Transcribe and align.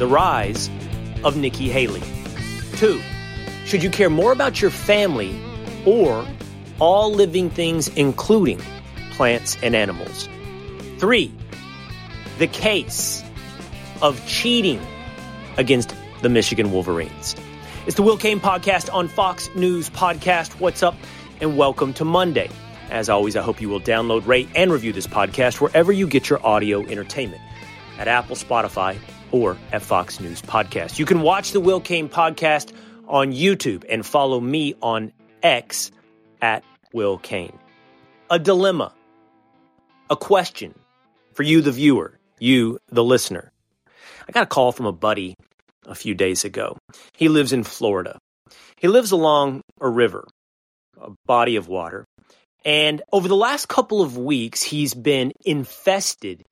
the 0.00 0.06
rise 0.06 0.70
of 1.24 1.36
Nikki 1.36 1.68
Haley. 1.68 2.00
Two, 2.76 3.02
should 3.66 3.82
you 3.82 3.90
care 3.90 4.08
more 4.08 4.32
about 4.32 4.62
your 4.62 4.70
family 4.70 5.38
or 5.84 6.26
all 6.80 7.12
living 7.12 7.50
things, 7.50 7.88
including 7.88 8.58
plants 9.10 9.58
and 9.62 9.76
animals? 9.76 10.26
Three, 10.96 11.30
the 12.38 12.46
case 12.46 13.22
of 14.00 14.26
cheating 14.26 14.80
against 15.58 15.94
the 16.22 16.30
Michigan 16.30 16.72
Wolverines. 16.72 17.36
It's 17.86 17.96
the 17.96 18.02
Will 18.02 18.16
Cain 18.16 18.40
podcast 18.40 18.90
on 18.94 19.06
Fox 19.06 19.54
News 19.54 19.90
Podcast. 19.90 20.58
What's 20.60 20.82
up? 20.82 20.94
And 21.42 21.58
welcome 21.58 21.92
to 21.94 22.06
Monday. 22.06 22.48
As 22.90 23.10
always, 23.10 23.36
I 23.36 23.42
hope 23.42 23.60
you 23.60 23.68
will 23.68 23.80
download, 23.80 24.26
rate, 24.26 24.48
and 24.56 24.72
review 24.72 24.94
this 24.94 25.06
podcast 25.06 25.60
wherever 25.60 25.92
you 25.92 26.06
get 26.06 26.30
your 26.30 26.44
audio 26.44 26.80
entertainment 26.86 27.42
at 27.98 28.08
Apple, 28.08 28.34
Spotify, 28.34 28.96
or 29.32 29.56
at 29.72 29.82
Fox 29.82 30.20
News 30.20 30.42
Podcast. 30.42 30.98
You 30.98 31.06
can 31.06 31.22
watch 31.22 31.52
the 31.52 31.60
Will 31.60 31.80
Cain 31.80 32.08
podcast 32.08 32.72
on 33.08 33.32
YouTube 33.32 33.84
and 33.88 34.04
follow 34.04 34.40
me 34.40 34.74
on 34.82 35.12
X 35.42 35.90
at 36.42 36.64
Will 36.92 37.18
Cain. 37.18 37.56
A 38.30 38.38
dilemma, 38.38 38.92
a 40.08 40.16
question 40.16 40.74
for 41.34 41.42
you, 41.42 41.60
the 41.60 41.72
viewer, 41.72 42.18
you, 42.38 42.78
the 42.88 43.04
listener. 43.04 43.50
I 44.28 44.32
got 44.32 44.44
a 44.44 44.46
call 44.46 44.72
from 44.72 44.86
a 44.86 44.92
buddy 44.92 45.34
a 45.86 45.94
few 45.94 46.14
days 46.14 46.44
ago. 46.44 46.76
He 47.16 47.28
lives 47.28 47.52
in 47.52 47.64
Florida. 47.64 48.18
He 48.76 48.88
lives 48.88 49.10
along 49.10 49.62
a 49.80 49.88
river, 49.88 50.26
a 51.00 51.10
body 51.26 51.56
of 51.56 51.68
water. 51.68 52.04
And 52.64 53.02
over 53.12 53.28
the 53.28 53.36
last 53.36 53.68
couple 53.68 54.02
of 54.02 54.16
weeks, 54.16 54.62
he's 54.62 54.94
been 54.94 55.32
infested 55.44 56.42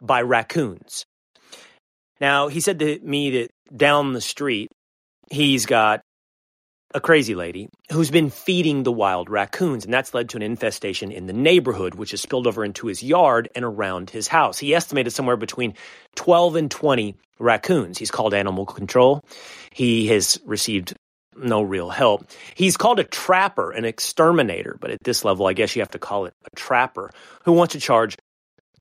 by 0.00 0.22
raccoons. 0.22 1.04
Now, 2.20 2.48
he 2.48 2.60
said 2.60 2.78
to 2.80 2.98
me 3.00 3.30
that 3.30 3.50
down 3.74 4.12
the 4.12 4.20
street, 4.20 4.70
he's 5.30 5.66
got 5.66 6.00
a 6.94 7.00
crazy 7.00 7.34
lady 7.34 7.68
who's 7.92 8.10
been 8.10 8.30
feeding 8.30 8.82
the 8.82 8.92
wild 8.92 9.28
raccoons, 9.28 9.84
and 9.84 9.92
that's 9.92 10.14
led 10.14 10.30
to 10.30 10.36
an 10.38 10.42
infestation 10.42 11.12
in 11.12 11.26
the 11.26 11.32
neighborhood, 11.32 11.94
which 11.94 12.12
has 12.12 12.20
spilled 12.20 12.46
over 12.46 12.64
into 12.64 12.86
his 12.86 13.02
yard 13.02 13.48
and 13.54 13.64
around 13.64 14.10
his 14.10 14.26
house. 14.26 14.58
He 14.58 14.74
estimated 14.74 15.12
somewhere 15.12 15.36
between 15.36 15.74
12 16.16 16.56
and 16.56 16.70
20 16.70 17.14
raccoons. 17.38 17.98
He's 17.98 18.10
called 18.10 18.32
animal 18.32 18.64
control. 18.64 19.22
He 19.70 20.08
has 20.08 20.40
received 20.46 20.94
no 21.36 21.62
real 21.62 21.90
help. 21.90 22.28
He's 22.54 22.76
called 22.76 22.98
a 22.98 23.04
trapper, 23.04 23.70
an 23.70 23.84
exterminator, 23.84 24.76
but 24.80 24.90
at 24.90 25.04
this 25.04 25.24
level, 25.24 25.46
I 25.46 25.52
guess 25.52 25.76
you 25.76 25.82
have 25.82 25.90
to 25.92 25.98
call 25.98 26.24
it 26.26 26.34
a 26.50 26.56
trapper 26.56 27.10
who 27.44 27.52
wants 27.52 27.72
to 27.72 27.80
charge 27.80 28.16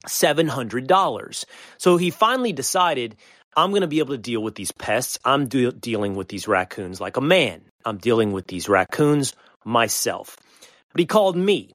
$700. 0.08 1.46
So 1.78 1.98
he 1.98 2.10
finally 2.10 2.54
decided, 2.54 3.16
I'm 3.56 3.72
going 3.72 3.82
to 3.82 3.88
be 3.88 4.00
able 4.00 4.14
to 4.14 4.22
deal 4.22 4.42
with 4.42 4.56
these 4.56 4.72
pests. 4.72 5.18
I'm 5.26 5.48
de- 5.48 5.72
dealing 5.72 6.16
with 6.16 6.28
these 6.28 6.48
raccoons 6.48 7.02
like 7.02 7.18
a 7.18 7.22
man. 7.22 7.62
I'm 7.86 7.98
dealing 7.98 8.32
with 8.32 8.48
these 8.48 8.70
raccoons 8.70 9.34
myself. 9.66 10.38
But 10.92 11.00
he 11.00 11.06
called 11.06 11.36
me 11.36 11.72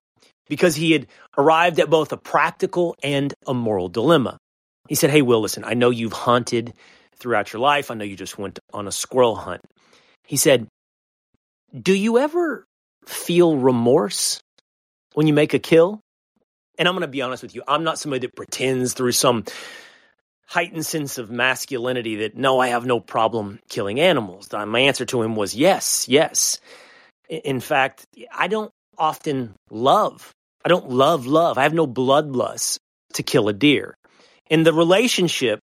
because 0.49 0.77
he 0.77 0.93
had 0.93 1.07
arrived 1.37 1.81
at 1.81 1.91
both 1.91 2.13
a 2.13 2.17
practical 2.17 2.95
and 3.03 3.33
a 3.47 3.55
moral 3.55 3.89
dilemma. 3.89 4.39
He 4.89 4.95
said, 4.95 5.11
Hey, 5.11 5.23
Will, 5.23 5.41
listen, 5.41 5.65
I 5.65 5.75
know 5.75 5.91
you've 5.91 6.13
hunted 6.13 6.75
throughout 7.17 7.53
your 7.53 7.61
life. 7.61 7.91
I 7.91 7.95
know 7.95 8.05
you 8.05 8.17
just 8.17 8.39
went 8.39 8.59
on 8.73 8.87
a 8.87 8.93
squirrel 8.93 9.37
hunt. 9.37 9.63
He 10.27 10.37
said, 10.37 10.67
Do 11.79 11.95
you 11.95 12.19
ever 12.19 12.65
feel 13.07 13.57
remorse 13.57 14.41
when 15.15 15.27
you 15.27 15.33
make 15.35 15.55
a 15.55 15.59
kill? 15.59 16.01
And 16.79 16.89
I'm 16.89 16.95
going 16.95 17.03
to 17.03 17.09
be 17.09 17.23
honest 17.23 17.43
with 17.43 17.55
you, 17.55 17.63
I'm 17.69 17.85
not 17.85 17.99
somebody 17.99 18.27
that 18.27 18.35
pretends 18.35 18.95
through 18.95 19.13
some 19.13 19.45
heightened 20.47 20.85
sense 20.85 21.19
of 21.19 21.31
masculinity 21.31 22.17
that 22.17 22.37
no, 22.37 22.61
I 22.61 22.69
have 22.69 22.85
no 22.85 23.01
problem 23.01 23.59
killing 23.69 24.01
animals. 24.01 24.53
Uh, 24.53 24.67
my 24.67 24.81
answer 24.81 25.05
to 25.07 25.23
him 25.23 25.35
was 25.37 25.55
yes, 25.55 26.07
yes. 26.09 26.61
In 27.29 27.61
fact, 27.61 28.05
I 28.35 28.49
don't 28.49 28.71
often 28.99 29.55
love, 29.71 30.33
I 30.65 30.69
don't 30.69 30.91
love 30.91 31.27
love. 31.27 31.59
I 31.59 31.63
have 31.63 31.75
no 31.75 31.87
bloodlust 31.87 32.79
to 33.15 33.23
kill 33.23 33.49
a 33.49 33.53
deer. 33.53 33.95
In 34.51 34.63
the 34.65 34.73
relationship 34.73 35.61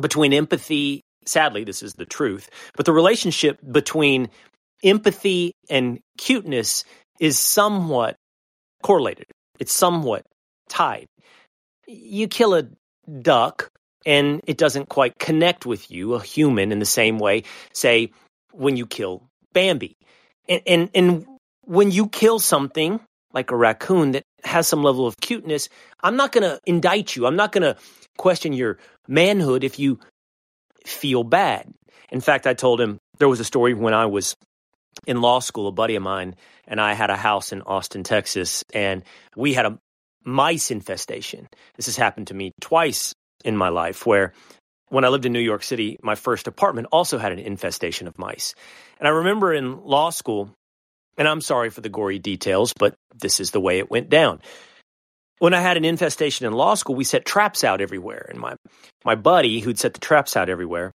between 0.00 0.32
empathy, 0.32 1.00
sadly, 1.26 1.64
this 1.64 1.82
is 1.82 1.94
the 1.94 2.06
truth, 2.06 2.48
but 2.76 2.86
the 2.86 2.92
relationship 2.92 3.58
between 3.68 4.28
empathy 4.82 5.52
and 5.68 5.98
cuteness 6.18 6.84
is 7.18 7.38
somewhat 7.38 8.16
correlated. 8.82 9.26
It's 9.58 9.72
somewhat 9.72 10.24
tied. 10.68 11.06
You 11.86 12.28
kill 12.28 12.54
a 12.54 12.64
duck 13.22 13.70
and 14.06 14.40
it 14.46 14.58
doesn't 14.58 14.88
quite 14.88 15.18
connect 15.18 15.66
with 15.66 15.90
you, 15.90 16.14
a 16.14 16.22
human, 16.22 16.72
in 16.72 16.78
the 16.78 16.86
same 16.86 17.18
way, 17.18 17.44
say, 17.72 18.10
when 18.52 18.76
you 18.76 18.86
kill 18.86 19.28
Bambi. 19.52 19.96
And, 20.48 20.62
and, 20.66 20.90
and 20.94 21.26
when 21.62 21.90
you 21.90 22.08
kill 22.08 22.38
something 22.38 23.00
like 23.32 23.50
a 23.50 23.56
raccoon 23.56 24.12
that 24.12 24.22
has 24.44 24.68
some 24.68 24.82
level 24.82 25.06
of 25.06 25.16
cuteness, 25.18 25.68
I'm 26.02 26.16
not 26.16 26.32
going 26.32 26.42
to 26.42 26.60
indict 26.66 27.16
you. 27.16 27.26
I'm 27.26 27.36
not 27.36 27.52
going 27.52 27.62
to 27.62 27.76
question 28.18 28.52
your 28.52 28.78
manhood 29.08 29.64
if 29.64 29.78
you 29.78 29.98
feel 30.84 31.24
bad. 31.24 31.72
In 32.10 32.20
fact, 32.20 32.46
I 32.46 32.54
told 32.54 32.80
him 32.80 32.98
there 33.18 33.28
was 33.28 33.40
a 33.40 33.44
story 33.44 33.74
when 33.74 33.94
I 33.94 34.06
was 34.06 34.36
in 35.06 35.20
law 35.20 35.40
school, 35.40 35.68
a 35.68 35.72
buddy 35.72 35.96
of 35.96 36.02
mine 36.02 36.36
and 36.66 36.80
I 36.80 36.94
had 36.94 37.10
a 37.10 37.16
house 37.16 37.52
in 37.52 37.62
Austin, 37.62 38.04
Texas, 38.04 38.64
and 38.72 39.02
we 39.36 39.54
had 39.54 39.66
a 39.66 39.78
mice 40.24 40.70
infestation. 40.70 41.48
This 41.76 41.86
has 41.86 41.96
happened 41.96 42.28
to 42.28 42.34
me 42.34 42.52
twice 42.60 43.12
in 43.44 43.56
my 43.56 43.68
life 43.68 44.06
where 44.06 44.32
when 44.88 45.04
I 45.04 45.08
lived 45.08 45.26
in 45.26 45.32
New 45.32 45.40
York 45.40 45.62
City, 45.62 45.98
my 46.02 46.14
first 46.14 46.46
apartment 46.46 46.88
also 46.92 47.18
had 47.18 47.32
an 47.32 47.38
infestation 47.38 48.06
of 48.06 48.18
mice. 48.18 48.54
And 48.98 49.08
I 49.08 49.10
remember 49.10 49.52
in 49.52 49.82
law 49.84 50.10
school, 50.10 50.50
and 51.18 51.28
I'm 51.28 51.40
sorry 51.40 51.70
for 51.70 51.80
the 51.80 51.88
gory 51.88 52.18
details, 52.18 52.72
but 52.78 52.94
this 53.14 53.40
is 53.40 53.50
the 53.50 53.60
way 53.60 53.78
it 53.78 53.90
went 53.90 54.08
down. 54.08 54.40
When 55.38 55.52
I 55.52 55.60
had 55.60 55.76
an 55.76 55.84
infestation 55.84 56.46
in 56.46 56.52
law 56.52 56.74
school, 56.74 56.94
we 56.94 57.04
set 57.04 57.24
traps 57.24 57.64
out 57.64 57.80
everywhere. 57.80 58.26
And 58.30 58.38
my, 58.38 58.54
my 59.04 59.14
buddy, 59.14 59.60
who'd 59.60 59.78
set 59.78 59.94
the 59.94 60.00
traps 60.00 60.36
out 60.36 60.48
everywhere, 60.48 60.92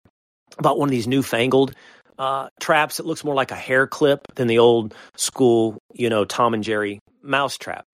bought 0.60 0.78
one 0.78 0.90
of 0.90 0.92
these 0.92 1.08
newfangled 1.08 1.74
uh, 2.18 2.50
traps 2.60 2.98
that 2.98 3.06
looks 3.06 3.24
more 3.24 3.36
like 3.36 3.52
a 3.52 3.56
hair 3.56 3.88
clip 3.88 4.22
than 4.36 4.48
the 4.48 4.60
old 4.60 4.96
school, 5.16 5.78
you 5.94 6.10
know, 6.10 6.26
Tom 6.26 6.54
and 6.54 6.64
Jerry 6.64 7.00
mouse 7.22 7.58
trap. 7.58 7.86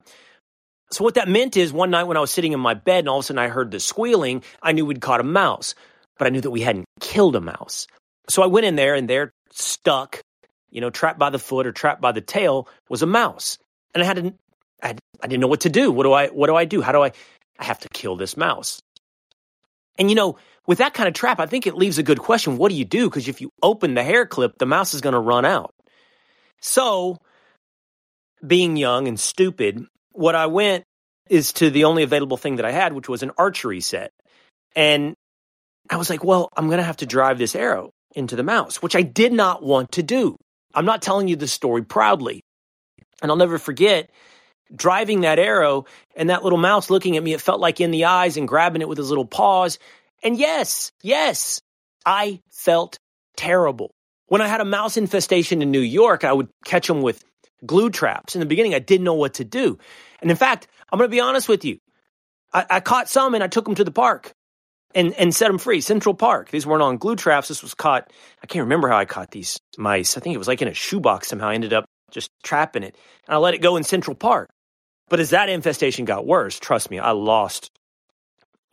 So 0.91 1.03
what 1.03 1.15
that 1.15 1.27
meant 1.27 1.57
is 1.57 1.73
one 1.73 1.89
night 1.89 2.03
when 2.03 2.17
I 2.17 2.19
was 2.19 2.31
sitting 2.31 2.51
in 2.51 2.59
my 2.59 2.75
bed 2.75 2.99
and 2.99 3.09
all 3.09 3.19
of 3.19 3.23
a 3.23 3.27
sudden 3.27 3.39
I 3.39 3.47
heard 3.47 3.71
the 3.71 3.79
squealing, 3.79 4.43
I 4.61 4.73
knew 4.73 4.85
we'd 4.85 5.01
caught 5.01 5.19
a 5.19 5.23
mouse, 5.23 5.75
but 6.17 6.27
I 6.27 6.29
knew 6.29 6.41
that 6.41 6.51
we 6.51 6.61
hadn't 6.61 6.85
killed 6.99 7.35
a 7.35 7.41
mouse. 7.41 7.87
So 8.29 8.43
I 8.43 8.47
went 8.47 8.65
in 8.65 8.75
there 8.75 8.93
and 8.93 9.09
there 9.09 9.31
stuck, 9.51 10.21
you 10.69 10.81
know, 10.81 10.89
trapped 10.89 11.19
by 11.19 11.31
the 11.31 11.39
foot 11.39 11.65
or 11.65 11.71
trapped 11.71 12.01
by 12.01 12.11
the 12.11 12.21
tail 12.21 12.67
was 12.89 13.01
a 13.01 13.07
mouse. 13.07 13.57
And 13.93 14.03
I 14.03 14.05
had 14.05 14.17
to, 14.17 14.33
I, 14.81 14.95
I 15.21 15.27
didn't 15.27 15.41
know 15.41 15.47
what 15.47 15.61
to 15.61 15.69
do. 15.69 15.91
What 15.91 16.03
do 16.03 16.13
I, 16.13 16.27
what 16.27 16.47
do 16.47 16.55
I 16.55 16.65
do? 16.65 16.81
How 16.81 16.91
do 16.91 17.01
I, 17.03 17.11
I 17.59 17.63
have 17.65 17.79
to 17.79 17.89
kill 17.89 18.15
this 18.15 18.37
mouse. 18.37 18.79
And 19.97 20.09
you 20.09 20.15
know, 20.15 20.37
with 20.65 20.77
that 20.77 20.93
kind 20.93 21.07
of 21.07 21.13
trap, 21.13 21.39
I 21.39 21.45
think 21.45 21.67
it 21.67 21.75
leaves 21.75 21.97
a 21.97 22.03
good 22.03 22.19
question. 22.19 22.57
What 22.57 22.69
do 22.69 22.75
you 22.75 22.85
do? 22.85 23.09
Because 23.09 23.27
if 23.27 23.41
you 23.41 23.49
open 23.61 23.93
the 23.93 24.03
hair 24.03 24.25
clip, 24.25 24.57
the 24.57 24.65
mouse 24.65 24.93
is 24.93 25.01
going 25.01 25.13
to 25.13 25.19
run 25.19 25.45
out. 25.45 25.73
So, 26.61 27.17
being 28.45 28.77
young 28.77 29.07
and 29.07 29.19
stupid, 29.19 29.85
what 30.11 30.35
I 30.35 30.45
went 30.45 30.85
is 31.29 31.53
to 31.53 31.69
the 31.69 31.85
only 31.85 32.03
available 32.03 32.37
thing 32.37 32.57
that 32.57 32.65
I 32.65 32.71
had, 32.71 32.93
which 32.93 33.09
was 33.09 33.23
an 33.23 33.31
archery 33.37 33.81
set. 33.81 34.11
And 34.75 35.15
I 35.89 35.97
was 35.97 36.09
like, 36.09 36.23
well, 36.23 36.49
I'm 36.55 36.67
going 36.67 36.77
to 36.77 36.83
have 36.83 36.97
to 36.97 37.05
drive 37.05 37.37
this 37.37 37.55
arrow 37.55 37.91
into 38.15 38.35
the 38.35 38.43
mouse, 38.43 38.81
which 38.81 38.95
I 38.95 39.01
did 39.01 39.33
not 39.33 39.63
want 39.63 39.93
to 39.93 40.03
do. 40.03 40.37
I'm 40.73 40.85
not 40.85 41.01
telling 41.01 41.27
you 41.27 41.35
the 41.35 41.47
story 41.47 41.83
proudly. 41.83 42.41
And 43.21 43.31
I'll 43.31 43.37
never 43.37 43.57
forget 43.57 44.09
driving 44.75 45.21
that 45.21 45.39
arrow 45.39 45.85
and 46.15 46.29
that 46.29 46.43
little 46.43 46.57
mouse 46.57 46.89
looking 46.89 47.17
at 47.17 47.23
me. 47.23 47.33
It 47.33 47.41
felt 47.41 47.59
like 47.59 47.79
in 47.79 47.91
the 47.91 48.05
eyes 48.05 48.37
and 48.37 48.47
grabbing 48.47 48.81
it 48.81 48.89
with 48.89 48.97
his 48.97 49.09
little 49.09 49.25
paws. 49.25 49.79
And 50.23 50.37
yes, 50.37 50.91
yes, 51.01 51.61
I 52.05 52.39
felt 52.49 52.97
terrible. 53.37 53.91
When 54.27 54.41
I 54.41 54.47
had 54.47 54.61
a 54.61 54.65
mouse 54.65 54.97
infestation 54.97 55.61
in 55.61 55.69
New 55.69 55.81
York, 55.81 56.23
I 56.23 56.33
would 56.33 56.49
catch 56.65 56.87
them 56.87 57.01
with 57.01 57.23
glue 57.65 57.89
traps. 57.89 58.35
In 58.35 58.39
the 58.39 58.45
beginning, 58.45 58.73
I 58.73 58.79
didn't 58.79 59.03
know 59.03 59.13
what 59.13 59.35
to 59.35 59.43
do. 59.43 59.77
And 60.21 60.31
in 60.31 60.37
fact, 60.37 60.67
I'm 60.91 60.97
going 60.97 61.09
to 61.09 61.15
be 61.15 61.19
honest 61.19 61.49
with 61.49 61.65
you. 61.65 61.77
I, 62.53 62.65
I 62.69 62.79
caught 62.79 63.09
some 63.09 63.35
and 63.35 63.43
I 63.43 63.47
took 63.47 63.65
them 63.65 63.75
to 63.75 63.83
the 63.83 63.91
park. 63.91 64.33
and, 64.95 65.13
and 65.13 65.33
set 65.33 65.47
them 65.47 65.57
free. 65.57 65.81
Central 65.81 66.15
Park. 66.15 66.49
These 66.49 66.65
weren't 66.65 66.83
on 66.83 66.97
glue 66.97 67.15
traps. 67.15 67.47
This 67.47 67.61
was 67.63 67.73
caught. 67.73 68.11
I 68.41 68.47
can't 68.47 68.63
remember 68.63 68.89
how 68.89 68.97
I 68.97 69.05
caught 69.05 69.31
these 69.31 69.59
mice. 69.77 70.17
I 70.17 70.19
think 70.19 70.35
it 70.35 70.39
was 70.39 70.47
like 70.47 70.61
in 70.61 70.67
a 70.67 70.73
shoebox 70.73 71.27
somehow. 71.27 71.49
I 71.49 71.55
ended 71.55 71.73
up 71.73 71.85
just 72.11 72.29
trapping 72.43 72.83
it. 72.83 72.95
And 73.27 73.35
I 73.35 73.37
let 73.37 73.53
it 73.53 73.61
go 73.61 73.75
in 73.75 73.83
Central 73.83 74.15
Park. 74.15 74.49
But 75.09 75.19
as 75.19 75.31
that 75.31 75.49
infestation 75.49 76.05
got 76.05 76.25
worse, 76.25 76.59
trust 76.59 76.89
me, 76.89 76.99
I 76.99 77.11
lost 77.11 77.69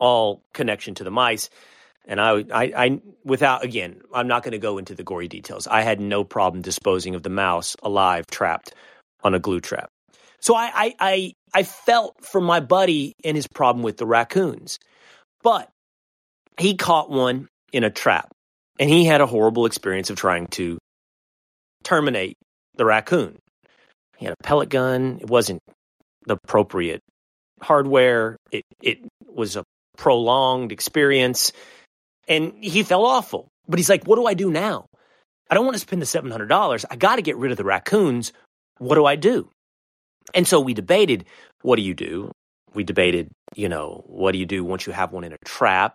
all 0.01 0.43
connection 0.53 0.95
to 0.95 1.05
the 1.05 1.11
mice. 1.11 1.49
And 2.05 2.19
I, 2.19 2.43
I, 2.51 2.73
I 2.75 3.01
without, 3.23 3.63
again, 3.63 4.01
I'm 4.13 4.27
not 4.27 4.43
going 4.43 4.53
to 4.53 4.57
go 4.57 4.79
into 4.79 4.95
the 4.95 5.03
gory 5.03 5.27
details. 5.27 5.67
I 5.67 5.83
had 5.83 6.01
no 6.01 6.23
problem 6.23 6.63
disposing 6.63 7.15
of 7.15 7.23
the 7.23 7.29
mouse 7.29 7.77
alive, 7.83 8.25
trapped 8.27 8.73
on 9.23 9.35
a 9.35 9.39
glue 9.39 9.61
trap. 9.61 9.87
So 10.39 10.55
I, 10.55 10.71
I, 10.73 10.95
I, 10.99 11.33
I 11.53 11.63
felt 11.63 12.25
for 12.25 12.41
my 12.41 12.59
buddy 12.59 13.13
and 13.23 13.37
his 13.37 13.47
problem 13.47 13.83
with 13.83 13.97
the 13.97 14.07
raccoons. 14.07 14.79
But 15.43 15.69
he 16.59 16.75
caught 16.75 17.11
one 17.11 17.47
in 17.71 17.83
a 17.83 17.91
trap 17.91 18.29
and 18.79 18.89
he 18.89 19.05
had 19.05 19.21
a 19.21 19.27
horrible 19.27 19.67
experience 19.67 20.09
of 20.09 20.17
trying 20.17 20.47
to 20.47 20.79
terminate 21.83 22.35
the 22.75 22.85
raccoon. 22.85 23.37
He 24.17 24.25
had 24.25 24.33
a 24.33 24.43
pellet 24.43 24.69
gun. 24.69 25.19
It 25.21 25.29
wasn't 25.29 25.61
the 26.25 26.37
appropriate 26.43 27.01
hardware. 27.61 28.37
It, 28.51 28.63
it 28.81 28.99
was 29.27 29.55
a 29.55 29.63
prolonged 29.97 30.71
experience 30.71 31.51
and 32.27 32.53
he 32.61 32.83
felt 32.83 33.05
awful. 33.05 33.49
But 33.67 33.79
he's 33.79 33.89
like, 33.89 34.05
what 34.05 34.15
do 34.15 34.25
I 34.25 34.33
do 34.33 34.51
now? 34.51 34.85
I 35.49 35.55
don't 35.55 35.65
want 35.65 35.75
to 35.75 35.79
spend 35.79 36.01
the 36.01 36.05
$700. 36.05 36.85
I 36.89 36.95
got 36.95 37.17
to 37.17 37.21
get 37.21 37.37
rid 37.37 37.51
of 37.51 37.57
the 37.57 37.65
raccoons. 37.65 38.31
What 38.77 38.95
do 38.95 39.05
I 39.05 39.15
do? 39.15 39.49
And 40.33 40.47
so 40.47 40.59
we 40.59 40.73
debated, 40.73 41.25
what 41.61 41.75
do 41.75 41.81
you 41.81 41.93
do? 41.93 42.31
We 42.73 42.83
debated, 42.83 43.29
you 43.55 43.67
know, 43.67 44.03
what 44.07 44.31
do 44.31 44.37
you 44.37 44.45
do 44.45 44.63
once 44.63 44.87
you 44.87 44.93
have 44.93 45.11
one 45.11 45.25
in 45.25 45.33
a 45.33 45.37
trap? 45.43 45.93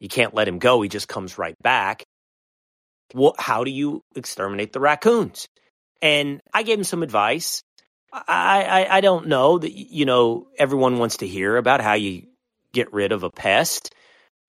You 0.00 0.08
can't 0.08 0.34
let 0.34 0.48
him 0.48 0.58
go. 0.58 0.82
He 0.82 0.88
just 0.88 1.06
comes 1.06 1.38
right 1.38 1.54
back. 1.62 2.02
Well, 3.14 3.34
how 3.38 3.62
do 3.62 3.70
you 3.70 4.00
exterminate 4.16 4.72
the 4.72 4.80
raccoons? 4.80 5.46
And 6.00 6.40
I 6.52 6.64
gave 6.64 6.78
him 6.78 6.84
some 6.84 7.04
advice. 7.04 7.62
I, 8.12 8.86
I, 8.88 8.96
I 8.96 9.00
don't 9.00 9.28
know 9.28 9.58
that, 9.58 9.72
you 9.72 10.06
know, 10.06 10.48
everyone 10.58 10.98
wants 10.98 11.18
to 11.18 11.26
hear 11.26 11.56
about 11.56 11.80
how 11.80 11.94
you 11.94 12.24
get 12.72 12.92
rid 12.92 13.12
of 13.12 13.22
a 13.22 13.30
pest, 13.30 13.94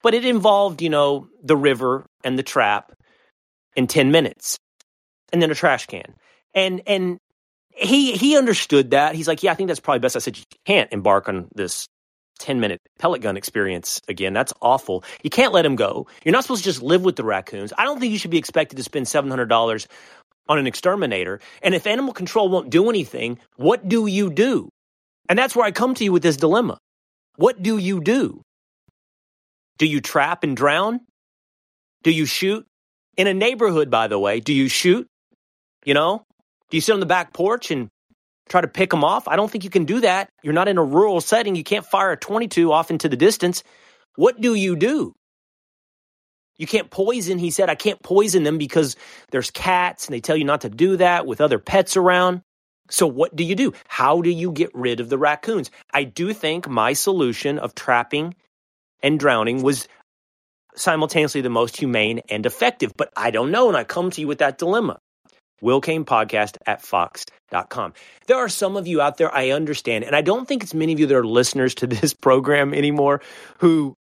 but 0.02 0.14
it 0.14 0.26
involved, 0.26 0.82
you 0.82 0.90
know, 0.90 1.28
the 1.44 1.58
river 1.58 2.06
and 2.24 2.38
the 2.38 2.44
trap 2.44 2.92
in 3.76 3.88
10 3.88 4.12
minutes 4.12 4.58
and 5.32 5.42
then 5.42 5.52
a 5.52 5.56
trash 5.56 5.88
can. 5.88 6.14
And, 6.54 6.82
and 6.86 7.18
he, 7.70 8.14
he 8.14 8.38
understood 8.38 8.92
that. 8.92 9.16
He's 9.16 9.28
like, 9.28 9.44
yeah, 9.44 9.52
I 9.52 9.56
think 9.56 9.68
that's 9.68 9.80
probably 9.80 10.00
best. 10.00 10.16
I 10.16 10.20
said, 10.20 10.38
you 10.38 10.44
can't 10.66 10.92
embark 10.92 11.28
on 11.28 11.48
this 11.56 11.88
10 12.40 12.60
minute 12.60 12.82
pellet 13.00 13.22
gun 13.22 13.38
experience 13.38 14.02
again. 14.08 14.34
That's 14.34 14.54
awful. 14.62 15.04
You 15.24 15.30
can't 15.30 15.54
let 15.54 15.66
him 15.66 15.76
go. 15.76 16.08
You're 16.24 16.34
not 16.34 16.44
supposed 16.44 16.64
to 16.64 16.70
just 16.70 16.82
live 16.82 17.04
with 17.04 17.16
the 17.16 17.24
raccoons. 17.24 17.74
I 17.78 17.86
don't 17.86 18.00
think 18.00 18.12
you 18.12 18.20
should 18.20 18.32
be 18.32 18.38
expected 18.38 18.76
to 18.76 18.84
spend 18.84 19.06
$700 19.06 19.88
on 20.50 20.60
an 20.60 20.68
exterminator. 20.68 21.40
And 21.62 21.74
if 21.74 21.88
animal 21.88 22.14
control 22.14 22.50
won't 22.50 22.70
do 22.70 22.90
anything, 22.90 23.40
what 23.56 23.88
do 23.88 24.08
you 24.08 24.30
do? 24.30 24.70
And 25.30 25.40
that's 25.40 25.56
where 25.56 25.66
I 25.66 25.72
come 25.72 25.96
to 25.96 26.04
you 26.04 26.12
with 26.12 26.24
this 26.24 26.38
dilemma. 26.38 26.78
What 27.36 27.62
do 27.62 27.78
you 27.78 28.02
do? 28.02 28.42
Do 29.78 29.86
you 29.88 30.02
trap 30.02 30.44
and 30.44 30.56
drown? 30.56 31.02
Do 32.04 32.12
you 32.12 32.26
shoot? 32.26 32.66
In 33.18 33.28
a 33.28 33.34
neighborhood, 33.34 33.90
by 33.90 34.08
the 34.08 34.20
way, 34.20 34.40
do 34.40 34.54
you 34.54 34.68
shoot? 34.68 35.08
You 35.86 35.94
know? 35.94 36.24
Do 36.70 36.78
you 36.78 36.82
sit 36.82 36.94
on 36.94 37.00
the 37.00 37.06
back 37.06 37.34
porch 37.34 37.72
and 37.72 37.90
try 38.50 38.62
to 38.62 38.68
pick 38.68 38.90
them 38.90 39.04
off? 39.04 39.28
I 39.28 39.36
don't 39.36 39.52
think 39.52 39.64
you 39.64 39.70
can 39.70 39.86
do 39.86 40.02
that. 40.02 40.30
You're 40.44 40.54
not 40.54 40.68
in 40.68 40.78
a 40.78 40.84
rural 40.84 41.22
setting. 41.22 41.56
You 41.56 41.64
can't 41.64 41.86
fire 41.86 42.12
a 42.12 42.18
22 42.18 42.72
off 42.72 42.90
into 42.90 43.10
the 43.10 43.16
distance. 43.16 43.64
What 44.16 44.42
do 44.42 44.56
you 44.56 44.76
do? 44.76 45.14
You 46.58 46.68
can't 46.68 46.90
poison, 46.90 47.40
he 47.40 47.52
said. 47.52 47.70
I 47.70 47.76
can't 47.76 48.02
poison 48.02 48.44
them 48.44 48.58
because 48.58 48.96
there's 49.32 49.52
cats 49.52 50.06
and 50.06 50.14
they 50.14 50.22
tell 50.22 50.38
you 50.38 50.46
not 50.46 50.62
to 50.62 50.70
do 50.70 50.98
that 50.98 51.26
with 51.26 51.42
other 51.42 51.60
pets 51.60 51.98
around. 51.98 52.42
So, 52.90 53.08
what 53.08 53.36
do 53.36 53.44
you 53.44 53.56
do? 53.56 53.74
How 53.88 54.22
do 54.22 54.30
you 54.30 54.52
get 54.52 54.70
rid 54.74 55.00
of 55.00 55.10
the 55.10 55.18
raccoons? 55.18 55.72
I 55.94 56.04
do 56.04 56.34
think 56.34 56.68
my 56.68 56.94
solution 56.94 57.58
of 57.60 57.76
trapping 57.76 58.36
and 59.02 59.20
drowning 59.20 59.64
was 59.64 59.88
simultaneously 60.76 61.42
the 61.42 61.50
most 61.50 61.78
humane 61.78 62.22
and 62.30 62.46
effective, 62.46 62.94
but 62.98 63.12
I 63.16 63.32
don't 63.32 63.52
know. 63.52 63.68
And 63.68 63.78
I 63.78 63.84
come 63.84 64.12
to 64.12 64.22
you 64.22 64.28
with 64.28 64.40
that 64.40 64.58
dilemma. 64.58 65.00
Will 65.62 65.80
Cain 65.80 66.04
podcast 66.04 66.58
at 66.66 66.82
fox.com. 66.82 67.94
There 68.28 68.38
are 68.38 68.50
some 68.50 68.76
of 68.76 68.86
you 68.86 69.00
out 69.00 69.18
there 69.18 69.34
I 69.34 69.52
understand, 69.52 70.04
and 70.04 70.14
I 70.16 70.22
don't 70.22 70.46
think 70.46 70.62
it's 70.62 70.74
many 70.74 70.92
of 70.92 71.00
you 71.00 71.06
that 71.06 71.16
are 71.16 71.26
listeners 71.26 71.76
to 71.76 71.88
this 71.88 72.14
program 72.14 72.74
anymore 72.74 73.22
who 73.60 73.96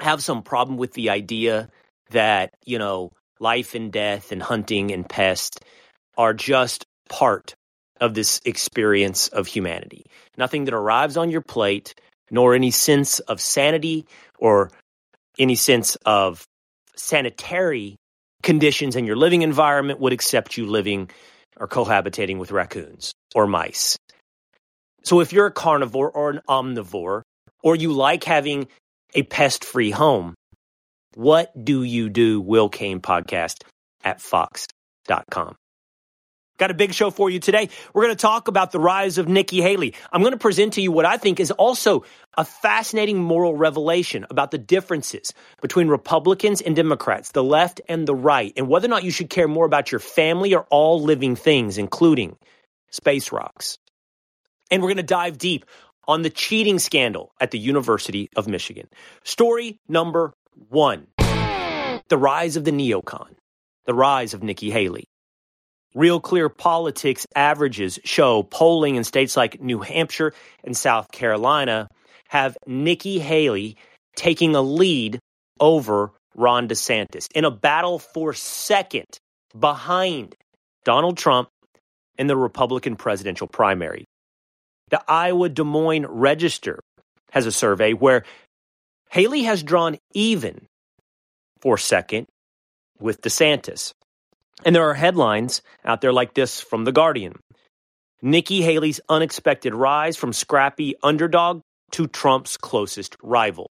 have 0.00 0.22
some 0.22 0.42
problem 0.42 0.76
with 0.76 0.94
the 0.94 1.10
idea 1.10 1.68
that, 2.10 2.50
you 2.64 2.78
know, 2.78 3.12
life 3.38 3.74
and 3.76 3.92
death 3.92 4.32
and 4.32 4.42
hunting 4.42 4.90
and 4.90 5.08
pest 5.08 5.64
are 6.16 6.34
just 6.34 6.84
part 7.08 7.54
of 8.00 8.14
this 8.14 8.40
experience 8.44 9.28
of 9.28 9.46
humanity. 9.46 10.06
Nothing 10.36 10.64
that 10.64 10.74
arrives 10.74 11.16
on 11.16 11.30
your 11.30 11.40
plate, 11.40 11.94
nor 12.30 12.54
any 12.54 12.70
sense 12.70 13.18
of 13.20 13.40
sanity 13.40 14.06
or 14.38 14.70
any 15.38 15.54
sense 15.54 15.96
of 16.04 16.44
sanitary 16.96 17.96
conditions 18.42 18.96
in 18.96 19.04
your 19.04 19.16
living 19.16 19.42
environment 19.42 20.00
would 20.00 20.12
accept 20.12 20.56
you 20.56 20.66
living 20.66 21.10
or 21.56 21.68
cohabitating 21.68 22.38
with 22.38 22.50
raccoons 22.50 23.12
or 23.34 23.46
mice. 23.46 23.96
So 25.04 25.20
if 25.20 25.32
you're 25.32 25.46
a 25.46 25.52
carnivore 25.52 26.10
or 26.10 26.30
an 26.30 26.40
omnivore, 26.48 27.22
or 27.62 27.76
you 27.76 27.92
like 27.92 28.24
having 28.24 28.68
a 29.14 29.22
pest 29.22 29.64
free 29.64 29.90
home, 29.90 30.34
what 31.14 31.52
do 31.64 31.82
you 31.82 32.08
do? 32.08 32.40
Will 32.40 32.68
Cain 32.68 33.00
podcast 33.00 33.64
at 34.04 34.20
fox.com. 34.20 35.56
Got 36.58 36.72
a 36.72 36.74
big 36.74 36.92
show 36.92 37.10
for 37.10 37.30
you 37.30 37.38
today. 37.38 37.68
We're 37.94 38.02
going 38.02 38.16
to 38.16 38.20
talk 38.20 38.48
about 38.48 38.72
the 38.72 38.80
rise 38.80 39.16
of 39.16 39.28
Nikki 39.28 39.62
Haley. 39.62 39.94
I'm 40.12 40.22
going 40.22 40.32
to 40.32 40.38
present 40.38 40.72
to 40.72 40.82
you 40.82 40.90
what 40.90 41.04
I 41.04 41.16
think 41.16 41.38
is 41.38 41.52
also 41.52 42.04
a 42.36 42.44
fascinating 42.44 43.22
moral 43.22 43.54
revelation 43.54 44.26
about 44.28 44.50
the 44.50 44.58
differences 44.58 45.32
between 45.62 45.86
Republicans 45.86 46.60
and 46.60 46.74
Democrats, 46.74 47.30
the 47.30 47.44
left 47.44 47.80
and 47.88 48.08
the 48.08 48.14
right, 48.14 48.52
and 48.56 48.68
whether 48.68 48.86
or 48.86 48.90
not 48.90 49.04
you 49.04 49.12
should 49.12 49.30
care 49.30 49.46
more 49.46 49.66
about 49.66 49.92
your 49.92 50.00
family 50.00 50.52
or 50.52 50.66
all 50.68 51.00
living 51.00 51.36
things, 51.36 51.78
including 51.78 52.36
space 52.90 53.30
rocks. 53.30 53.78
And 54.68 54.82
we're 54.82 54.88
going 54.88 54.96
to 54.96 55.04
dive 55.04 55.38
deep 55.38 55.64
on 56.08 56.22
the 56.22 56.30
cheating 56.30 56.80
scandal 56.80 57.32
at 57.40 57.52
the 57.52 57.58
University 57.58 58.30
of 58.34 58.48
Michigan. 58.48 58.88
Story 59.22 59.78
number 59.88 60.34
one 60.68 61.06
the 62.08 62.18
rise 62.18 62.56
of 62.56 62.64
the 62.64 62.72
neocon, 62.72 63.36
the 63.84 63.94
rise 63.94 64.34
of 64.34 64.42
Nikki 64.42 64.70
Haley. 64.70 65.08
Real 65.98 66.20
Clear 66.20 66.48
Politics 66.48 67.26
averages 67.34 67.98
show 68.04 68.44
polling 68.44 68.94
in 68.94 69.02
states 69.02 69.36
like 69.36 69.60
New 69.60 69.80
Hampshire 69.80 70.32
and 70.62 70.76
South 70.76 71.10
Carolina 71.10 71.88
have 72.28 72.56
Nikki 72.68 73.18
Haley 73.18 73.76
taking 74.14 74.54
a 74.54 74.60
lead 74.60 75.18
over 75.58 76.12
Ron 76.36 76.68
DeSantis 76.68 77.26
in 77.34 77.44
a 77.44 77.50
battle 77.50 77.98
for 77.98 78.32
second 78.32 79.06
behind 79.58 80.36
Donald 80.84 81.16
Trump 81.16 81.48
in 82.16 82.28
the 82.28 82.36
Republican 82.36 82.94
presidential 82.94 83.48
primary. 83.48 84.04
The 84.90 85.02
Iowa 85.08 85.48
Des 85.48 85.64
Moines 85.64 86.06
Register 86.06 86.78
has 87.32 87.44
a 87.44 87.50
survey 87.50 87.92
where 87.92 88.22
Haley 89.10 89.42
has 89.42 89.64
drawn 89.64 89.98
even 90.14 90.64
for 91.60 91.76
second 91.76 92.28
with 93.00 93.20
DeSantis. 93.20 93.94
And 94.64 94.74
there 94.74 94.88
are 94.88 94.94
headlines 94.94 95.62
out 95.84 96.00
there 96.00 96.12
like 96.12 96.34
this 96.34 96.60
from 96.60 96.84
The 96.84 96.92
Guardian 96.92 97.34
Nikki 98.20 98.62
Haley's 98.62 99.00
unexpected 99.08 99.74
rise 99.74 100.16
from 100.16 100.32
scrappy 100.32 100.94
underdog 101.02 101.60
to 101.92 102.08
Trump's 102.08 102.56
closest 102.56 103.16
rival. 103.22 103.70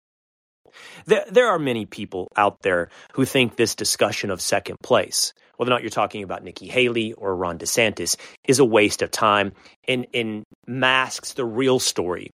There, 1.06 1.24
there 1.30 1.48
are 1.48 1.58
many 1.58 1.86
people 1.86 2.28
out 2.36 2.62
there 2.62 2.90
who 3.14 3.24
think 3.24 3.56
this 3.56 3.74
discussion 3.74 4.30
of 4.30 4.40
second 4.40 4.76
place, 4.82 5.32
whether 5.56 5.72
or 5.72 5.74
not 5.74 5.82
you're 5.82 5.90
talking 5.90 6.22
about 6.22 6.44
Nikki 6.44 6.68
Haley 6.68 7.14
or 7.14 7.34
Ron 7.34 7.58
DeSantis, 7.58 8.16
is 8.46 8.60
a 8.60 8.64
waste 8.64 9.02
of 9.02 9.10
time 9.10 9.52
and, 9.88 10.06
and 10.14 10.44
masks 10.66 11.32
the 11.32 11.44
real 11.44 11.80
story 11.80 12.30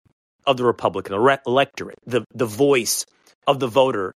of 0.47 0.59
the 0.59 0.65
Republican 0.65 1.15
electorate, 1.15 1.99
the, 2.05 2.25
the 2.35 2.47
voice 2.47 3.07
of 3.47 3.61
the 3.61 3.67
voter 3.67 4.13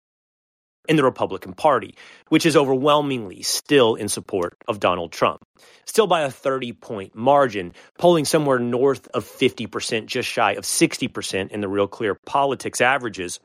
in 0.89 0.97
the 0.97 1.05
Republican 1.05 1.53
Party, 1.53 1.95
which 2.29 2.47
is 2.47 2.57
overwhelmingly 2.57 3.43
still 3.43 3.95
in 3.95 4.09
support 4.09 4.57
of 4.67 4.81
Donald 4.81 5.13
Trump. 5.13 5.43
Still 5.85 6.07
by 6.07 6.23
a 6.23 6.31
30 6.31 6.73
point 6.73 7.15
margin, 7.15 7.75
polling 7.99 8.25
somewhere 8.25 8.59
north 8.59 9.07
of 9.09 9.25
50%, 9.25 10.07
just 10.07 10.29
shy 10.29 10.53
of 10.53 10.65
60% 10.65 11.51
in 11.51 11.61
the 11.61 11.69
Real 11.69 11.87
Clear 11.87 12.17
Politics 12.27 12.81
averages, 12.81 13.39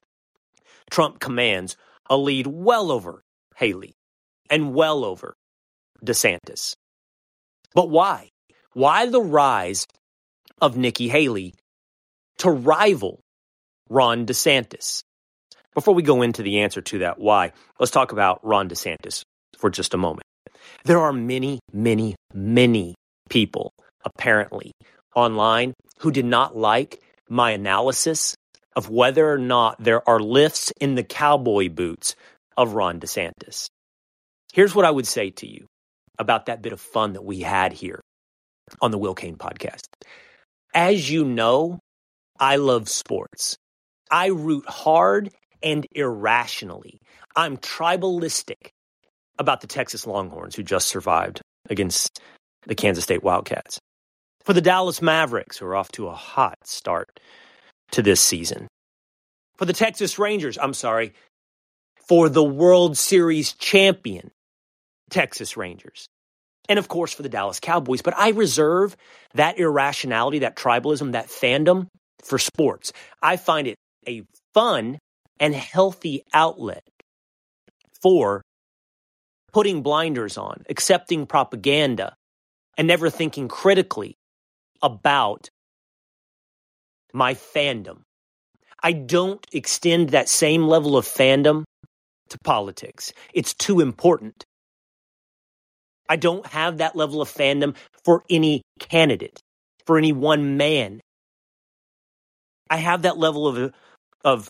Trump 0.90 1.20
commands 1.20 1.76
a 2.10 2.18
lead 2.18 2.48
well 2.48 2.92
over 2.92 3.24
Haley 3.56 3.94
and 4.50 4.74
well 4.74 5.04
over 5.04 5.36
DeSantis. 6.04 6.76
But 7.74 7.90
why? 7.90 8.30
Why 8.74 9.08
the 9.08 9.22
rise 9.22 9.88
of 10.62 10.78
Nikki 10.78 11.08
Haley 11.08 11.54
to 12.40 12.50
rival 12.50 13.22
Ron 13.90 14.26
DeSantis? 14.26 15.04
Before 15.74 15.94
we 15.94 16.04
go 16.04 16.22
into 16.22 16.44
the 16.44 16.60
answer 16.60 16.82
to 16.82 17.00
that 17.00 17.20
why, 17.20 17.52
let's 17.80 17.92
talk 17.92 18.12
about 18.12 18.46
Ron 18.46 18.70
DeSantis 18.70 19.24
for 19.58 19.70
just 19.70 19.94
a 19.94 19.98
moment. 19.98 20.24
There 20.86 21.00
are 21.00 21.14
many, 21.14 21.60
many, 21.72 22.16
many 22.34 22.96
people 23.30 23.72
apparently 24.06 24.72
online 25.16 25.74
who 26.00 26.12
did 26.12 26.26
not 26.26 26.56
like 26.56 27.02
my 27.30 27.52
analysis 27.52 28.36
of 28.76 28.90
whether 28.90 29.32
or 29.32 29.38
not 29.38 29.82
there 29.82 30.08
are 30.08 30.20
lifts 30.20 30.72
in 30.80 30.96
the 30.96 31.04
cowboy 31.04 31.70
boots 31.70 32.16
of 32.58 32.74
Ron 32.74 33.00
DeSantis. 33.00 33.68
Here's 34.52 34.76
what 34.76 34.86
I 34.86 34.92
would 34.92 35.08
say 35.08 35.32
to 35.32 35.48
you 35.48 35.66
about 36.20 36.48
that 36.48 36.62
bit 36.62 36.74
of 36.74 36.82
fun 36.82 37.14
that 37.14 37.26
we 37.26 37.40
had 37.40 37.74
here 37.74 38.02
on 38.82 38.92
the 38.92 38.98
Will 38.98 39.16
Cain 39.16 39.36
podcast. 39.36 39.86
As 40.74 41.10
you 41.10 41.26
know, 41.26 41.80
I 42.40 42.58
love 42.58 42.90
sports. 42.90 43.58
I 44.12 44.28
root 44.28 44.68
hard 44.68 45.32
and 45.64 45.88
irrationally. 45.92 47.00
I'm 47.36 47.58
tribalistic 47.58 48.70
about 49.40 49.62
the 49.62 49.68
Texas 49.68 50.06
Longhorns 50.06 50.56
who 50.56 50.64
just 50.64 50.88
survived 50.88 51.42
against 51.70 52.20
the 52.68 52.76
Kansas 52.76 53.04
State 53.04 53.24
Wildcats. 53.24 53.80
For 54.44 54.54
the 54.54 54.62
Dallas 54.62 55.02
Mavericks 55.02 55.58
who 55.58 55.66
are 55.66 55.76
off 55.76 55.92
to 55.94 56.08
a 56.08 56.14
hot 56.14 56.58
start 56.66 57.20
to 57.92 58.02
this 58.02 58.22
season. 58.22 58.68
For 59.58 59.66
the 59.66 59.74
Texas 59.74 60.20
Rangers, 60.20 60.58
I'm 60.58 60.74
sorry, 60.74 61.14
for 62.08 62.28
the 62.28 62.44
World 62.44 62.98
Series 62.98 63.54
champion 63.54 64.32
Texas 65.10 65.56
Rangers. 65.56 66.08
And 66.70 66.80
of 66.80 66.88
course 66.88 67.14
for 67.14 67.24
the 67.24 67.30
Dallas 67.30 67.60
Cowboys, 67.60 68.02
but 68.02 68.18
I 68.18 68.30
reserve 68.30 68.96
that 69.36 69.60
irrationality, 69.60 70.40
that 70.40 70.56
tribalism, 70.56 71.14
that 71.14 71.28
fandom 71.28 71.88
for 72.24 72.38
sports. 72.38 72.94
I 73.22 73.38
find 73.38 73.68
it 73.68 73.76
a 74.08 74.24
fun 74.54 74.98
and 75.44 75.54
healthy 75.54 76.24
outlet 76.34 76.86
for 78.02 78.42
putting 79.52 79.84
blinders 79.84 80.38
on, 80.38 80.64
accepting 80.70 81.26
propaganda, 81.26 82.16
and 82.78 82.88
never 82.88 83.10
thinking 83.10 83.50
critically 83.50 84.16
about 84.82 85.50
my 87.14 87.34
fandom. 87.34 88.04
I 88.82 88.94
don't 88.94 89.46
extend 89.52 90.10
that 90.12 90.30
same 90.30 90.64
level 90.64 90.96
of 90.96 91.06
fandom 91.06 91.66
to 92.30 92.38
politics. 92.46 93.12
It's 93.34 93.54
too 93.54 93.82
important. 93.82 94.46
I 96.08 96.16
don't 96.16 96.48
have 96.48 96.78
that 96.78 96.96
level 96.96 97.22
of 97.22 97.30
fandom 97.30 97.76
for 98.06 98.24
any 98.30 98.62
candidate, 98.80 99.42
for 99.86 99.98
any 99.98 100.14
one 100.14 100.56
man. 100.56 101.02
I 102.70 102.78
have 102.78 103.02
that 103.02 103.18
level 103.18 103.46
of, 103.46 103.74
of 104.24 104.50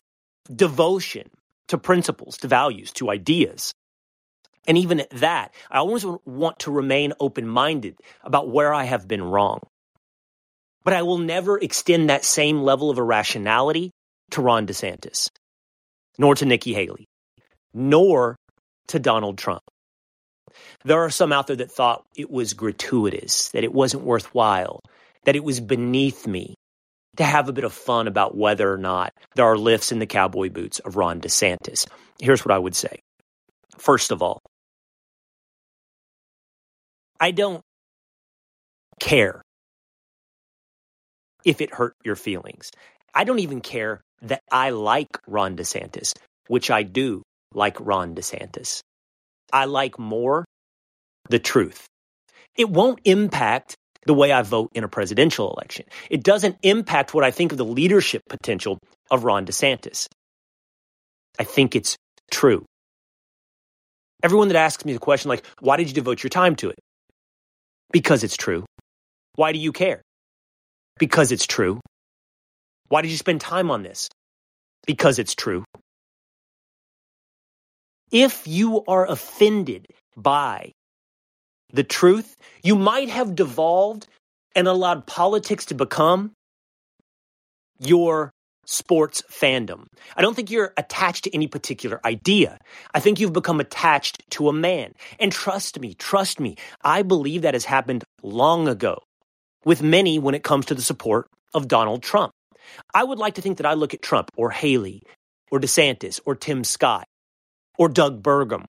devotion 0.53 1.29
to 1.67 1.77
principles, 1.77 2.38
to 2.38 2.47
values, 2.47 2.91
to 2.93 3.09
ideas. 3.09 3.73
And 4.67 4.77
even 4.77 5.00
at 5.00 5.09
that, 5.12 5.53
I 5.69 5.79
always 5.79 6.05
want 6.25 6.59
to 6.59 6.71
remain 6.71 7.13
open 7.19 7.47
minded 7.47 7.97
about 8.23 8.50
where 8.50 8.73
I 8.73 8.85
have 8.85 9.07
been 9.07 9.23
wrong. 9.23 9.59
But 10.83 10.93
I 10.93 11.01
will 11.03 11.17
never 11.17 11.57
extend 11.57 12.09
that 12.09 12.25
same 12.25 12.62
level 12.62 12.89
of 12.89 12.97
irrationality 12.97 13.91
to 14.31 14.41
Ron 14.41 14.67
DeSantis, 14.67 15.29
nor 16.17 16.35
to 16.35 16.45
Nikki 16.45 16.73
Haley, 16.73 17.05
nor 17.73 18.35
to 18.88 19.00
Donald 19.00 19.38
Trump. 19.38 19.63
There 20.83 21.01
are 21.01 21.09
some 21.09 21.31
out 21.31 21.47
there 21.47 21.55
that 21.57 21.71
thought 21.71 22.03
it 22.15 22.29
was 22.29 22.53
gratuitous, 22.53 23.50
that 23.50 23.63
it 23.63 23.73
wasn't 23.73 24.03
worthwhile, 24.03 24.81
that 25.25 25.35
it 25.35 25.43
was 25.43 25.59
beneath 25.59 26.27
me 26.27 26.55
to 27.17 27.24
have 27.24 27.50
a 27.50 27.53
bit 27.53 27.63
of 27.63 27.74
fun 27.74 28.08
about 28.08 28.36
whether 28.36 28.72
or 28.72 28.77
not 28.77 29.13
there 29.36 29.46
are 29.46 29.58
lifts 29.58 29.91
in 29.91 30.00
the 30.00 30.05
cowboy 30.05 30.50
boots 30.50 30.79
of 30.79 30.96
Ron 30.96 31.22
DeSantis. 31.22 31.88
Here's 32.20 32.43
what 32.43 32.53
I 32.53 32.58
would 32.58 32.75
say. 32.75 33.00
First 33.77 34.12
of 34.12 34.22
all, 34.22 34.41
I 37.20 37.32
don't 37.32 37.62
care 39.00 39.41
if 41.46 41.62
it 41.62 41.74
hurt 41.74 41.96
your 42.03 42.15
feelings. 42.15 42.72
I 43.13 43.24
don't 43.24 43.39
even 43.39 43.62
care 43.62 44.01
that 44.24 44.41
I 44.51 44.72
like 44.72 45.20
Ron 45.27 45.55
DeSantis, 45.55 46.13
which 46.48 46.72
I 46.72 46.84
do 46.84 47.22
like 47.53 47.77
Ron 47.79 48.15
DeSantis. 48.15 48.82
I 49.51 49.65
like 49.65 50.00
more 50.00 50.46
the 51.29 51.39
truth. 51.39 51.86
It 52.58 52.70
won't 52.70 53.00
impact 53.05 53.75
the 54.05 54.13
way 54.13 54.31
I 54.31 54.41
vote 54.41 54.69
in 54.74 54.83
a 54.83 54.88
presidential 54.88 55.51
election. 55.53 55.86
It 56.10 56.24
doesn't 56.24 56.57
impact 56.63 57.13
what 57.13 57.24
I 57.24 57.31
think 57.31 57.51
of 57.51 57.57
the 57.57 57.65
leadership 57.65 58.22
potential 58.29 58.77
of 59.12 59.24
Ron 59.24 59.45
DeSantis. 59.45 60.07
I 61.39 61.43
think 61.43 61.75
it's 61.75 61.95
true. 62.31 62.65
Everyone 64.22 64.48
that 64.50 64.57
asks 64.57 64.86
me 64.86 64.93
the 64.93 65.00
question, 65.00 65.29
like, 65.29 65.45
why 65.60 65.77
did 65.77 65.88
you 65.88 65.93
devote 65.93 66.24
your 66.24 66.29
time 66.29 66.55
to 66.57 66.69
it? 66.69 66.79
Because 67.91 68.24
it's 68.24 68.38
true. 68.38 68.65
Why 69.36 69.51
do 69.51 69.60
you 69.60 69.72
care? 69.72 70.01
Because 71.00 71.31
it's 71.31 71.48
true. 71.48 71.79
Why 72.88 73.01
did 73.01 73.12
you 73.12 73.17
spend 73.17 73.41
time 73.41 73.72
on 73.72 73.83
this? 73.83 74.10
Because 74.86 75.19
it's 75.19 75.36
true. 75.36 75.63
If 78.12 78.48
you 78.48 78.83
are 78.88 79.10
offended 79.10 79.88
by 80.15 80.72
the 81.74 81.84
truth, 81.84 82.36
you 82.63 82.75
might 82.75 83.10
have 83.10 83.36
devolved 83.36 84.08
and 84.56 84.68
allowed 84.68 85.06
politics 85.06 85.65
to 85.65 85.75
become 85.75 86.32
your 87.80 88.32
sports 88.65 89.22
fandom. 89.30 89.88
I 90.15 90.22
don't 90.22 90.36
think 90.36 90.50
you're 90.50 90.74
attached 90.77 91.25
to 91.25 91.36
any 91.36 91.48
particular 91.48 92.00
idea. 92.06 92.58
I 92.94 93.00
think 93.00 93.20
you've 93.20 93.34
become 93.34 93.60
attached 93.60 94.24
to 94.32 94.48
a 94.48 94.53
man. 94.53 94.94
And 95.20 95.32
trust 95.32 95.80
me, 95.80 95.96
trust 95.96 96.39
me, 96.39 96.56
I 96.84 97.01
believe 97.01 97.42
that 97.42 97.56
has 97.56 97.65
happened 97.65 98.03
long 98.22 98.68
ago 98.68 99.00
with 99.65 99.82
many 99.82 100.20
when 100.20 100.36
it 100.36 100.44
comes 100.44 100.68
to 100.68 100.75
the 100.75 100.82
support 100.82 101.27
of 101.53 101.68
Donald 101.68 102.03
Trump. 102.03 102.32
I 102.94 103.03
would 103.03 103.20
like 103.20 103.36
to 103.36 103.42
think 103.42 103.58
that 103.58 103.65
I 103.65 103.74
look 103.74 103.94
at 103.94 104.01
Trump 104.01 104.30
or 104.38 104.50
Haley 104.50 105.03
or 105.51 105.60
DeSantis 105.60 106.20
or 106.25 106.36
Tim 106.36 106.63
Scott 106.63 107.06
or 107.77 107.89
Doug 107.89 108.24
Burgum 108.24 108.63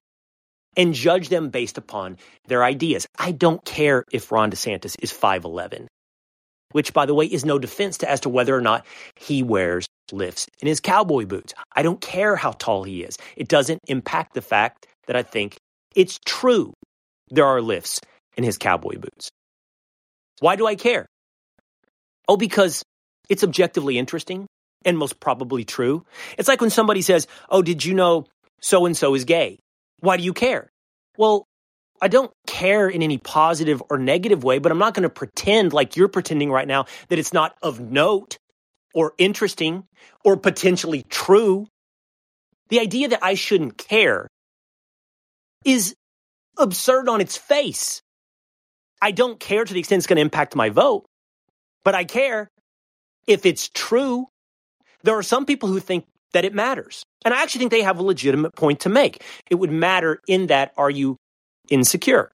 and 0.77 0.93
judge 0.93 1.29
them 1.29 1.49
based 1.49 1.77
upon 1.77 2.17
their 2.47 2.63
ideas. 2.63 3.07
I 3.17 3.31
don't 3.31 3.63
care 3.65 4.03
if 4.11 4.31
Ron 4.31 4.51
DeSantis 4.51 4.95
is 5.01 5.11
5'11, 5.11 5.87
which, 6.71 6.93
by 6.93 7.05
the 7.05 7.13
way, 7.13 7.25
is 7.25 7.45
no 7.45 7.59
defense 7.59 7.97
to 7.99 8.09
as 8.09 8.21
to 8.21 8.29
whether 8.29 8.55
or 8.55 8.61
not 8.61 8.85
he 9.15 9.43
wears 9.43 9.87
lifts 10.11 10.47
in 10.61 10.67
his 10.67 10.79
cowboy 10.79 11.25
boots. 11.25 11.53
I 11.75 11.81
don't 11.81 12.01
care 12.01 12.35
how 12.35 12.51
tall 12.51 12.83
he 12.83 13.03
is. 13.03 13.17
It 13.35 13.47
doesn't 13.47 13.81
impact 13.87 14.33
the 14.33 14.41
fact 14.41 14.87
that 15.07 15.15
I 15.15 15.23
think 15.23 15.57
it's 15.95 16.19
true 16.25 16.73
there 17.29 17.45
are 17.45 17.61
lifts 17.61 18.01
in 18.37 18.43
his 18.43 18.57
cowboy 18.57 18.97
boots. 18.97 19.29
Why 20.39 20.55
do 20.55 20.67
I 20.67 20.75
care? 20.75 21.05
Oh, 22.27 22.37
because 22.37 22.83
it's 23.29 23.43
objectively 23.43 23.97
interesting 23.97 24.47
and 24.83 24.97
most 24.97 25.19
probably 25.19 25.63
true. 25.63 26.05
It's 26.37 26.47
like 26.47 26.61
when 26.61 26.69
somebody 26.69 27.01
says, 27.01 27.27
Oh, 27.49 27.61
did 27.61 27.83
you 27.83 27.93
know 27.93 28.25
so 28.61 28.85
and 28.85 28.95
so 28.95 29.15
is 29.15 29.25
gay? 29.25 29.59
Why 30.05 30.17
do 30.17 30.23
you 30.23 30.33
care? 30.33 30.71
Well, 31.17 31.47
I 32.01 32.07
don't 32.07 32.31
care 32.45 32.87
in 32.87 33.01
any 33.01 33.17
positive 33.17 33.81
or 33.89 33.97
negative 33.97 34.43
way, 34.43 34.59
but 34.59 34.71
I'm 34.71 34.77
not 34.77 34.93
going 34.93 35.03
to 35.03 35.09
pretend 35.09 35.73
like 35.73 35.95
you're 35.95 36.07
pretending 36.07 36.51
right 36.51 36.67
now 36.67 36.85
that 37.09 37.19
it's 37.19 37.33
not 37.33 37.55
of 37.61 37.79
note 37.79 38.37
or 38.93 39.13
interesting 39.17 39.85
or 40.23 40.37
potentially 40.37 41.03
true. 41.09 41.67
The 42.69 42.79
idea 42.79 43.09
that 43.09 43.23
I 43.23 43.33
shouldn't 43.33 43.77
care 43.77 44.27
is 45.63 45.95
absurd 46.57 47.09
on 47.09 47.21
its 47.21 47.37
face. 47.37 48.01
I 49.01 49.11
don't 49.11 49.39
care 49.39 49.65
to 49.65 49.73
the 49.73 49.79
extent 49.79 49.99
it's 49.99 50.07
going 50.07 50.17
to 50.17 50.21
impact 50.21 50.55
my 50.55 50.69
vote, 50.69 51.05
but 51.83 51.95
I 51.95 52.03
care 52.03 52.49
if 53.27 53.45
it's 53.45 53.69
true. 53.69 54.27
There 55.03 55.17
are 55.17 55.23
some 55.23 55.45
people 55.45 55.69
who 55.69 55.79
think 55.79 56.05
that 56.35 56.43
it 56.43 56.53
matters. 56.53 57.03
And 57.23 57.33
I 57.33 57.41
actually 57.41 57.59
think 57.59 57.71
they 57.71 57.81
have 57.81 57.97
a 57.97 58.03
legitimate 58.03 58.55
point 58.55 58.81
to 58.81 58.89
make. 58.89 59.23
It 59.49 59.55
would 59.55 59.71
matter 59.71 60.19
in 60.27 60.47
that 60.47 60.73
are 60.77 60.89
you 60.89 61.15
insecure? 61.69 62.29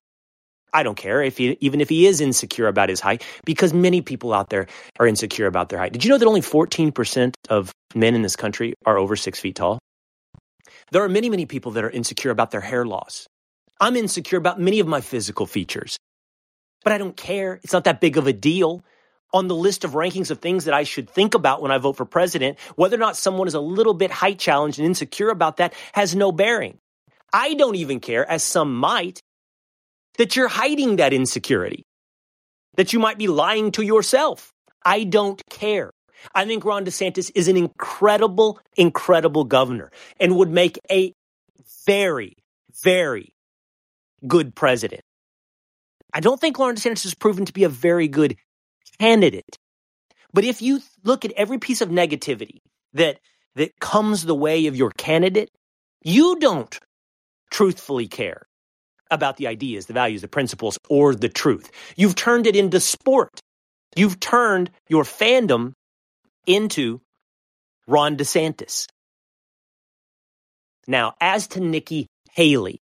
I 0.74 0.82
don't 0.82 0.96
care 0.96 1.22
if 1.22 1.38
he, 1.38 1.56
even 1.60 1.80
if 1.80 1.88
he 1.88 2.06
is 2.06 2.20
insecure 2.20 2.66
about 2.66 2.88
his 2.88 2.98
height, 2.98 3.22
because 3.44 3.72
many 3.72 4.00
people 4.00 4.34
out 4.34 4.50
there 4.50 4.66
are 4.98 5.06
insecure 5.06 5.46
about 5.46 5.68
their 5.68 5.78
height. 5.78 5.92
Did 5.92 6.04
you 6.04 6.10
know 6.10 6.18
that 6.18 6.26
only 6.26 6.40
14% 6.40 7.34
of 7.48 7.70
men 7.94 8.16
in 8.16 8.22
this 8.22 8.34
country 8.34 8.74
are 8.84 8.98
over 8.98 9.14
six 9.14 9.38
feet 9.38 9.54
tall? 9.54 9.78
There 10.90 11.04
are 11.04 11.08
many, 11.08 11.30
many 11.30 11.46
people 11.46 11.72
that 11.72 11.84
are 11.84 11.90
insecure 11.90 12.32
about 12.32 12.50
their 12.50 12.60
hair 12.60 12.84
loss. 12.84 13.26
I'm 13.80 13.96
insecure 13.96 14.38
about 14.38 14.58
many 14.58 14.80
of 14.80 14.88
my 14.88 15.00
physical 15.00 15.46
features, 15.46 15.96
but 16.82 16.92
I 16.92 16.98
don't 16.98 17.16
care. 17.16 17.60
It's 17.62 17.72
not 17.72 17.84
that 17.84 18.00
big 18.00 18.16
of 18.16 18.26
a 18.26 18.32
deal 18.32 18.82
on 19.32 19.48
the 19.48 19.54
list 19.54 19.84
of 19.84 19.92
rankings 19.92 20.30
of 20.30 20.40
things 20.40 20.66
that 20.66 20.74
I 20.74 20.82
should 20.82 21.08
think 21.08 21.34
about 21.34 21.62
when 21.62 21.70
I 21.70 21.78
vote 21.78 21.96
for 21.96 22.04
president, 22.04 22.58
whether 22.76 22.96
or 22.96 23.00
not 23.00 23.16
someone 23.16 23.48
is 23.48 23.54
a 23.54 23.60
little 23.60 23.94
bit 23.94 24.10
height 24.10 24.38
challenged 24.38 24.78
and 24.78 24.86
insecure 24.86 25.30
about 25.30 25.56
that 25.56 25.74
has 25.92 26.14
no 26.14 26.32
bearing. 26.32 26.78
I 27.32 27.54
don't 27.54 27.76
even 27.76 28.00
care, 28.00 28.28
as 28.30 28.42
some 28.42 28.76
might, 28.76 29.22
that 30.18 30.36
you're 30.36 30.48
hiding 30.48 30.96
that 30.96 31.12
insecurity, 31.12 31.86
that 32.76 32.92
you 32.92 32.98
might 32.98 33.18
be 33.18 33.28
lying 33.28 33.72
to 33.72 33.82
yourself. 33.82 34.52
I 34.84 35.04
don't 35.04 35.42
care. 35.48 35.92
I 36.34 36.44
think 36.44 36.64
Ron 36.64 36.84
DeSantis 36.84 37.30
is 37.34 37.48
an 37.48 37.56
incredible, 37.56 38.60
incredible 38.76 39.44
governor 39.44 39.90
and 40.20 40.36
would 40.36 40.50
make 40.50 40.78
a 40.90 41.14
very, 41.86 42.36
very 42.82 43.34
good 44.26 44.54
president. 44.54 45.02
I 46.14 46.20
don't 46.20 46.40
think 46.40 46.58
Ron 46.58 46.76
DeSantis 46.76 47.04
has 47.04 47.14
proven 47.14 47.46
to 47.46 47.52
be 47.52 47.64
a 47.64 47.68
very 47.68 48.06
good 48.06 48.36
candidate. 48.98 49.56
But 50.32 50.44
if 50.44 50.62
you 50.62 50.80
look 51.04 51.24
at 51.24 51.32
every 51.32 51.58
piece 51.58 51.80
of 51.80 51.88
negativity 51.88 52.58
that 52.94 53.18
that 53.54 53.78
comes 53.80 54.24
the 54.24 54.34
way 54.34 54.66
of 54.66 54.76
your 54.76 54.90
candidate, 54.96 55.50
you 56.02 56.38
don't 56.38 56.78
truthfully 57.50 58.08
care 58.08 58.46
about 59.10 59.36
the 59.36 59.46
ideas, 59.46 59.86
the 59.86 59.92
values, 59.92 60.22
the 60.22 60.28
principles, 60.28 60.78
or 60.88 61.14
the 61.14 61.28
truth. 61.28 61.70
You've 61.96 62.14
turned 62.14 62.46
it 62.46 62.56
into 62.56 62.80
sport. 62.80 63.40
You've 63.94 64.18
turned 64.18 64.70
your 64.88 65.04
fandom 65.04 65.72
into 66.46 67.02
Ron 67.86 68.16
DeSantis. 68.16 68.86
Now, 70.86 71.14
as 71.20 71.46
to 71.48 71.60
Nikki 71.60 72.06
Haley, 72.32 72.80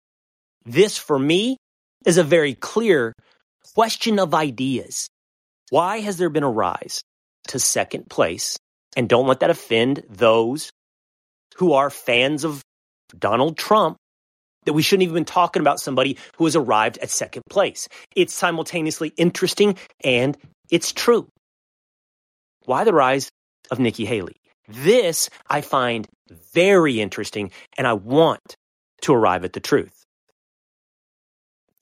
this 0.66 0.98
for 0.98 1.18
me 1.18 1.58
is 2.06 2.18
a 2.18 2.24
very 2.24 2.56
clear 2.56 3.14
question 3.76 4.20
of 4.20 4.34
ideas. 4.34 5.08
Why 5.70 6.00
has 6.00 6.18
there 6.18 6.30
been 6.30 6.44
a 6.44 6.50
rise 6.50 7.02
to 7.48 7.60
second 7.60 8.10
place? 8.10 8.58
And 8.96 9.10
don't 9.10 9.28
let 9.28 9.42
that 9.42 9.50
offend 9.50 10.04
those 10.10 10.72
who 11.56 11.74
are 11.74 11.90
fans 11.90 12.44
of 12.44 12.62
Donald 13.18 13.58
Trump 13.58 13.98
that 14.66 14.74
we 14.74 14.82
shouldn't 14.82 15.04
even 15.04 15.24
be 15.24 15.26
talking 15.26 15.62
about 15.62 15.80
somebody 15.80 16.18
who 16.38 16.46
has 16.46 16.56
arrived 16.56 16.98
at 17.00 17.10
second 17.10 17.44
place. 17.50 17.88
It's 18.16 18.34
simultaneously 18.34 19.14
interesting 19.18 19.78
and 20.04 20.38
it's 20.70 20.92
true. 20.92 21.28
Why 22.66 22.84
the 22.84 22.94
rise 22.94 23.30
of 23.70 23.80
Nikki 23.80 24.06
Haley? 24.06 24.36
This 24.68 25.30
I 25.48 25.62
find 25.62 26.08
very 26.54 27.00
interesting 27.00 27.52
and 27.78 27.86
I 27.86 27.94
want 27.94 28.56
to 29.02 29.14
arrive 29.14 29.46
at 29.46 29.54
the 29.54 29.60
truth. 29.60 30.05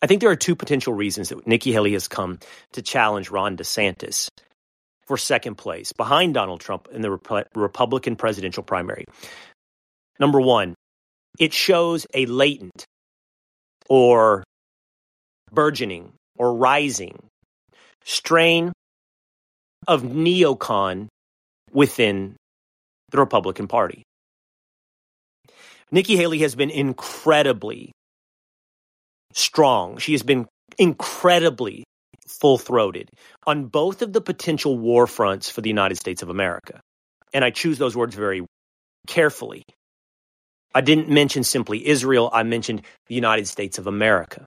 I 0.03 0.05
think 0.05 0.19
there 0.19 0.29
are 0.29 0.35
two 0.35 0.57
potential 0.57 0.93
reasons 0.93 1.29
that 1.29 1.47
Nikki 1.47 1.71
Haley 1.71 1.93
has 1.93 2.09
come 2.09 2.37
to 2.73 2.81
challenge 2.81 3.29
Ron 3.29 3.55
DeSantis 3.55 4.27
for 5.07 5.15
second 5.15 5.55
place 5.55 5.93
behind 5.93 6.33
Donald 6.33 6.59
Trump 6.59 6.89
in 6.91 7.01
the 7.01 7.11
Rep- 7.11 7.47
Republican 7.55 8.17
presidential 8.17 8.63
primary. 8.63 9.05
Number 10.19 10.41
one, 10.41 10.75
it 11.39 11.53
shows 11.53 12.05
a 12.13 12.25
latent 12.25 12.83
or 13.87 14.43
burgeoning 15.53 16.11
or 16.37 16.53
rising 16.53 17.17
strain 18.03 18.73
of 19.87 20.03
neocon 20.03 21.07
within 21.71 22.35
the 23.11 23.19
Republican 23.19 23.69
Party. 23.69 24.03
Nikki 25.91 26.17
Haley 26.17 26.39
has 26.39 26.55
been 26.55 26.71
incredibly 26.71 27.93
strong. 29.33 29.97
She 29.97 30.13
has 30.13 30.23
been 30.23 30.47
incredibly 30.77 31.83
full 32.27 32.57
throated 32.57 33.09
on 33.45 33.65
both 33.65 34.01
of 34.01 34.13
the 34.13 34.21
potential 34.21 34.77
war 34.77 35.07
fronts 35.07 35.49
for 35.49 35.61
the 35.61 35.69
United 35.69 35.95
States 35.95 36.21
of 36.21 36.29
America. 36.29 36.79
And 37.33 37.43
I 37.43 37.49
choose 37.49 37.77
those 37.77 37.95
words 37.95 38.15
very 38.15 38.45
carefully. 39.07 39.63
I 40.75 40.81
didn't 40.81 41.09
mention 41.09 41.43
simply 41.43 41.85
Israel, 41.85 42.29
I 42.33 42.43
mentioned 42.43 42.81
the 43.07 43.15
United 43.15 43.47
States 43.47 43.77
of 43.77 43.87
America. 43.87 44.45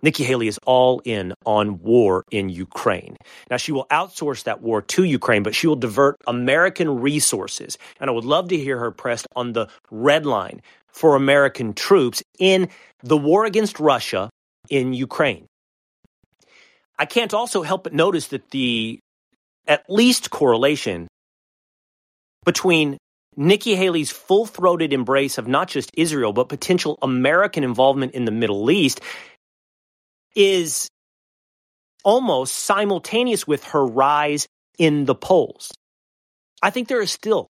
Nikki 0.00 0.22
Haley 0.22 0.46
is 0.46 0.58
all 0.64 1.02
in 1.04 1.34
on 1.44 1.80
war 1.80 2.22
in 2.30 2.48
Ukraine. 2.48 3.16
Now, 3.50 3.56
she 3.56 3.72
will 3.72 3.86
outsource 3.90 4.44
that 4.44 4.62
war 4.62 4.80
to 4.80 5.02
Ukraine, 5.02 5.42
but 5.42 5.56
she 5.56 5.66
will 5.66 5.76
divert 5.76 6.16
American 6.26 7.00
resources. 7.00 7.78
And 8.00 8.08
I 8.08 8.12
would 8.12 8.24
love 8.24 8.48
to 8.48 8.56
hear 8.56 8.78
her 8.78 8.92
pressed 8.92 9.26
on 9.34 9.52
the 9.52 9.68
red 9.90 10.24
line 10.24 10.62
for 10.98 11.14
American 11.14 11.74
troops 11.74 12.24
in 12.40 12.68
the 13.04 13.16
war 13.16 13.44
against 13.44 13.78
Russia 13.78 14.28
in 14.68 14.92
Ukraine. 14.92 15.46
I 16.98 17.06
can't 17.06 17.32
also 17.32 17.62
help 17.62 17.84
but 17.84 17.92
notice 17.92 18.28
that 18.28 18.50
the 18.50 18.98
at 19.68 19.84
least 19.88 20.30
correlation 20.30 21.06
between 22.44 22.98
Nikki 23.36 23.76
Haley's 23.76 24.10
full 24.10 24.44
throated 24.44 24.92
embrace 24.92 25.38
of 25.38 25.46
not 25.46 25.68
just 25.68 25.92
Israel, 25.94 26.32
but 26.32 26.48
potential 26.48 26.98
American 27.00 27.62
involvement 27.62 28.14
in 28.14 28.24
the 28.24 28.32
Middle 28.32 28.68
East 28.68 29.00
is 30.34 30.88
almost 32.02 32.56
simultaneous 32.56 33.46
with 33.46 33.62
her 33.66 33.86
rise 33.86 34.48
in 34.78 35.04
the 35.04 35.14
polls. 35.14 35.70
I 36.60 36.70
think 36.70 36.88
there 36.88 37.00
is 37.00 37.12
still, 37.12 37.46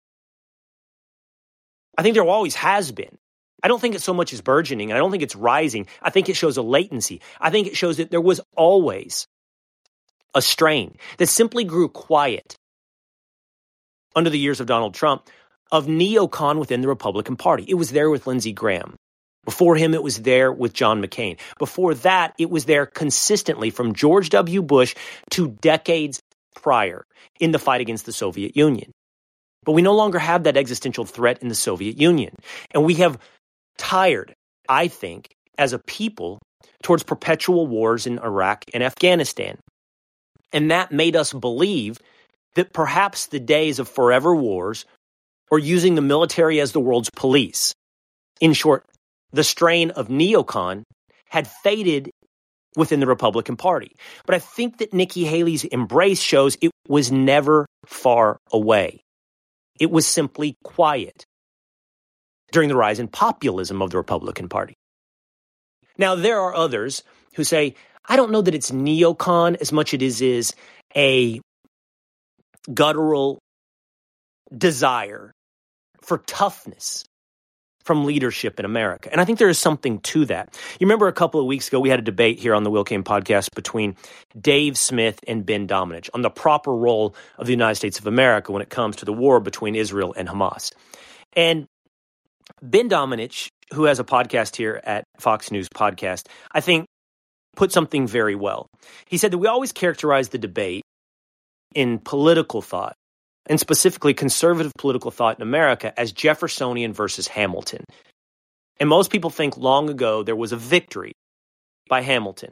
I 1.95 2.01
think 2.01 2.15
there 2.15 2.25
always 2.25 2.55
has 2.55 2.91
been. 2.91 3.15
I 3.65 3.67
don't 3.67 3.81
think 3.81 3.95
it's 3.95 4.03
so 4.03 4.13
much 4.13 4.31
as 4.31 4.41
burgeoning. 4.41 4.93
I 4.93 4.97
don't 4.97 5.09
think 5.09 5.23
it's 5.23 5.35
rising. 5.35 5.87
I 5.99 6.11
think 6.11 6.29
it 6.29 6.35
shows 6.35 6.55
a 6.55 6.61
latency. 6.61 7.19
I 7.41 7.49
think 7.49 7.65
it 7.65 7.75
shows 7.75 7.97
that 7.97 8.11
there 8.11 8.21
was 8.21 8.39
always 8.55 9.25
a 10.35 10.41
strain 10.43 10.97
that 11.17 11.29
simply 11.29 11.63
grew 11.63 11.89
quiet 11.89 12.55
under 14.15 14.29
the 14.29 14.37
years 14.37 14.59
of 14.59 14.67
Donald 14.67 14.93
Trump 14.93 15.27
of 15.71 15.87
neocon 15.87 16.59
within 16.59 16.81
the 16.81 16.87
Republican 16.87 17.37
Party. 17.37 17.65
It 17.67 17.73
was 17.73 17.89
there 17.89 18.11
with 18.11 18.27
Lindsey 18.27 18.53
Graham. 18.53 18.93
Before 19.45 19.75
him, 19.75 19.95
it 19.95 20.03
was 20.03 20.21
there 20.21 20.51
with 20.51 20.73
John 20.73 21.01
McCain. 21.01 21.39
Before 21.57 21.95
that, 21.95 22.35
it 22.37 22.51
was 22.51 22.65
there 22.65 22.85
consistently 22.85 23.71
from 23.71 23.95
George 23.95 24.29
W. 24.29 24.61
Bush 24.61 24.93
to 25.31 25.47
decades 25.47 26.19
prior 26.53 27.03
in 27.39 27.49
the 27.49 27.57
fight 27.57 27.81
against 27.81 28.05
the 28.05 28.13
Soviet 28.13 28.55
Union. 28.55 28.91
But 29.63 29.71
we 29.71 29.81
no 29.81 29.95
longer 29.95 30.19
have 30.19 30.43
that 30.43 30.55
existential 30.55 31.05
threat 31.05 31.41
in 31.41 31.47
the 31.47 31.55
Soviet 31.55 31.99
Union. 31.99 32.35
And 32.69 32.85
we 32.85 32.93
have 32.95 33.17
tired, 33.77 34.33
I 34.69 34.87
think, 34.87 35.29
as 35.57 35.73
a 35.73 35.79
people 35.79 36.39
towards 36.83 37.03
perpetual 37.03 37.67
wars 37.67 38.05
in 38.07 38.19
Iraq 38.19 38.65
and 38.73 38.83
Afghanistan. 38.83 39.57
And 40.53 40.71
that 40.71 40.91
made 40.91 41.15
us 41.15 41.33
believe 41.33 41.99
that 42.55 42.73
perhaps 42.73 43.27
the 43.27 43.39
days 43.39 43.79
of 43.79 43.89
forever 43.89 44.35
wars 44.35 44.85
or 45.51 45.59
using 45.59 45.95
the 45.95 46.01
military 46.01 46.59
as 46.59 46.71
the 46.71 46.79
world's 46.79 47.09
police, 47.15 47.73
in 48.41 48.53
short, 48.53 48.85
the 49.31 49.43
strain 49.43 49.91
of 49.91 50.07
neocon 50.07 50.83
had 51.29 51.47
faded 51.47 52.09
within 52.75 52.99
the 52.99 53.07
Republican 53.07 53.55
Party. 53.55 53.91
But 54.25 54.35
I 54.35 54.39
think 54.39 54.77
that 54.77 54.93
Nikki 54.93 55.25
Haley's 55.25 55.63
embrace 55.63 56.21
shows 56.21 56.57
it 56.61 56.71
was 56.87 57.11
never 57.11 57.65
far 57.85 58.37
away. 58.51 59.01
It 59.79 59.91
was 59.91 60.05
simply 60.05 60.55
quiet 60.63 61.25
during 62.51 62.69
the 62.69 62.75
rise 62.75 62.99
in 62.99 63.07
populism 63.07 63.81
of 63.81 63.91
the 63.91 63.97
Republican 63.97 64.49
Party. 64.49 64.73
Now, 65.97 66.15
there 66.15 66.39
are 66.39 66.55
others 66.55 67.03
who 67.35 67.43
say, 67.43 67.75
I 68.07 68.15
don't 68.15 68.31
know 68.31 68.41
that 68.41 68.55
it's 68.55 68.71
neocon 68.71 69.55
as 69.59 69.71
much 69.71 69.93
as 69.93 70.21
it 70.21 70.27
is 70.27 70.55
a 70.95 71.41
guttural 72.73 73.39
desire 74.55 75.31
for 76.01 76.19
toughness 76.19 77.05
from 77.83 78.05
leadership 78.05 78.59
in 78.59 78.65
America. 78.65 79.09
And 79.11 79.21
I 79.21 79.25
think 79.25 79.37
there 79.37 79.49
is 79.49 79.59
something 79.59 79.99
to 79.99 80.25
that. 80.25 80.57
You 80.79 80.85
remember 80.85 81.07
a 81.07 81.13
couple 81.13 81.39
of 81.39 81.45
weeks 81.45 81.67
ago, 81.67 81.79
we 81.79 81.89
had 81.89 81.99
a 81.99 82.03
debate 82.03 82.39
here 82.39 82.55
on 82.55 82.63
the 82.63 82.71
Will 82.71 82.83
Cain 82.83 83.03
podcast 83.03 83.49
between 83.55 83.95
Dave 84.39 84.75
Smith 84.77 85.19
and 85.27 85.45
Ben 85.45 85.67
Domenech 85.67 86.09
on 86.13 86.23
the 86.23 86.31
proper 86.31 86.75
role 86.75 87.15
of 87.37 87.45
the 87.45 87.53
United 87.53 87.75
States 87.75 87.99
of 87.99 88.07
America 88.07 88.51
when 88.51 88.63
it 88.63 88.69
comes 88.69 88.97
to 88.97 89.05
the 89.05 89.13
war 89.13 89.39
between 89.39 89.75
Israel 89.75 90.15
and 90.17 90.27
Hamas. 90.27 90.73
And 91.33 91.67
Ben 92.69 92.89
Domenech, 92.89 93.47
who 93.73 93.83
has 93.85 93.99
a 93.99 94.03
podcast 94.03 94.55
here 94.55 94.81
at 94.83 95.03
Fox 95.19 95.51
News 95.51 95.67
Podcast, 95.69 96.27
I 96.51 96.61
think 96.61 96.85
put 97.55 97.71
something 97.71 98.07
very 98.07 98.35
well. 98.35 98.67
He 99.07 99.17
said 99.17 99.31
that 99.31 99.37
we 99.37 99.47
always 99.47 99.71
characterize 99.71 100.29
the 100.29 100.37
debate 100.37 100.83
in 101.73 101.99
political 101.99 102.61
thought 102.61 102.95
and 103.47 103.59
specifically 103.59 104.13
conservative 104.13 104.71
political 104.77 105.11
thought 105.11 105.37
in 105.37 105.43
America 105.43 105.97
as 105.99 106.11
Jeffersonian 106.11 106.93
versus 106.93 107.27
Hamilton. 107.27 107.83
And 108.79 108.89
most 108.89 109.11
people 109.11 109.29
think 109.29 109.57
long 109.57 109.89
ago 109.89 110.23
there 110.23 110.35
was 110.35 110.51
a 110.51 110.57
victory 110.57 111.13
by 111.87 112.01
Hamilton. 112.01 112.51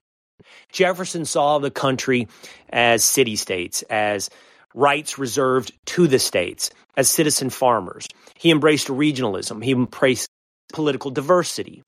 Jefferson 0.71 1.26
saw 1.26 1.60
the 1.60 1.71
country 1.71 2.28
as 2.69 3.04
city 3.04 3.36
states, 3.36 3.82
as 3.84 4.30
rights 4.73 5.17
reserved 5.17 5.71
to 5.86 6.07
the 6.07 6.19
states, 6.19 6.69
as 6.95 7.09
citizen 7.09 7.49
farmers. 7.49 8.07
He 8.36 8.51
embraced 8.51 8.88
regionalism, 8.88 9.63
he 9.63 9.71
embraced 9.71 10.29
political 10.71 11.12
diversity. 11.12 11.83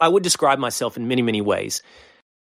I 0.00 0.08
would 0.08 0.22
describe 0.22 0.58
myself 0.58 0.96
in 0.96 1.08
many, 1.08 1.22
many 1.22 1.40
ways 1.40 1.82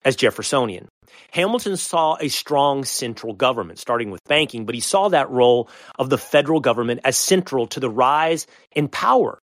as 0.06 0.16
Jeffersonian. 0.16 0.88
Hamilton 1.32 1.78
saw 1.78 2.18
a 2.20 2.28
strong 2.28 2.84
central 2.84 3.34
government, 3.34 3.80
starting 3.80 4.12
with 4.12 4.24
banking, 4.26 4.66
but 4.66 4.76
he 4.76 4.82
saw 4.82 5.10
that 5.10 5.30
role 5.30 5.70
of 5.98 6.10
the 6.10 6.18
federal 6.18 6.60
government 6.60 7.02
as 7.04 7.18
central 7.18 7.68
to 7.68 7.80
the 7.80 7.90
rise 7.90 8.48
in 8.76 8.88
power 8.88 9.40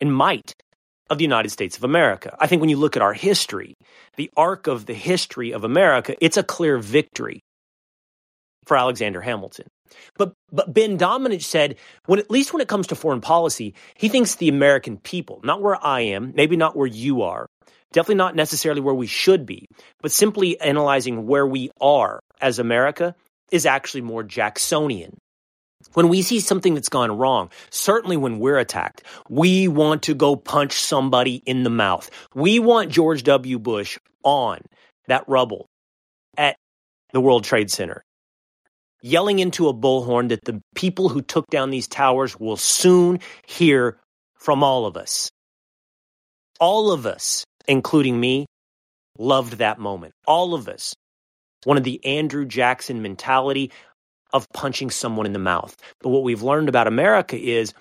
and 0.00 0.14
might 0.14 0.54
of 1.10 1.18
the 1.18 1.24
United 1.24 1.50
States 1.50 1.76
of 1.76 1.84
America. 1.84 2.36
I 2.38 2.46
think 2.46 2.60
when 2.60 2.70
you 2.70 2.76
look 2.76 2.96
at 2.96 3.02
our 3.02 3.14
history, 3.14 3.74
the 4.16 4.30
arc 4.36 4.66
of 4.66 4.86
the 4.86 4.94
history 4.94 5.52
of 5.52 5.64
America, 5.64 6.14
it's 6.20 6.36
a 6.36 6.42
clear 6.42 6.78
victory 6.78 7.40
for 8.68 8.76
Alexander 8.76 9.20
Hamilton. 9.20 9.66
But 10.16 10.34
but 10.52 10.72
Ben 10.72 10.98
Domenech 10.98 11.42
said, 11.42 11.76
when 12.06 12.18
at 12.18 12.30
least 12.30 12.52
when 12.52 12.60
it 12.60 12.68
comes 12.68 12.86
to 12.88 12.94
foreign 12.94 13.20
policy, 13.20 13.74
he 13.96 14.08
thinks 14.08 14.36
the 14.36 14.48
American 14.48 14.98
people, 14.98 15.40
not 15.42 15.62
where 15.62 15.82
I 15.84 16.00
am, 16.02 16.32
maybe 16.36 16.56
not 16.56 16.76
where 16.76 16.86
you 16.86 17.22
are, 17.22 17.46
definitely 17.92 18.16
not 18.16 18.36
necessarily 18.36 18.80
where 18.80 18.94
we 18.94 19.06
should 19.06 19.46
be, 19.46 19.66
but 20.00 20.12
simply 20.12 20.60
analyzing 20.60 21.26
where 21.26 21.46
we 21.46 21.70
are 21.80 22.20
as 22.40 22.58
America 22.58 23.16
is 23.50 23.66
actually 23.66 24.02
more 24.02 24.22
Jacksonian. 24.22 25.16
When 25.94 26.08
we 26.08 26.22
see 26.22 26.40
something 26.40 26.74
that's 26.74 26.88
gone 26.90 27.16
wrong, 27.16 27.50
certainly 27.70 28.16
when 28.16 28.40
we're 28.40 28.58
attacked, 28.58 29.04
we 29.30 29.68
want 29.68 30.02
to 30.02 30.14
go 30.14 30.36
punch 30.36 30.72
somebody 30.72 31.36
in 31.46 31.62
the 31.62 31.70
mouth. 31.70 32.10
We 32.34 32.58
want 32.58 32.90
George 32.90 33.22
W. 33.22 33.58
Bush 33.58 33.98
on 34.24 34.58
that 35.06 35.24
rubble 35.28 35.66
at 36.36 36.56
the 37.12 37.20
World 37.20 37.44
Trade 37.44 37.70
Center, 37.70 38.02
yelling 39.02 39.38
into 39.38 39.68
a 39.68 39.74
bullhorn 39.74 40.28
that 40.28 40.44
the 40.44 40.60
people 40.74 41.08
who 41.08 41.22
took 41.22 41.46
down 41.48 41.70
these 41.70 41.88
towers 41.88 42.38
will 42.38 42.56
soon 42.56 43.20
hear 43.46 43.98
from 44.34 44.62
all 44.62 44.86
of 44.86 44.96
us. 44.96 45.30
All 46.60 46.90
of 46.90 47.06
us, 47.06 47.44
including 47.66 48.18
me, 48.18 48.46
loved 49.18 49.54
that 49.54 49.78
moment. 49.78 50.12
All 50.26 50.54
of 50.54 50.68
us. 50.68 50.94
One 51.64 51.76
of 51.76 51.84
the 51.84 52.04
Andrew 52.04 52.44
Jackson 52.44 53.02
mentality 53.02 53.72
of 54.32 54.46
punching 54.52 54.90
someone 54.90 55.26
in 55.26 55.32
the 55.32 55.38
mouth. 55.38 55.76
But 56.00 56.10
what 56.10 56.22
we've 56.22 56.42
learned 56.42 56.68
about 56.68 56.86
America 56.86 57.36
is 57.36 57.72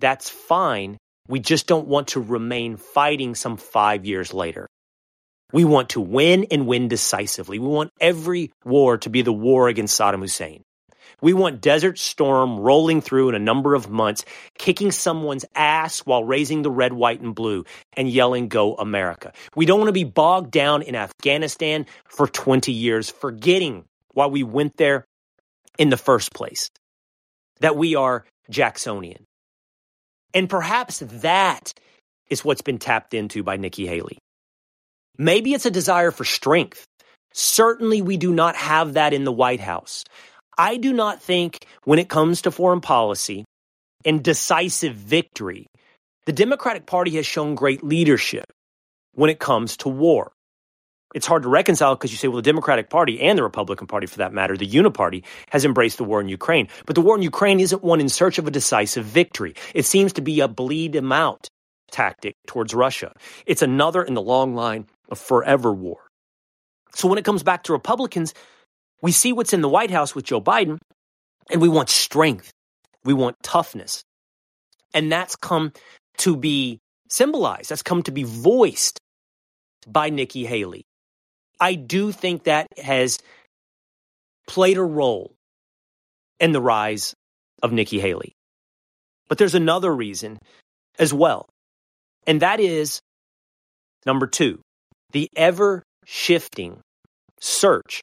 that's 0.00 0.28
fine. 0.28 0.96
We 1.28 1.40
just 1.40 1.66
don't 1.66 1.86
want 1.86 2.08
to 2.08 2.20
remain 2.20 2.76
fighting 2.76 3.34
some 3.34 3.56
five 3.56 4.04
years 4.04 4.32
later. 4.34 4.66
We 5.52 5.64
want 5.64 5.90
to 5.90 6.00
win 6.00 6.46
and 6.50 6.66
win 6.66 6.88
decisively. 6.88 7.58
We 7.58 7.66
want 7.66 7.92
every 8.00 8.52
war 8.64 8.98
to 8.98 9.10
be 9.10 9.22
the 9.22 9.32
war 9.32 9.68
against 9.68 9.98
Saddam 9.98 10.20
Hussein. 10.20 10.62
We 11.22 11.32
want 11.34 11.60
Desert 11.60 11.98
Storm 11.98 12.58
rolling 12.58 13.02
through 13.02 13.28
in 13.28 13.34
a 13.34 13.40
number 13.40 13.74
of 13.74 13.90
months, 13.90 14.24
kicking 14.58 14.90
someone's 14.90 15.44
ass 15.54 16.00
while 16.00 16.24
raising 16.24 16.62
the 16.62 16.70
red, 16.70 16.92
white, 16.92 17.20
and 17.20 17.34
blue 17.34 17.64
and 17.96 18.08
yelling, 18.08 18.48
Go 18.48 18.74
America. 18.74 19.32
We 19.54 19.66
don't 19.66 19.78
want 19.78 19.88
to 19.88 19.92
be 19.92 20.04
bogged 20.04 20.50
down 20.50 20.82
in 20.82 20.94
Afghanistan 20.94 21.86
for 22.06 22.26
20 22.26 22.72
years, 22.72 23.10
forgetting 23.10 23.84
why 24.14 24.26
we 24.26 24.42
went 24.42 24.76
there 24.76 25.04
in 25.78 25.90
the 25.90 25.96
first 25.96 26.32
place, 26.32 26.70
that 27.60 27.76
we 27.76 27.94
are 27.94 28.24
Jacksonian. 28.48 29.24
And 30.32 30.48
perhaps 30.48 31.00
that 31.00 31.74
is 32.28 32.44
what's 32.44 32.62
been 32.62 32.78
tapped 32.78 33.14
into 33.14 33.42
by 33.42 33.56
Nikki 33.56 33.86
Haley. 33.86 34.18
Maybe 35.20 35.52
it's 35.52 35.66
a 35.66 35.70
desire 35.70 36.12
for 36.12 36.24
strength. 36.24 36.86
Certainly, 37.34 38.00
we 38.00 38.16
do 38.16 38.32
not 38.32 38.56
have 38.56 38.94
that 38.94 39.12
in 39.12 39.24
the 39.24 39.32
White 39.32 39.60
House. 39.60 40.02
I 40.56 40.78
do 40.78 40.94
not 40.94 41.20
think 41.20 41.66
when 41.84 41.98
it 41.98 42.08
comes 42.08 42.40
to 42.42 42.50
foreign 42.50 42.80
policy 42.80 43.44
and 44.02 44.24
decisive 44.24 44.94
victory, 44.94 45.66
the 46.24 46.32
Democratic 46.32 46.86
Party 46.86 47.16
has 47.16 47.26
shown 47.26 47.54
great 47.54 47.84
leadership 47.84 48.46
when 49.12 49.28
it 49.28 49.38
comes 49.38 49.76
to 49.78 49.90
war. 49.90 50.32
It's 51.14 51.26
hard 51.26 51.42
to 51.42 51.50
reconcile 51.50 51.96
because 51.96 52.12
you 52.12 52.16
say, 52.16 52.28
well, 52.28 52.36
the 52.36 52.42
Democratic 52.50 52.88
Party 52.88 53.20
and 53.20 53.36
the 53.36 53.42
Republican 53.42 53.88
Party, 53.88 54.06
for 54.06 54.18
that 54.18 54.32
matter, 54.32 54.56
the 54.56 54.66
Uniparty, 54.66 55.24
has 55.50 55.66
embraced 55.66 55.98
the 55.98 56.04
war 56.04 56.22
in 56.22 56.30
Ukraine. 56.30 56.68
But 56.86 56.94
the 56.94 57.02
war 57.02 57.14
in 57.14 57.22
Ukraine 57.22 57.60
isn't 57.60 57.84
one 57.84 58.00
in 58.00 58.08
search 58.08 58.38
of 58.38 58.46
a 58.46 58.50
decisive 58.50 59.04
victory. 59.04 59.54
It 59.74 59.84
seems 59.84 60.14
to 60.14 60.22
be 60.22 60.40
a 60.40 60.48
bleed 60.48 60.94
them 60.94 61.12
out 61.12 61.46
tactic 61.90 62.36
towards 62.46 62.72
Russia. 62.72 63.12
It's 63.44 63.60
another 63.60 64.02
in 64.02 64.14
the 64.14 64.22
long 64.22 64.54
line 64.54 64.86
of 65.10 65.18
forever 65.18 65.72
war. 65.72 66.06
So 66.94 67.08
when 67.08 67.18
it 67.18 67.24
comes 67.24 67.42
back 67.42 67.64
to 67.64 67.72
Republicans, 67.72 68.34
we 69.02 69.12
see 69.12 69.32
what's 69.32 69.52
in 69.52 69.60
the 69.60 69.68
White 69.68 69.90
House 69.90 70.14
with 70.14 70.24
Joe 70.24 70.40
Biden, 70.40 70.78
and 71.50 71.60
we 71.60 71.68
want 71.68 71.88
strength. 71.88 72.50
We 73.04 73.14
want 73.14 73.36
toughness. 73.42 74.02
And 74.92 75.10
that's 75.10 75.36
come 75.36 75.72
to 76.18 76.36
be 76.36 76.78
symbolized, 77.08 77.70
that's 77.70 77.82
come 77.82 78.02
to 78.04 78.12
be 78.12 78.24
voiced 78.24 78.98
by 79.86 80.10
Nikki 80.10 80.44
Haley. 80.44 80.84
I 81.58 81.74
do 81.74 82.12
think 82.12 82.44
that 82.44 82.66
has 82.76 83.18
played 84.46 84.78
a 84.78 84.82
role 84.82 85.34
in 86.38 86.52
the 86.52 86.60
rise 86.60 87.14
of 87.62 87.72
Nikki 87.72 88.00
Haley. 88.00 88.32
But 89.28 89.38
there's 89.38 89.54
another 89.54 89.94
reason 89.94 90.38
as 90.98 91.14
well. 91.14 91.48
And 92.26 92.42
that 92.42 92.60
is 92.60 93.00
number 94.04 94.26
two, 94.26 94.60
the 95.12 95.28
ever 95.36 95.82
shifting 96.04 96.80
search, 97.40 98.00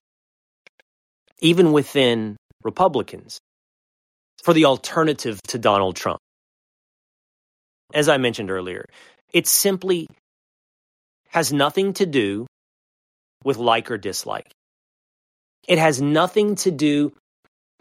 even 1.39 1.71
within 1.71 2.37
Republicans, 2.63 3.39
for 4.43 4.53
the 4.53 4.65
alternative 4.65 5.41
to 5.47 5.57
Donald 5.57 5.95
Trump. 5.95 6.19
As 7.93 8.09
I 8.09 8.17
mentioned 8.17 8.51
earlier, 8.51 8.85
it 9.33 9.47
simply 9.47 10.07
has 11.29 11.53
nothing 11.53 11.93
to 11.93 12.05
do 12.05 12.47
with 13.43 13.57
like 13.57 13.91
or 13.91 13.97
dislike. 13.97 14.51
It 15.67 15.77
has 15.77 16.01
nothing 16.01 16.55
to 16.55 16.71
do 16.71 17.13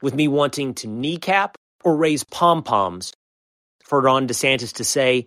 with 0.03 0.15
me 0.15 0.29
wanting 0.29 0.75
to 0.75 0.89
kneecap 0.89 1.57
or 1.85 1.97
raise 1.97 2.25
pom 2.25 2.63
poms 2.63 3.13
for 3.85 4.01
Ron 4.01 4.27
DeSantis 4.27 4.75
to 4.75 4.85
say 4.85 5.27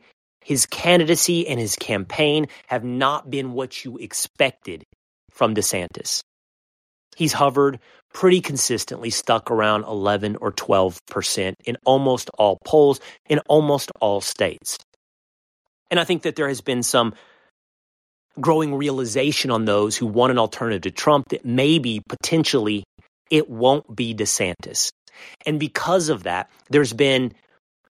his 0.50 0.66
candidacy 0.66 1.48
and 1.48 1.60
his 1.60 1.76
campaign 1.76 2.48
have 2.66 2.84
not 2.84 3.30
been 3.30 3.54
what 3.54 3.86
you 3.86 4.00
expected 4.00 4.84
from 5.30 5.54
DeSantis. 5.54 6.22
He's 7.16 7.34
hovered 7.34 7.80
pretty 8.16 8.42
consistently, 8.42 9.12
stuck 9.12 9.52
around 9.52 9.84
11 9.84 10.38
or 10.38 10.52
12% 10.52 11.54
in 11.66 11.78
almost 11.86 12.32
all 12.40 12.58
polls 12.66 13.00
in 13.30 13.38
almost 13.48 13.92
all 14.02 14.22
states. 14.22 14.80
And 15.92 16.00
I 16.00 16.04
think 16.04 16.24
that 16.24 16.36
there 16.36 16.48
has 16.48 16.62
been 16.62 16.82
some 16.82 17.14
growing 18.42 18.74
realization 18.74 19.52
on 19.52 19.66
those 19.66 19.96
who 19.96 20.08
want 20.08 20.32
an 20.32 20.40
alternative 20.40 20.82
to 20.82 20.90
Trump 20.90 21.30
that 21.30 21.46
maybe 21.46 22.02
potentially 22.10 22.84
it 23.30 23.52
won't 23.52 23.96
be 23.96 24.16
DeSantis. 24.16 24.90
And 25.46 25.60
because 25.60 26.10
of 26.10 26.24
that, 26.24 26.50
there's 26.72 26.94
been 26.94 27.34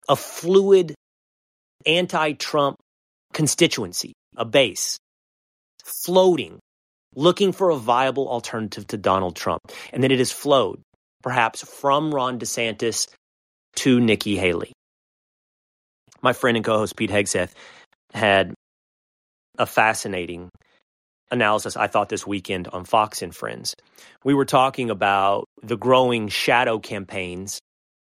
a 0.10 0.18
fluid 0.18 0.94
anti 1.86 2.34
Trump 2.34 2.78
constituency, 3.34 4.14
a 4.36 4.46
base, 4.46 4.98
floating, 5.84 6.60
looking 7.16 7.52
for 7.52 7.70
a 7.70 7.78
viable 7.78 8.28
alternative 8.28 8.88
to 8.88 8.98
Donald 8.98 9.36
Trump. 9.36 9.62
And 9.94 10.04
then 10.04 10.12
it 10.12 10.20
has 10.20 10.32
flowed, 10.32 10.82
perhaps 11.22 11.64
from 11.64 12.14
Ron 12.14 12.40
DeSantis 12.40 13.08
to 13.78 14.00
Nikki 14.00 14.36
Haley. 14.36 14.72
My 16.22 16.34
friend 16.34 16.58
and 16.58 16.66
co 16.66 16.78
host 16.78 16.96
Pete 16.96 17.12
Hegseth 17.12 17.52
had 18.14 18.54
a 19.58 19.66
fascinating 19.66 20.50
analysis 21.32 21.78
I 21.78 21.88
thought 21.88 22.10
this 22.10 22.26
weekend 22.26 22.68
on 22.70 22.86
Fox 22.86 23.22
and 23.22 23.36
Friends. 23.36 23.76
We 24.24 24.34
were 24.34 24.46
talking 24.46 24.90
about 24.90 25.46
the 25.62 25.78
growing 25.78 26.28
shadow 26.28 26.80
campaigns 26.80 27.60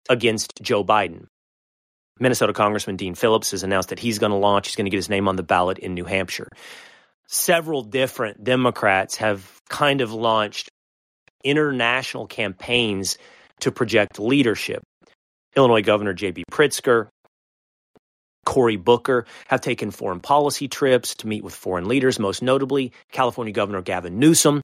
against 0.10 0.51
Joe 0.62 0.84
Biden. 0.84 1.25
Minnesota 2.19 2.54
Congressman 2.54 2.95
Dean 2.95 3.15
Phillips 3.15 3.51
has 3.51 3.63
announced 3.63 3.89
that 3.89 3.99
he's 3.99 4.19
going 4.19 4.32
to 4.32 4.38
launch, 4.38 4.67
he's 4.67 4.75
going 4.75 4.86
to 4.86 4.89
get 4.89 4.97
his 4.97 5.10
name 5.10 5.28
on 5.28 5.36
the 5.36 5.43
ballot 5.43 5.80
in 5.80 5.93
New 5.93 6.06
Hampshire. 6.06 6.47
Several 7.28 7.82
different 7.82 8.43
Democrats 8.43 9.17
have 9.17 9.62
kind 9.69 10.01
of 10.01 10.13
launched 10.13 10.69
international 11.43 12.28
campaigns 12.28 13.17
to 13.60 13.71
project 13.71 14.19
leadership. 14.19 14.82
Illinois 15.56 15.82
Governor 15.82 16.13
J.B. 16.13 16.43
Pritzker, 16.51 17.08
Cory 18.45 18.75
Booker 18.78 19.25
have 19.47 19.62
taken 19.62 19.91
foreign 19.91 20.19
policy 20.19 20.67
trips 20.67 21.15
to 21.15 21.28
meet 21.28 21.43
with 21.43 21.54
foreign 21.56 21.88
leaders, 21.88 22.19
most 22.19 22.41
notably 22.41 22.93
California 23.12 23.54
Governor 23.54 23.82
Gavin 23.82 24.19
Newsom, 24.19 24.62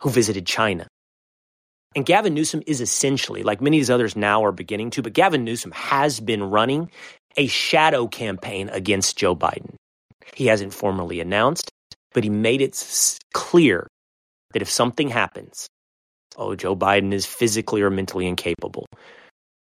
who 0.00 0.10
visited 0.10 0.46
China. 0.46 0.86
And 1.94 2.06
Gavin 2.06 2.32
Newsom 2.32 2.62
is 2.66 2.80
essentially, 2.80 3.42
like 3.42 3.60
many 3.60 3.76
of 3.76 3.80
these 3.80 3.90
others 3.90 4.16
now 4.16 4.44
are 4.44 4.52
beginning 4.52 4.90
to, 4.90 5.02
but 5.02 5.12
Gavin 5.12 5.44
Newsom 5.44 5.72
has 5.72 6.20
been 6.20 6.42
running 6.42 6.90
a 7.36 7.46
shadow 7.46 8.06
campaign 8.06 8.70
against 8.70 9.16
Joe 9.16 9.36
Biden. 9.36 9.74
He 10.34 10.46
hasn't 10.46 10.72
formally 10.72 11.20
announced, 11.20 11.70
but 12.14 12.24
he 12.24 12.30
made 12.30 12.62
it 12.62 13.18
clear 13.34 13.86
that 14.52 14.62
if 14.62 14.70
something 14.70 15.08
happens, 15.08 15.66
oh, 16.36 16.54
Joe 16.54 16.74
Biden 16.74 17.12
is 17.12 17.26
physically 17.26 17.82
or 17.82 17.90
mentally 17.90 18.26
incapable, 18.26 18.86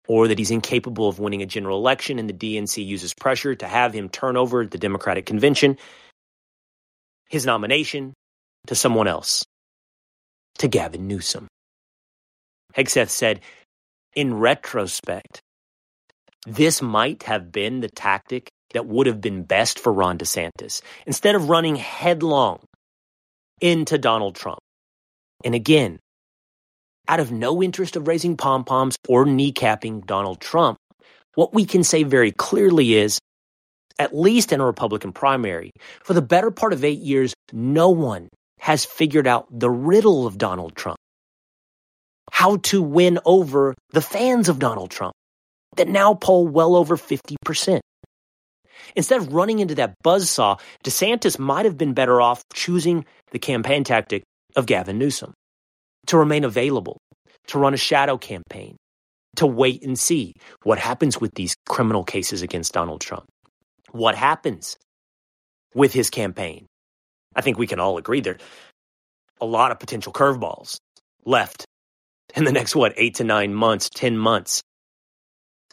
or 0.06 0.28
that 0.28 0.38
he's 0.38 0.50
incapable 0.50 1.08
of 1.08 1.18
winning 1.18 1.42
a 1.42 1.46
general 1.46 1.78
election 1.78 2.18
and 2.18 2.28
the 2.28 2.34
DNC 2.34 2.84
uses 2.84 3.12
pressure 3.14 3.54
to 3.56 3.66
have 3.66 3.92
him 3.92 4.08
turn 4.08 4.36
over 4.36 4.64
the 4.66 4.78
Democratic 4.78 5.26
convention, 5.26 5.76
his 7.28 7.44
nomination 7.44 8.14
to 8.68 8.74
someone 8.76 9.08
else, 9.08 9.44
to 10.58 10.68
Gavin 10.68 11.08
Newsom. 11.08 11.48
Hegseth 12.76 13.10
said, 13.10 13.40
in 14.14 14.34
retrospect, 14.34 15.40
this 16.46 16.82
might 16.82 17.24
have 17.24 17.50
been 17.50 17.80
the 17.80 17.88
tactic 17.88 18.48
that 18.72 18.86
would 18.86 19.06
have 19.06 19.20
been 19.20 19.42
best 19.42 19.78
for 19.78 19.92
Ron 19.92 20.18
DeSantis 20.18 20.82
instead 21.06 21.34
of 21.34 21.48
running 21.48 21.76
headlong 21.76 22.60
into 23.60 23.98
Donald 23.98 24.34
Trump. 24.34 24.58
And 25.44 25.54
again, 25.54 25.98
out 27.08 27.20
of 27.20 27.30
no 27.30 27.62
interest 27.62 27.96
of 27.96 28.08
raising 28.08 28.36
pom 28.36 28.64
poms 28.64 28.96
or 29.08 29.24
kneecapping 29.24 30.06
Donald 30.06 30.40
Trump, 30.40 30.78
what 31.34 31.54
we 31.54 31.64
can 31.64 31.84
say 31.84 32.02
very 32.02 32.32
clearly 32.32 32.94
is, 32.94 33.18
at 33.98 34.16
least 34.16 34.52
in 34.52 34.60
a 34.60 34.66
Republican 34.66 35.12
primary, 35.12 35.70
for 36.02 36.14
the 36.14 36.22
better 36.22 36.50
part 36.50 36.72
of 36.72 36.84
eight 36.84 37.00
years, 37.00 37.34
no 37.52 37.90
one 37.90 38.28
has 38.58 38.84
figured 38.84 39.26
out 39.26 39.46
the 39.50 39.70
riddle 39.70 40.26
of 40.26 40.38
Donald 40.38 40.74
Trump. 40.74 40.98
How 42.34 42.56
to 42.56 42.82
win 42.82 43.20
over 43.24 43.76
the 43.90 44.00
fans 44.00 44.48
of 44.48 44.58
Donald 44.58 44.90
Trump 44.90 45.14
that 45.76 45.86
now 45.86 46.14
poll 46.14 46.48
well 46.48 46.74
over 46.74 46.96
50%. 46.96 47.78
Instead 48.96 49.20
of 49.20 49.32
running 49.32 49.60
into 49.60 49.76
that 49.76 49.94
buzzsaw, 50.04 50.58
DeSantis 50.84 51.38
might 51.38 51.64
have 51.64 51.78
been 51.78 51.94
better 51.94 52.20
off 52.20 52.42
choosing 52.52 53.04
the 53.30 53.38
campaign 53.38 53.84
tactic 53.84 54.24
of 54.56 54.66
Gavin 54.66 54.98
Newsom 54.98 55.32
to 56.08 56.18
remain 56.18 56.42
available, 56.42 56.98
to 57.46 57.58
run 57.60 57.72
a 57.72 57.76
shadow 57.76 58.18
campaign, 58.18 58.76
to 59.36 59.46
wait 59.46 59.84
and 59.84 59.96
see 59.96 60.34
what 60.64 60.80
happens 60.80 61.20
with 61.20 61.32
these 61.34 61.54
criminal 61.68 62.02
cases 62.02 62.42
against 62.42 62.72
Donald 62.72 63.00
Trump. 63.00 63.26
What 63.92 64.16
happens 64.16 64.76
with 65.72 65.92
his 65.92 66.10
campaign? 66.10 66.66
I 67.36 67.42
think 67.42 67.58
we 67.58 67.68
can 67.68 67.78
all 67.78 67.96
agree 67.96 68.20
there 68.20 68.34
are 68.34 68.38
a 69.40 69.46
lot 69.46 69.70
of 69.70 69.78
potential 69.78 70.12
curveballs 70.12 70.78
left 71.24 71.64
in 72.34 72.44
the 72.44 72.52
next, 72.52 72.74
what, 72.74 72.94
eight 72.96 73.16
to 73.16 73.24
nine 73.24 73.54
months, 73.54 73.88
10 73.94 74.18
months 74.18 74.62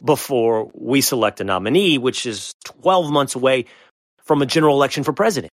before 0.04 0.72
we 0.74 1.02
select 1.02 1.42
a 1.42 1.44
nominee, 1.44 1.98
which 1.98 2.26
is 2.26 2.54
12 2.66 3.12
months 3.12 3.36
away 3.36 3.66
from 4.24 4.42
a 4.42 4.46
general 4.46 4.76
election 4.76 5.04
for 5.04 5.14
president. 5.14 5.52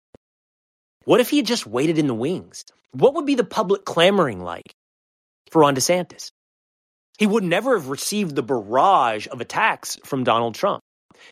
What 1.05 1.21
if 1.21 1.31
he 1.31 1.39
had 1.39 1.47
just 1.47 1.67
waited 1.67 1.99
in 1.99 2.07
the 2.07 2.15
wings? 2.15 2.65
What 2.93 3.15
would 3.15 3.27
be 3.27 3.35
the 3.35 3.45
public 3.45 3.85
clamoring 3.85 4.41
like 4.41 4.75
for 5.51 5.63
Ron 5.63 5.77
DeSantis? 5.77 6.31
He 7.19 7.27
would 7.27 7.45
never 7.45 7.79
have 7.79 7.89
received 7.89 8.35
the 8.35 8.43
barrage 8.43 9.27
of 9.29 9.41
attacks 9.41 9.99
from 10.05 10.25
Donald 10.25 10.55
Trump. 10.55 10.83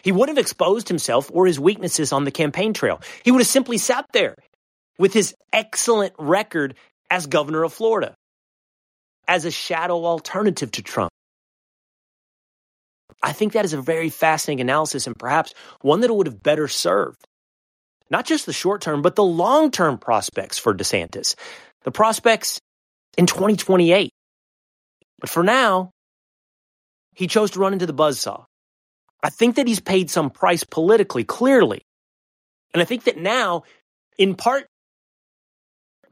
He 0.02 0.12
would 0.12 0.28
have 0.28 0.38
exposed 0.38 0.88
himself 0.88 1.30
or 1.32 1.46
his 1.46 1.60
weaknesses 1.60 2.12
on 2.12 2.24
the 2.24 2.30
campaign 2.30 2.72
trail. 2.72 3.00
He 3.22 3.30
would 3.30 3.40
have 3.40 3.48
simply 3.48 3.78
sat 3.78 4.06
there 4.12 4.34
with 4.98 5.12
his 5.12 5.34
excellent 5.52 6.14
record 6.18 6.74
as 7.10 7.26
governor 7.26 7.64
of 7.64 7.72
Florida, 7.72 8.14
as 9.26 9.44
a 9.44 9.50
shadow 9.50 10.04
alternative 10.04 10.70
to 10.72 10.82
Trump. 10.82 11.10
I 13.22 13.32
think 13.32 13.54
that 13.54 13.64
is 13.64 13.72
a 13.72 13.80
very 13.80 14.10
fascinating 14.10 14.60
analysis 14.60 15.06
and 15.06 15.18
perhaps 15.18 15.54
one 15.80 16.00
that 16.00 16.12
would 16.12 16.26
have 16.26 16.42
better 16.42 16.68
served 16.68 17.24
not 18.10 18.26
just 18.26 18.46
the 18.46 18.52
short 18.52 18.80
term, 18.80 19.02
but 19.02 19.16
the 19.16 19.24
long 19.24 19.70
term 19.70 19.98
prospects 19.98 20.58
for 20.58 20.74
DeSantis, 20.74 21.34
the 21.82 21.90
prospects 21.90 22.60
in 23.16 23.26
2028. 23.26 24.10
But 25.20 25.30
for 25.30 25.42
now, 25.42 25.90
he 27.14 27.26
chose 27.26 27.52
to 27.52 27.60
run 27.60 27.72
into 27.72 27.86
the 27.86 27.94
buzzsaw. 27.94 28.44
I 29.22 29.30
think 29.30 29.56
that 29.56 29.66
he's 29.66 29.80
paid 29.80 30.10
some 30.10 30.30
price 30.30 30.64
politically, 30.64 31.24
clearly. 31.24 31.82
And 32.72 32.82
I 32.82 32.84
think 32.84 33.04
that 33.04 33.16
now, 33.16 33.62
in 34.18 34.34
part 34.34 34.66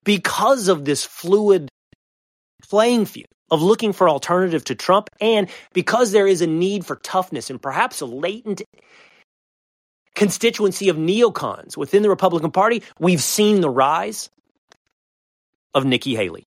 because 0.04 0.68
of 0.68 0.84
this 0.84 1.04
fluid 1.04 1.68
playing 2.68 3.06
field 3.06 3.26
of 3.50 3.62
looking 3.62 3.92
for 3.92 4.08
alternative 4.08 4.64
to 4.64 4.74
Trump 4.74 5.10
and 5.20 5.48
because 5.72 6.12
there 6.12 6.26
is 6.26 6.40
a 6.40 6.46
need 6.46 6.86
for 6.86 6.96
toughness 6.96 7.50
and 7.50 7.60
perhaps 7.60 8.00
a 8.00 8.06
latent 8.06 8.62
constituency 10.14 10.88
of 10.88 10.96
neocons 10.96 11.76
within 11.76 12.02
the 12.02 12.08
Republican 12.08 12.50
Party, 12.50 12.82
we've 12.98 13.22
seen 13.22 13.60
the 13.60 13.70
rise 13.70 14.30
of 15.74 15.84
Nikki 15.84 16.14
Haley. 16.14 16.44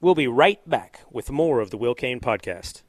We'll 0.00 0.14
be 0.14 0.28
right 0.28 0.60
back 0.68 1.00
with 1.10 1.30
more 1.30 1.60
of 1.60 1.70
the 1.70 1.78
Will 1.78 1.94
Cain 1.94 2.20
podcast. 2.20 2.82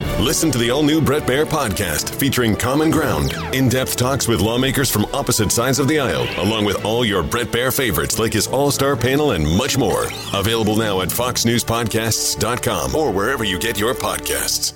Listen 0.00 0.50
to 0.50 0.58
the 0.58 0.70
all 0.70 0.82
new 0.82 1.00
Bret 1.00 1.22
Baier 1.22 1.46
podcast 1.46 2.14
featuring 2.14 2.54
Common 2.56 2.90
Ground, 2.90 3.32
in 3.52 3.68
depth 3.68 3.96
talks 3.96 4.28
with 4.28 4.40
lawmakers 4.40 4.90
from 4.90 5.04
opposite 5.14 5.50
sides 5.50 5.78
of 5.78 5.88
the 5.88 5.98
aisle, 5.98 6.26
along 6.38 6.64
with 6.64 6.84
all 6.84 7.04
your 7.04 7.22
Bret 7.22 7.48
Baier 7.48 7.74
favorites 7.74 8.18
like 8.18 8.32
his 8.32 8.46
all 8.46 8.70
star 8.70 8.96
panel 8.96 9.32
and 9.32 9.46
much 9.56 9.76
more. 9.78 10.04
Available 10.34 10.76
now 10.76 11.00
at 11.00 11.08
FoxNewsPodcasts.com 11.08 12.94
or 12.94 13.10
wherever 13.12 13.44
you 13.44 13.58
get 13.58 13.78
your 13.78 13.94
podcasts. 13.94 14.74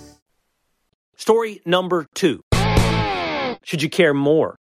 Story 1.17 1.61
number 1.65 2.07
two 2.15 2.41
Should 3.63 3.83
you 3.83 3.89
care 3.89 4.15
more 4.15 4.57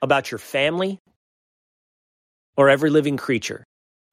about 0.00 0.30
your 0.30 0.38
family 0.38 0.98
or 2.56 2.68
every 2.68 2.90
living 2.90 3.16
creature, 3.16 3.64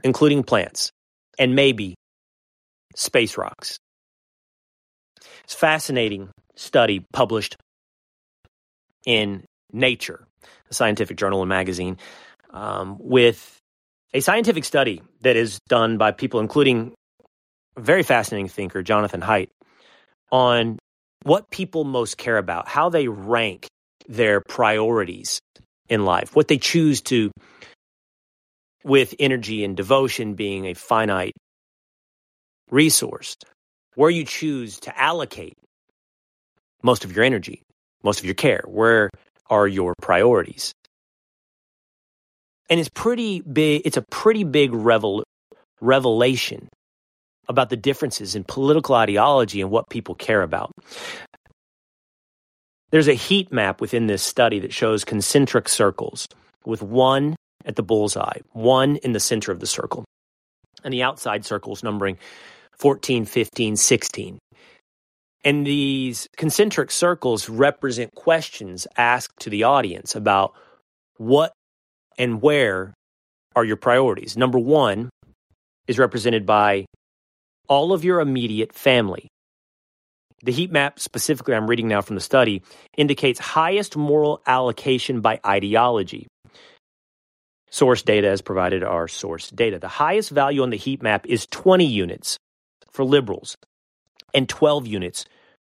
including 0.03 0.43
plants, 0.43 0.91
and 1.38 1.55
maybe 1.55 1.95
space 2.95 3.38
rocks? 3.38 3.79
It's 5.49 5.55
fascinating 5.55 6.29
study 6.55 7.03
published 7.12 7.57
in 9.03 9.45
Nature, 9.73 10.27
a 10.69 10.73
scientific 10.75 11.17
journal 11.17 11.41
and 11.41 11.49
magazine, 11.49 11.97
um, 12.51 12.97
with 12.99 13.57
a 14.13 14.19
scientific 14.19 14.63
study 14.63 15.01
that 15.21 15.35
is 15.35 15.57
done 15.67 15.97
by 15.97 16.12
people, 16.12 16.39
including 16.39 16.93
a 17.75 17.81
very 17.81 18.03
fascinating 18.03 18.47
thinker, 18.47 18.83
Jonathan 18.83 19.21
Haidt, 19.21 19.49
on 20.31 20.77
what 21.23 21.49
people 21.49 21.83
most 21.83 22.19
care 22.19 22.38
about, 22.38 22.67
how 22.67 22.89
they 22.89 23.07
rank 23.07 23.65
their 24.07 24.41
priorities 24.41 25.39
in 25.89 26.05
life, 26.05 26.35
what 26.35 26.47
they 26.47 26.59
choose 26.59 27.01
to, 27.01 27.31
with 28.83 29.15
energy 29.17 29.63
and 29.63 29.75
devotion 29.75 30.35
being 30.35 30.67
a 30.67 30.75
finite 30.75 31.33
resource, 32.69 33.35
where 33.99 34.09
you 34.09 34.23
choose 34.23 34.79
to 34.79 34.97
allocate 34.97 35.57
most 36.83 37.03
of 37.03 37.13
your 37.13 37.25
energy, 37.25 37.62
most 38.01 38.19
of 38.19 38.23
your 38.23 38.33
care. 38.33 38.63
Where 38.65 39.09
are 39.49 39.67
your 39.67 39.93
priorities? 40.01 40.71
And 42.69 42.79
it's 42.79 42.88
pretty 42.88 43.41
big, 43.41 43.81
it's 43.83 43.97
a 43.97 44.05
pretty 44.09 44.45
big 44.45 44.73
revel, 44.73 45.25
revelation 45.81 46.69
about 47.49 47.69
the 47.69 47.75
differences 47.75 48.35
in 48.35 48.45
political 48.45 48.95
ideology 48.95 49.59
and 49.59 49.69
what 49.69 49.89
people 49.89 50.15
care 50.15 50.43
about. 50.43 50.71
There's 52.91 53.09
a 53.09 53.13
heat 53.13 53.51
map 53.51 53.81
within 53.81 54.07
this 54.07 54.23
study 54.23 54.59
that 54.59 54.71
shows 54.71 55.03
concentric 55.03 55.67
circles 55.67 56.25
with 56.65 56.81
one 56.81 57.35
at 57.65 57.75
the 57.75 57.83
bullseye, 57.83 58.39
one 58.53 58.95
in 58.95 59.12
the 59.12 59.19
center 59.19 59.51
of 59.51 59.59
the 59.59 59.67
circle, 59.67 60.05
and 60.85 60.93
the 60.93 61.03
outside 61.03 61.43
circles 61.43 61.83
numbering 61.83 62.17
14, 62.80 63.26
15, 63.26 63.76
16. 63.76 64.39
And 65.44 65.65
these 65.65 66.28
concentric 66.36 66.92
circles 66.92 67.50
represent 67.50 68.13
questions 68.15 68.88
asked 68.98 69.39
to 69.42 69.50
the 69.50 69.63
audience 69.63 70.15
about 70.15 70.54
what 71.18 71.54
and 72.18 72.42
where 72.42 72.94
are 73.56 73.63
your 73.63 73.78
priorities. 73.78 74.38
Number 74.38 74.60
one 74.60 75.10
is 75.88 75.98
represented 75.98 76.46
by 76.46 76.86
all 77.68 77.94
of 77.94 78.04
your 78.04 78.20
immediate 78.20 78.74
family. 78.74 79.28
The 80.44 80.52
heat 80.52 80.72
map, 80.72 81.00
specifically, 81.00 81.56
I'm 81.56 81.68
reading 81.68 81.88
now 81.88 82.02
from 82.02 82.15
the 82.15 82.22
study, 82.22 82.63
indicates 82.98 83.39
highest 83.39 83.98
moral 83.98 84.42
allocation 84.48 85.22
by 85.22 85.39
ideology. 85.46 86.28
Source 87.70 88.02
data 88.02 88.30
as 88.30 88.42
provided 88.42 88.84
are 88.84 89.08
source 89.08 89.50
data. 89.50 89.80
The 89.80 89.88
highest 89.88 90.32
value 90.32 90.63
on 90.63 90.70
the 90.70 90.78
heat 90.78 91.04
map 91.04 91.26
is 91.28 91.46
20 91.48 91.86
units 91.86 92.38
for 92.91 93.04
liberals 93.04 93.56
and 94.34 94.47
12 94.47 94.88
units 94.88 95.25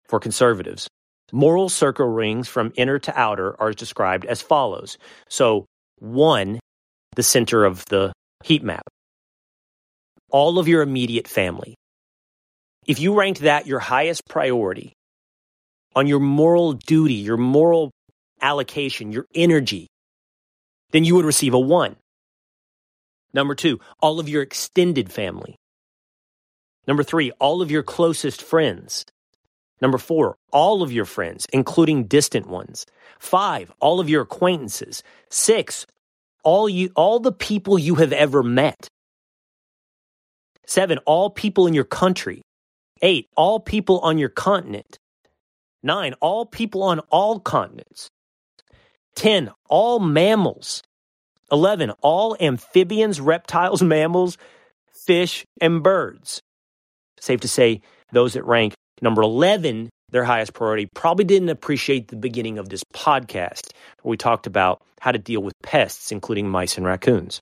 for 0.08 0.20
conservatives. 0.20 0.88
Moral 1.32 1.70
circle 1.70 2.08
rings 2.08 2.48
from 2.48 2.74
inner 2.76 2.98
to 3.00 3.20
outer 3.20 3.60
are 3.62 3.72
described 3.72 4.26
as 4.26 4.42
follows. 4.42 4.98
So, 5.30 5.66
one, 6.00 6.60
the 7.16 7.24
center 7.24 7.66
of 7.66 7.86
the 7.86 8.14
heat 8.44 8.64
map, 8.64 8.88
all 10.32 10.58
of 10.58 10.68
your 10.68 10.82
immediate 10.82 11.28
family. 11.28 11.76
If 12.88 13.00
you 13.00 13.14
ranked 13.14 13.42
that 13.42 13.68
your 13.68 13.80
highest 13.80 14.24
priority 14.28 14.94
on 15.96 16.08
your 16.08 16.20
moral 16.20 16.74
duty, 16.74 17.16
your 17.16 17.38
moral 17.38 17.92
allocation, 18.42 19.12
your 19.12 19.26
energy, 19.36 19.88
then 20.92 21.04
you 21.04 21.16
would 21.16 21.26
receive 21.26 21.54
a 21.54 21.60
one. 21.60 21.96
Number 23.34 23.54
two, 23.54 23.80
all 24.00 24.20
of 24.20 24.28
your 24.28 24.42
extended 24.42 25.12
family. 25.12 25.56
Number 26.88 27.04
three, 27.04 27.32
all 27.40 27.62
of 27.62 27.72
your 27.72 27.84
closest 27.84 28.42
friends. 28.42 29.06
Number 29.82 29.98
four, 29.98 30.36
all 30.52 30.84
of 30.84 30.92
your 30.92 31.06
friends, 31.06 31.46
including 31.54 32.06
distant 32.06 32.48
ones. 32.48 32.86
Five, 33.20 33.72
all 33.80 34.00
of 34.00 34.10
your 34.10 34.24
acquaintances. 34.24 35.04
Six, 35.30 35.86
all 36.44 36.68
you, 36.68 36.92
all 36.96 37.20
the 37.20 37.32
people 37.32 37.80
you 37.80 37.96
have 37.96 38.12
ever 38.12 38.44
met. 38.44 38.88
Seven, 40.66 40.98
all 41.06 41.30
people 41.30 41.66
in 41.68 41.74
your 41.74 41.86
country. 41.86 42.42
Eight, 43.02 43.28
all 43.38 43.60
people 43.60 44.00
on 44.00 44.18
your 44.18 44.30
continent. 44.30 45.00
Nine, 45.82 46.14
all 46.20 46.46
people 46.46 46.84
on 46.84 47.00
all 47.10 47.40
continents. 47.40 48.10
10, 49.16 49.52
all 49.70 50.00
mammals. 50.00 50.84
11, 51.52 51.92
all 52.02 52.38
amphibians, 52.40 53.20
reptiles, 53.20 53.82
mammals, 53.82 54.38
fish, 54.94 55.46
and 55.62 55.82
birds. 55.82 56.42
Safe 57.20 57.40
to 57.42 57.48
say, 57.48 57.82
those 58.12 58.34
that 58.34 58.46
rank 58.46 58.74
number 59.02 59.22
11, 59.22 59.90
their 60.12 60.24
highest 60.24 60.54
priority, 60.54 60.88
probably 60.94 61.26
didn't 61.26 61.50
appreciate 61.50 62.08
the 62.08 62.16
beginning 62.16 62.58
of 62.58 62.70
this 62.70 62.84
podcast 62.94 63.72
where 64.02 64.12
we 64.12 64.18
talked 64.18 64.48
about 64.48 64.82
how 65.00 65.12
to 65.12 65.20
deal 65.20 65.42
with 65.42 65.54
pests, 65.64 66.12
including 66.12 66.50
mice 66.50 66.78
and 66.78 66.86
raccoons. 66.86 67.42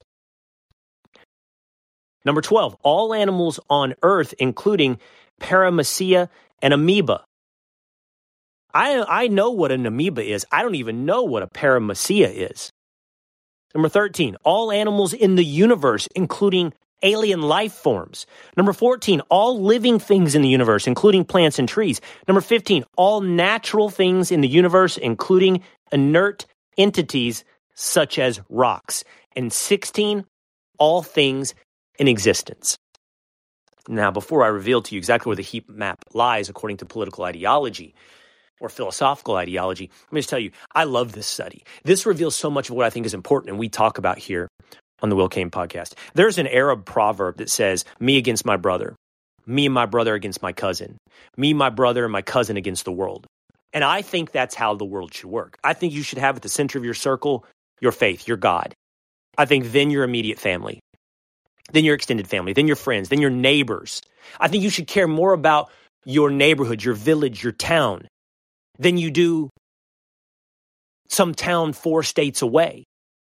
Number 2.25 2.41
12, 2.41 2.75
all 2.83 3.13
animals 3.13 3.59
on 3.69 3.95
Earth, 4.03 4.33
including 4.39 4.99
Paramecia 5.41 6.29
and 6.61 6.73
amoeba. 6.73 7.23
I, 8.73 9.03
I 9.07 9.27
know 9.27 9.51
what 9.51 9.71
an 9.71 9.85
amoeba 9.85 10.23
is. 10.23 10.45
I 10.51 10.61
don't 10.61 10.75
even 10.75 11.05
know 11.05 11.23
what 11.23 11.43
a 11.43 11.47
Paramecia 11.47 12.51
is. 12.51 12.69
Number 13.73 13.89
13, 13.89 14.35
all 14.43 14.71
animals 14.71 15.13
in 15.13 15.35
the 15.35 15.45
universe, 15.45 16.07
including 16.15 16.73
alien 17.03 17.41
life 17.41 17.73
forms. 17.73 18.25
Number 18.55 18.73
14, 18.73 19.21
all 19.29 19.61
living 19.61 19.99
things 19.99 20.35
in 20.35 20.41
the 20.41 20.49
universe, 20.49 20.87
including 20.87 21.25
plants 21.25 21.59
and 21.59 21.67
trees. 21.67 22.01
Number 22.27 22.41
15, 22.41 22.85
all 22.95 23.21
natural 23.21 23.89
things 23.89 24.31
in 24.31 24.41
the 24.41 24.47
universe, 24.47 24.97
including 24.97 25.61
inert 25.91 26.45
entities 26.77 27.43
such 27.75 28.19
as 28.19 28.41
rocks. 28.49 29.03
And 29.35 29.53
16, 29.53 30.25
all 30.79 31.03
things 31.03 31.53
in 31.99 32.07
existence. 32.07 32.77
Now, 33.87 34.11
before 34.11 34.43
I 34.43 34.47
reveal 34.47 34.81
to 34.81 34.95
you 34.95 34.99
exactly 34.99 35.29
where 35.29 35.35
the 35.35 35.43
heat 35.43 35.69
map 35.69 35.99
lies 36.13 36.49
according 36.49 36.77
to 36.77 36.85
political 36.85 37.23
ideology, 37.23 37.95
or 38.59 38.69
philosophical 38.69 39.35
ideology. 39.35 39.89
Let 40.05 40.13
me 40.13 40.19
just 40.19 40.29
tell 40.29 40.39
you, 40.39 40.51
I 40.73 40.85
love 40.85 41.11
this 41.11 41.27
study. 41.27 41.63
This 41.83 42.05
reveals 42.05 42.35
so 42.35 42.49
much 42.49 42.69
of 42.69 42.75
what 42.75 42.85
I 42.85 42.89
think 42.89 43.05
is 43.05 43.13
important 43.13 43.51
and 43.51 43.59
we 43.59 43.69
talk 43.69 43.97
about 43.97 44.17
here 44.17 44.47
on 45.01 45.09
the 45.09 45.15
Will 45.15 45.29
Cain 45.29 45.49
podcast. 45.49 45.93
There's 46.13 46.37
an 46.37 46.47
Arab 46.47 46.85
proverb 46.85 47.37
that 47.37 47.49
says, 47.49 47.85
Me 47.99 48.17
against 48.17 48.45
my 48.45 48.57
brother, 48.57 48.95
me 49.45 49.65
and 49.65 49.73
my 49.73 49.85
brother 49.85 50.15
against 50.15 50.41
my 50.41 50.53
cousin, 50.53 50.97
me, 51.35 51.53
my 51.53 51.69
brother, 51.69 52.03
and 52.03 52.11
my 52.11 52.21
cousin 52.21 52.57
against 52.57 52.85
the 52.85 52.91
world. 52.91 53.25
And 53.73 53.83
I 53.83 54.01
think 54.01 54.31
that's 54.31 54.55
how 54.55 54.75
the 54.75 54.85
world 54.85 55.13
should 55.13 55.29
work. 55.29 55.57
I 55.63 55.73
think 55.73 55.93
you 55.93 56.01
should 56.03 56.19
have 56.19 56.37
at 56.37 56.41
the 56.41 56.49
center 56.49 56.77
of 56.77 56.85
your 56.85 56.93
circle 56.93 57.45
your 57.79 57.91
faith, 57.91 58.27
your 58.27 58.37
God. 58.37 58.73
I 59.37 59.45
think 59.45 59.71
then 59.71 59.91
your 59.91 60.03
immediate 60.03 60.39
family, 60.39 60.79
then 61.71 61.85
your 61.85 61.95
extended 61.95 62.27
family, 62.27 62.53
then 62.53 62.65
your 62.65 62.75
friends, 62.75 63.09
then 63.09 63.21
your 63.21 63.29
neighbors. 63.29 64.01
I 64.39 64.47
think 64.47 64.63
you 64.63 64.69
should 64.69 64.87
care 64.87 65.07
more 65.07 65.33
about 65.33 65.69
your 66.05 66.31
neighborhood, 66.31 66.83
your 66.83 66.95
village, 66.95 67.43
your 67.43 67.51
town 67.53 68.07
than 68.79 68.97
you 68.97 69.11
do 69.11 69.49
some 71.09 71.33
town 71.33 71.73
four 71.73 72.03
states 72.03 72.41
away. 72.41 72.83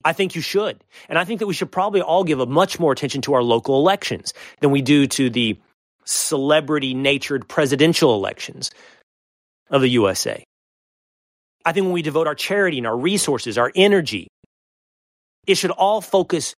I 0.03 0.13
think 0.13 0.35
you 0.35 0.41
should. 0.41 0.83
And 1.09 1.17
I 1.17 1.25
think 1.25 1.39
that 1.39 1.47
we 1.47 1.53
should 1.53 1.71
probably 1.71 2.01
all 2.01 2.23
give 2.23 2.39
a 2.39 2.45
much 2.45 2.79
more 2.79 2.91
attention 2.91 3.21
to 3.23 3.33
our 3.33 3.43
local 3.43 3.75
elections 3.79 4.33
than 4.61 4.71
we 4.71 4.81
do 4.81 5.07
to 5.07 5.29
the 5.29 5.57
celebrity 6.05 6.93
natured 6.93 7.47
presidential 7.47 8.15
elections 8.15 8.71
of 9.69 9.81
the 9.81 9.89
USA. 9.89 10.43
I 11.65 11.71
think 11.73 11.85
when 11.85 11.93
we 11.93 12.01
devote 12.01 12.27
our 12.27 12.35
charity 12.35 12.77
and 12.77 12.87
our 12.87 12.97
resources, 12.97 13.57
our 13.57 13.71
energy, 13.75 14.27
it 15.45 15.55
should 15.55 15.71
all 15.71 16.01
focus 16.01 16.53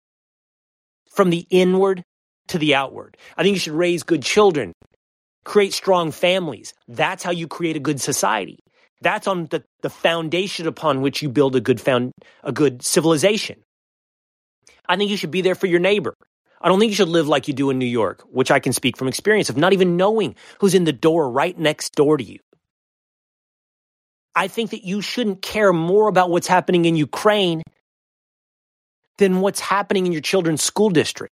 from 1.14 1.30
the 1.30 1.46
inward 1.50 2.04
to 2.48 2.58
the 2.58 2.76
outward. 2.76 3.18
I 3.36 3.44
think 3.44 3.56
you 3.56 3.60
should 3.60 3.74
raise 3.74 4.04
good 4.04 4.22
children, 4.22 4.74
create 5.44 5.74
strong 5.74 6.12
families. 6.12 6.74
That's 6.88 7.24
how 7.24 7.32
you 7.32 7.48
create 7.48 7.76
a 7.76 7.80
good 7.80 8.00
society. 8.00 8.60
That's 9.02 9.28
on 9.28 9.48
the, 9.48 9.64
the 9.82 9.90
foundation 9.90 10.68
upon 10.68 11.02
which 11.02 11.22
you 11.22 11.30
build 11.30 11.56
a 11.56 11.62
good 11.62 11.82
found, 11.82 12.12
a 12.44 12.52
good 12.52 12.84
civilization. 12.84 13.64
I 14.88 14.96
think 14.96 15.10
you 15.10 15.18
should 15.18 15.32
be 15.32 15.42
there 15.42 15.56
for 15.56 15.68
your 15.68 15.80
neighbor. 15.80 16.14
I 16.62 16.68
don't 16.68 16.80
think 16.80 16.92
you 16.92 16.96
should 16.96 17.10
live 17.10 17.28
like 17.28 17.48
you 17.48 17.54
do 17.56 17.72
in 17.72 17.80
New 17.80 17.86
York, 17.86 18.22
which 18.30 18.52
I 18.52 18.60
can 18.60 18.74
speak 18.74 18.98
from 18.98 19.08
experience 19.08 19.50
of 19.50 19.58
not 19.58 19.74
even 19.74 19.98
knowing 19.98 20.36
who's 20.60 20.76
in 20.76 20.84
the 20.84 20.94
door 20.94 21.30
right 21.30 21.58
next 21.58 21.96
door 21.96 22.18
to 22.18 22.24
you. 22.24 22.38
I 24.36 24.48
think 24.48 24.70
that 24.72 24.86
you 24.86 25.02
shouldn't 25.02 25.42
care 25.42 25.74
more 25.74 26.08
about 26.08 26.30
what's 26.30 26.48
happening 26.48 26.86
in 26.86 26.96
Ukraine 26.96 27.64
than 29.18 29.42
what's 29.42 29.60
happening 29.60 30.06
in 30.06 30.12
your 30.12 30.22
children's 30.22 30.64
school 30.64 30.90
district. 30.90 31.34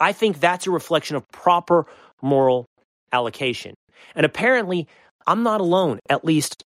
I 0.00 0.12
think 0.12 0.40
that's 0.40 0.66
a 0.66 0.70
reflection 0.70 1.16
of 1.16 1.28
proper 1.28 1.86
moral 2.20 2.66
allocation. 3.12 3.74
And 4.14 4.26
apparently, 4.26 4.88
I'm 5.26 5.42
not 5.42 5.60
alone, 5.60 5.98
at 6.08 6.24
least 6.24 6.64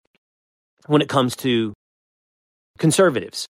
when 0.88 1.02
it 1.02 1.10
comes 1.10 1.36
to 1.38 1.74
conservatives. 2.78 3.48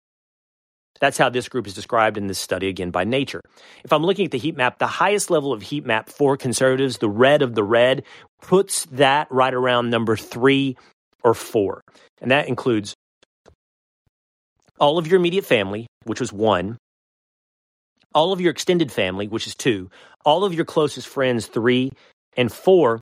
That's 1.02 1.18
how 1.18 1.30
this 1.30 1.50
group 1.50 1.68
is 1.68 1.74
described 1.74 2.18
in 2.18 2.28
this 2.28 2.40
study 2.40 2.70
again 2.70 2.90
by 2.92 3.04
Nature. 3.04 3.42
If 3.84 3.92
I'm 3.92 4.04
looking 4.04 4.26
at 4.26 4.32
the 4.32 4.38
heat 4.38 4.56
map, 4.56 4.80
the 4.80 4.88
highest 4.88 5.30
level 5.30 5.52
of 5.52 5.62
heat 5.62 5.86
map 5.86 6.10
for 6.10 6.38
conservatives, 6.38 7.00
the 7.00 7.10
red 7.10 7.42
of 7.42 7.54
the 7.54 7.64
red, 7.64 8.04
puts 8.42 8.86
that 8.86 9.28
right 9.30 9.54
around 9.54 9.90
number 9.90 10.16
three 10.16 10.78
or 11.24 11.34
four. 11.34 11.82
And 12.22 12.32
that 12.32 12.48
includes 12.48 12.94
all 14.80 14.98
of 14.98 15.08
your 15.08 15.20
immediate 15.20 15.46
family, 15.46 15.88
which 16.04 16.22
was 16.22 16.32
one, 16.32 16.78
all 18.14 18.32
of 18.32 18.40
your 18.40 18.52
extended 18.52 18.92
family, 18.92 19.28
which 19.28 19.48
is 19.48 19.56
two, 19.56 19.90
all 20.24 20.46
of 20.46 20.54
your 20.54 20.66
closest 20.66 21.08
friends, 21.08 21.48
three, 21.48 21.92
and 22.38 22.52
four, 22.52 23.02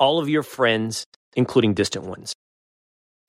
all 0.00 0.18
of 0.18 0.28
your 0.28 0.42
friends, 0.42 1.06
including 1.36 1.74
distant 1.74 2.06
ones. 2.06 2.34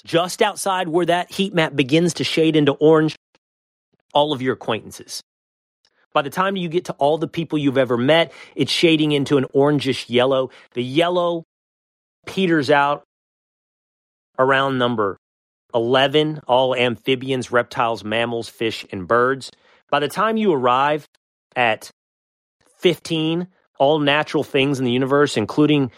Just 0.03 0.41
outside 0.41 0.87
where 0.87 1.05
that 1.05 1.31
heat 1.31 1.53
map 1.53 1.75
begins 1.75 2.15
to 2.15 2.23
shade 2.23 2.55
into 2.55 2.71
orange, 2.71 3.15
all 4.13 4.33
of 4.33 4.41
your 4.41 4.53
acquaintances. 4.53 5.21
By 6.13 6.23
the 6.23 6.29
time 6.29 6.55
you 6.55 6.67
get 6.67 6.85
to 6.85 6.93
all 6.93 7.17
the 7.17 7.27
people 7.27 7.59
you've 7.59 7.77
ever 7.77 7.97
met, 7.97 8.33
it's 8.55 8.71
shading 8.71 9.11
into 9.11 9.37
an 9.37 9.45
orangish 9.55 10.09
yellow. 10.09 10.49
The 10.73 10.83
yellow 10.83 11.43
peters 12.25 12.71
out 12.71 13.03
around 14.39 14.77
number 14.77 15.17
11, 15.73 16.41
all 16.47 16.75
amphibians, 16.75 17.51
reptiles, 17.51 18.03
mammals, 18.03 18.49
fish, 18.49 18.85
and 18.91 19.07
birds. 19.07 19.51
By 19.89 19.99
the 19.99 20.09
time 20.09 20.37
you 20.37 20.51
arrive 20.51 21.07
at 21.55 21.91
15, 22.79 23.47
all 23.79 23.99
natural 23.99 24.43
things 24.43 24.79
in 24.79 24.85
the 24.85 24.91
universe, 24.91 25.37
including 25.37 25.91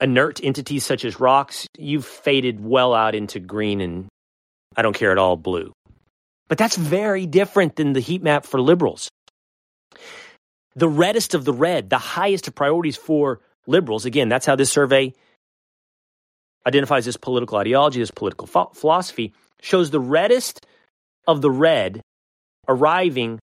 inert 0.00 0.42
entities 0.42 0.84
such 0.84 1.04
as 1.04 1.20
rocks, 1.20 1.66
you've 1.76 2.06
faded 2.06 2.64
well 2.64 2.94
out 2.94 3.14
into 3.14 3.40
green 3.40 3.80
and 3.80 4.08
I 4.76 4.82
don't 4.82 4.94
care 4.94 5.10
at 5.10 5.18
all 5.18 5.36
blue. 5.36 5.72
But 6.48 6.58
that's 6.58 6.76
very 6.76 7.26
different 7.26 7.76
than 7.76 7.92
the 7.92 8.00
heat 8.00 8.22
map 8.22 8.46
for 8.46 8.60
liberals. 8.60 9.08
The 10.76 10.88
reddest 10.88 11.34
of 11.34 11.44
the 11.44 11.52
red, 11.52 11.90
the 11.90 11.98
highest 11.98 12.48
of 12.48 12.54
priorities 12.54 12.96
for 12.96 13.40
liberals, 13.66 14.04
again, 14.04 14.28
that's 14.28 14.46
how 14.46 14.56
this 14.56 14.70
survey 14.70 15.12
identifies 16.66 17.04
this 17.04 17.16
political 17.16 17.58
ideology, 17.58 17.98
this 18.00 18.10
political 18.10 18.46
ph- 18.46 18.74
philosophy, 18.74 19.32
shows 19.60 19.90
the 19.90 20.00
reddest 20.00 20.64
of 21.26 21.42
the 21.42 21.50
red 21.50 22.00
arriving 22.68 23.38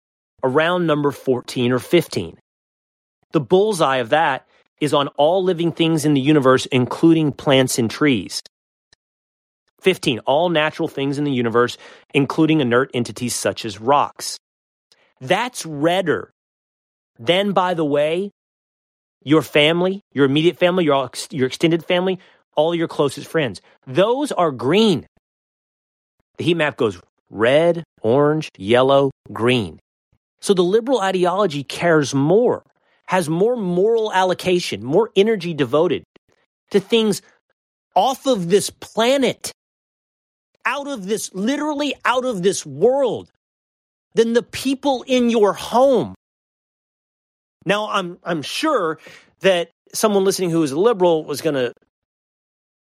around 0.42 0.86
number 0.86 1.10
14 1.10 1.72
or 1.72 1.78
15. 1.78 2.36
The 3.32 3.40
bullseye 3.40 3.98
of 3.98 4.10
that 4.10 4.46
is 4.82 4.92
on 4.92 5.06
all 5.16 5.44
living 5.44 5.70
things 5.70 6.04
in 6.04 6.12
the 6.12 6.20
universe, 6.20 6.66
including 6.66 7.30
plants 7.30 7.78
and 7.78 7.88
trees. 7.88 8.42
15. 9.80 10.18
All 10.26 10.48
natural 10.48 10.88
things 10.88 11.18
in 11.18 11.24
the 11.24 11.30
universe, 11.30 11.78
including 12.12 12.60
inert 12.60 12.90
entities 12.92 13.32
such 13.32 13.64
as 13.64 13.80
rocks. 13.80 14.38
That's 15.20 15.64
redder. 15.64 16.32
Then, 17.16 17.52
by 17.52 17.74
the 17.74 17.84
way, 17.84 18.32
your 19.22 19.42
family, 19.42 20.00
your 20.12 20.24
immediate 20.24 20.58
family, 20.58 20.84
your, 20.84 21.08
your 21.30 21.46
extended 21.46 21.84
family, 21.84 22.18
all 22.56 22.74
your 22.74 22.88
closest 22.88 23.28
friends. 23.28 23.60
Those 23.86 24.32
are 24.32 24.50
green. 24.50 25.06
The 26.38 26.44
heat 26.44 26.56
map 26.56 26.76
goes 26.76 27.00
red, 27.30 27.84
orange, 28.00 28.48
yellow, 28.58 29.12
green. 29.32 29.78
So 30.40 30.54
the 30.54 30.64
liberal 30.64 31.00
ideology 31.00 31.62
cares 31.62 32.12
more 32.12 32.64
has 33.12 33.28
more 33.28 33.56
moral 33.56 34.10
allocation, 34.10 34.82
more 34.82 35.10
energy 35.14 35.52
devoted 35.52 36.02
to 36.70 36.80
things 36.80 37.20
off 37.94 38.24
of 38.24 38.48
this 38.48 38.70
planet, 38.70 39.52
out 40.64 40.88
of 40.88 41.04
this, 41.04 41.30
literally 41.34 41.94
out 42.06 42.24
of 42.24 42.42
this 42.42 42.64
world, 42.64 43.30
than 44.14 44.32
the 44.32 44.42
people 44.42 45.04
in 45.06 45.28
your 45.28 45.52
home. 45.52 46.14
Now, 47.66 47.90
I'm, 47.90 48.16
I'm 48.24 48.40
sure 48.40 48.98
that 49.40 49.68
someone 49.92 50.24
listening 50.24 50.48
who 50.48 50.62
is 50.62 50.72
a 50.72 50.80
liberal 50.80 51.22
was 51.22 51.42
going 51.42 51.56
to 51.56 51.74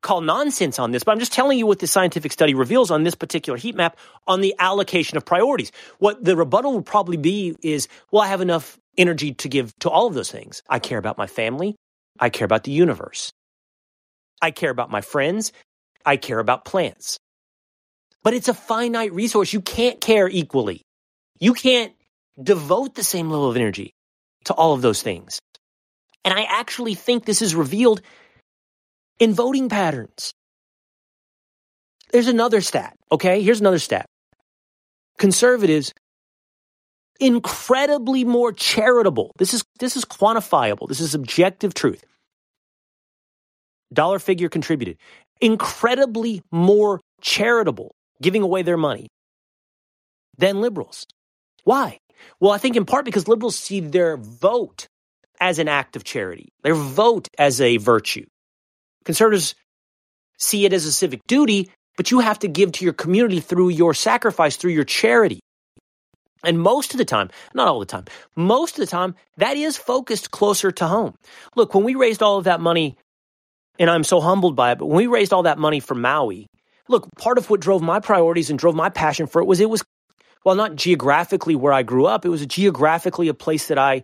call 0.01 0.19
nonsense 0.19 0.77
on 0.77 0.91
this, 0.91 1.05
but 1.05 1.13
I'm 1.13 1.19
just 1.19 1.31
telling 1.31 1.57
you 1.57 1.65
what 1.65 1.79
the 1.79 1.87
scientific 1.87 2.33
study 2.33 2.53
reveals 2.53 2.91
on 2.91 3.03
this 3.03 3.15
particular 3.15 3.57
heat 3.57 3.75
map 3.75 3.97
on 4.27 4.41
the 4.41 4.53
allocation 4.59 5.15
of 5.15 5.25
priorities. 5.25 5.71
What 5.99 6.21
the 6.21 6.35
rebuttal 6.35 6.73
would 6.73 6.85
probably 6.85 7.15
be 7.15 7.55
is, 7.61 7.87
well, 8.11 8.23
I 8.23 8.27
have 8.27 8.41
enough 8.41 8.77
energy 8.97 9.33
to 9.35 9.49
give 9.49 9.73
to 9.79 9.89
all 9.89 10.07
of 10.07 10.13
those 10.13 10.31
things. 10.31 10.61
I 10.69 10.79
care 10.79 10.97
about 10.97 11.17
my 11.17 11.27
family. 11.27 11.75
I 12.19 12.29
care 12.29 12.45
about 12.45 12.63
the 12.63 12.71
universe. 12.71 13.31
I 14.41 14.51
care 14.51 14.71
about 14.71 14.89
my 14.89 15.01
friends. 15.01 15.51
I 16.05 16.17
care 16.17 16.39
about 16.39 16.65
plants. 16.65 17.19
But 18.23 18.33
it's 18.33 18.47
a 18.47 18.53
finite 18.53 19.13
resource. 19.13 19.53
You 19.53 19.61
can't 19.61 20.01
care 20.01 20.27
equally. 20.27 20.81
You 21.39 21.53
can't 21.53 21.93
devote 22.41 22.95
the 22.95 23.03
same 23.03 23.29
level 23.29 23.49
of 23.49 23.55
energy 23.55 23.93
to 24.45 24.53
all 24.53 24.73
of 24.73 24.81
those 24.81 25.01
things. 25.01 25.39
And 26.25 26.33
I 26.33 26.43
actually 26.43 26.95
think 26.95 27.25
this 27.25 27.41
is 27.41 27.55
revealed 27.55 28.01
in 29.19 29.33
voting 29.33 29.69
patterns. 29.69 30.33
There's 32.11 32.27
another 32.27 32.61
stat, 32.61 32.95
okay? 33.11 33.41
Here's 33.41 33.59
another 33.59 33.79
stat. 33.79 34.05
Conservatives 35.17 35.93
incredibly 37.19 38.23
more 38.23 38.51
charitable. 38.51 39.33
This 39.37 39.53
is 39.53 39.63
this 39.79 39.95
is 39.95 40.05
quantifiable. 40.05 40.87
This 40.87 40.99
is 40.99 41.13
objective 41.13 41.73
truth. 41.73 42.03
Dollar 43.93 44.19
figure 44.19 44.49
contributed. 44.49 44.97
Incredibly 45.39 46.41
more 46.51 46.99
charitable 47.21 47.93
giving 48.21 48.41
away 48.41 48.61
their 48.61 48.77
money 48.77 49.07
than 50.37 50.61
liberals. 50.61 51.05
Why? 51.63 51.99
Well, 52.39 52.51
I 52.51 52.57
think 52.57 52.75
in 52.75 52.85
part 52.85 53.05
because 53.05 53.27
liberals 53.27 53.57
see 53.57 53.79
their 53.79 54.17
vote 54.17 54.87
as 55.39 55.59
an 55.59 55.67
act 55.67 55.95
of 55.95 56.03
charity, 56.03 56.49
their 56.63 56.75
vote 56.75 57.27
as 57.37 57.61
a 57.61 57.77
virtue. 57.77 58.25
Conservatives 59.05 59.55
see 60.37 60.65
it 60.65 60.73
as 60.73 60.85
a 60.85 60.91
civic 60.91 61.21
duty, 61.27 61.71
but 61.95 62.11
you 62.11 62.19
have 62.19 62.39
to 62.39 62.47
give 62.47 62.71
to 62.73 62.85
your 62.85 62.93
community 62.93 63.39
through 63.39 63.69
your 63.69 63.93
sacrifice, 63.93 64.55
through 64.55 64.71
your 64.71 64.83
charity. 64.83 65.39
And 66.47 66.61
most 66.61 66.93
of 66.93 66.97
the 66.97 67.03
time, 67.03 67.29
not 67.53 67.67
all 67.67 67.81
the 67.81 67.85
time, 67.85 68.05
most 68.37 68.79
of 68.79 68.85
the 68.85 68.89
time, 68.89 69.15
that 69.35 69.57
is 69.57 69.75
focused 69.75 70.31
closer 70.31 70.71
to 70.71 70.87
home. 70.87 71.13
Look, 71.57 71.75
when 71.75 71.83
we 71.83 71.95
raised 71.95 72.23
all 72.23 72.37
of 72.37 72.45
that 72.45 72.61
money, 72.61 72.95
and 73.77 73.89
I'm 73.89 74.05
so 74.05 74.21
humbled 74.21 74.55
by 74.55 74.71
it, 74.71 74.77
but 74.79 74.85
when 74.85 74.95
we 74.95 75.07
raised 75.07 75.33
all 75.33 75.43
that 75.43 75.57
money 75.57 75.81
for 75.81 75.93
Maui, 75.93 76.47
look, 76.87 77.09
part 77.17 77.37
of 77.37 77.49
what 77.49 77.59
drove 77.59 77.81
my 77.81 77.99
priorities 77.99 78.49
and 78.49 78.57
drove 78.57 78.75
my 78.75 78.87
passion 78.87 79.27
for 79.27 79.41
it 79.41 79.45
was 79.45 79.59
it 79.59 79.69
was, 79.69 79.83
well, 80.45 80.55
not 80.55 80.77
geographically 80.77 81.53
where 81.53 81.73
I 81.73 81.83
grew 81.83 82.05
up, 82.05 82.25
it 82.25 82.29
was 82.29 82.45
geographically 82.45 83.27
a 83.27 83.33
place 83.33 83.67
that 83.67 83.77
I 83.77 84.03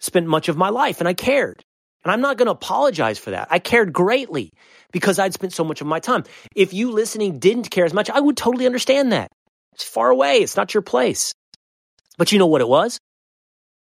spent 0.00 0.26
much 0.26 0.48
of 0.48 0.56
my 0.56 0.70
life 0.70 0.98
and 0.98 1.06
I 1.06 1.12
cared. 1.12 1.62
And 2.04 2.10
I'm 2.10 2.22
not 2.22 2.38
going 2.38 2.46
to 2.46 2.52
apologize 2.52 3.18
for 3.18 3.32
that. 3.32 3.48
I 3.50 3.58
cared 3.58 3.92
greatly 3.92 4.50
because 4.92 5.18
I'd 5.18 5.34
spent 5.34 5.52
so 5.52 5.62
much 5.62 5.82
of 5.82 5.86
my 5.86 6.00
time. 6.00 6.24
If 6.56 6.72
you 6.72 6.90
listening 6.90 7.38
didn't 7.38 7.70
care 7.70 7.84
as 7.84 7.92
much, 7.92 8.08
I 8.08 8.18
would 8.18 8.38
totally 8.38 8.64
understand 8.64 9.12
that. 9.12 9.30
It's 9.74 9.84
far 9.84 10.08
away. 10.08 10.38
It's 10.38 10.56
not 10.56 10.72
your 10.72 10.82
place. 10.82 11.34
But 12.18 12.32
you 12.32 12.38
know 12.38 12.46
what 12.46 12.60
it 12.60 12.68
was? 12.68 12.98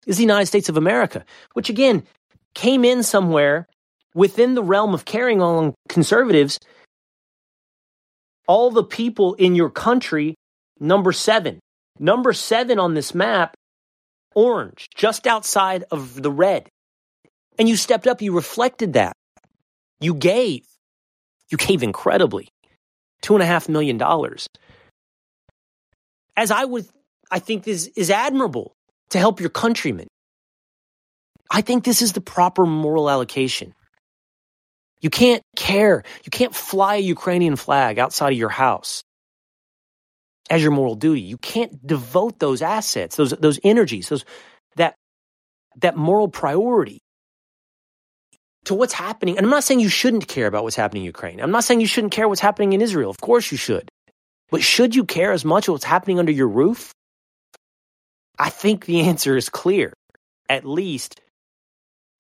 Is 0.06 0.18
the 0.18 0.24
United 0.24 0.46
States 0.46 0.70
of 0.70 0.78
America, 0.78 1.26
which 1.54 1.70
again 1.70 2.04
came 2.54 2.86
in 2.86 3.04
somewhere 3.04 3.68
within 4.14 4.56
the 4.56 4.64
realm 4.64 4.94
of 4.94 5.06
carrying 5.06 5.42
on 5.42 5.76
conservatives. 5.88 6.60
All 8.48 8.72
the 8.72 8.84
people 8.84 9.36
in 9.36 9.54
your 9.56 9.70
country, 9.70 10.36
number 10.80 11.12
seven. 11.12 11.60
Number 12.00 12.34
seven 12.34 12.80
on 12.80 12.96
this 12.96 13.14
map, 13.14 13.56
orange, 14.34 14.88
just 14.96 15.28
outside 15.28 15.84
of 15.92 16.22
the 16.22 16.32
red. 16.32 16.68
And 17.60 17.70
you 17.70 17.76
stepped 17.76 18.08
up, 18.08 18.22
you 18.22 18.34
reflected 18.34 18.94
that. 18.94 19.14
You 20.00 20.14
gave. 20.14 20.64
You 21.50 21.58
gave 21.58 21.84
incredibly. 21.84 22.48
Two 23.22 23.36
and 23.36 23.44
a 23.44 23.48
half 23.48 23.68
million 23.68 23.98
dollars. 23.98 24.48
As 26.36 26.52
I 26.52 26.66
would 26.66 26.88
I 27.32 27.40
think 27.40 27.64
this 27.64 27.88
is 27.96 28.10
admirable 28.10 28.74
to 29.10 29.20
help 29.20 29.40
your 29.40 29.50
countrymen. 29.50 30.08
I 31.50 31.62
think 31.62 31.84
this 31.84 32.02
is 32.02 32.14
the 32.14 32.22
proper 32.22 32.66
moral 32.66 33.10
allocation. 33.10 33.74
You 35.02 35.10
can't 35.10 35.44
care. 35.56 36.04
You 36.24 36.32
can't 36.32 36.56
fly 36.56 36.96
a 36.96 37.00
Ukrainian 37.00 37.56
flag 37.56 38.00
outside 38.00 38.34
of 38.34 38.38
your 38.38 38.50
house 38.50 39.04
as 40.50 40.62
your 40.62 40.72
moral 40.72 40.96
duty. 40.96 41.22
You 41.22 41.38
can't 41.38 41.86
devote 41.86 42.40
those 42.40 42.62
assets, 42.62 43.16
those 43.16 43.32
those 43.32 43.60
energies, 43.64 44.10
those 44.10 44.26
that 44.76 44.96
that 45.78 45.96
moral 45.96 46.28
priority 46.28 47.00
to 48.66 48.74
what's 48.74 48.94
happening. 48.94 49.38
And 49.38 49.46
I'm 49.46 49.52
not 49.52 49.64
saying 49.64 49.80
you 49.80 49.90
shouldn't 49.90 50.28
care 50.28 50.48
about 50.48 50.64
what's 50.64 50.76
happening 50.76 51.04
in 51.04 51.06
Ukraine. 51.06 51.40
I'm 51.40 51.52
not 51.52 51.64
saying 51.64 51.80
you 51.80 51.88
shouldn't 51.88 52.12
care 52.12 52.28
what's 52.28 52.42
happening 52.42 52.74
in 52.74 52.82
Israel. 52.82 53.10
Of 53.10 53.22
course 53.22 53.52
you 53.52 53.58
should. 53.58 53.90
But 54.50 54.64
should 54.64 54.96
you 54.96 55.06
care 55.06 55.32
as 55.32 55.46
much 55.46 55.70
what's 55.70 55.84
happening 55.84 56.20
under 56.20 56.32
your 56.32 56.48
roof? 56.48 56.92
I 58.40 58.50
think 58.50 58.86
the 58.86 59.02
answer 59.02 59.36
is 59.36 59.50
clear, 59.50 59.94
at 60.50 60.66
least 60.66 61.20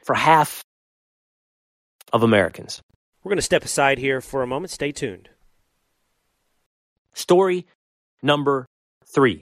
for 0.03 0.15
half 0.15 0.63
of 2.11 2.24
Americans. 2.24 2.82
We're 3.24 3.30
going 3.30 3.38
to 3.38 3.43
step 3.43 3.63
aside 3.63 3.97
here 3.99 4.22
for 4.22 4.41
a 4.41 4.47
moment. 4.47 4.72
Stay 4.72 4.91
tuned. 4.91 5.30
Story 7.13 7.65
number 8.22 8.65
three 9.05 9.41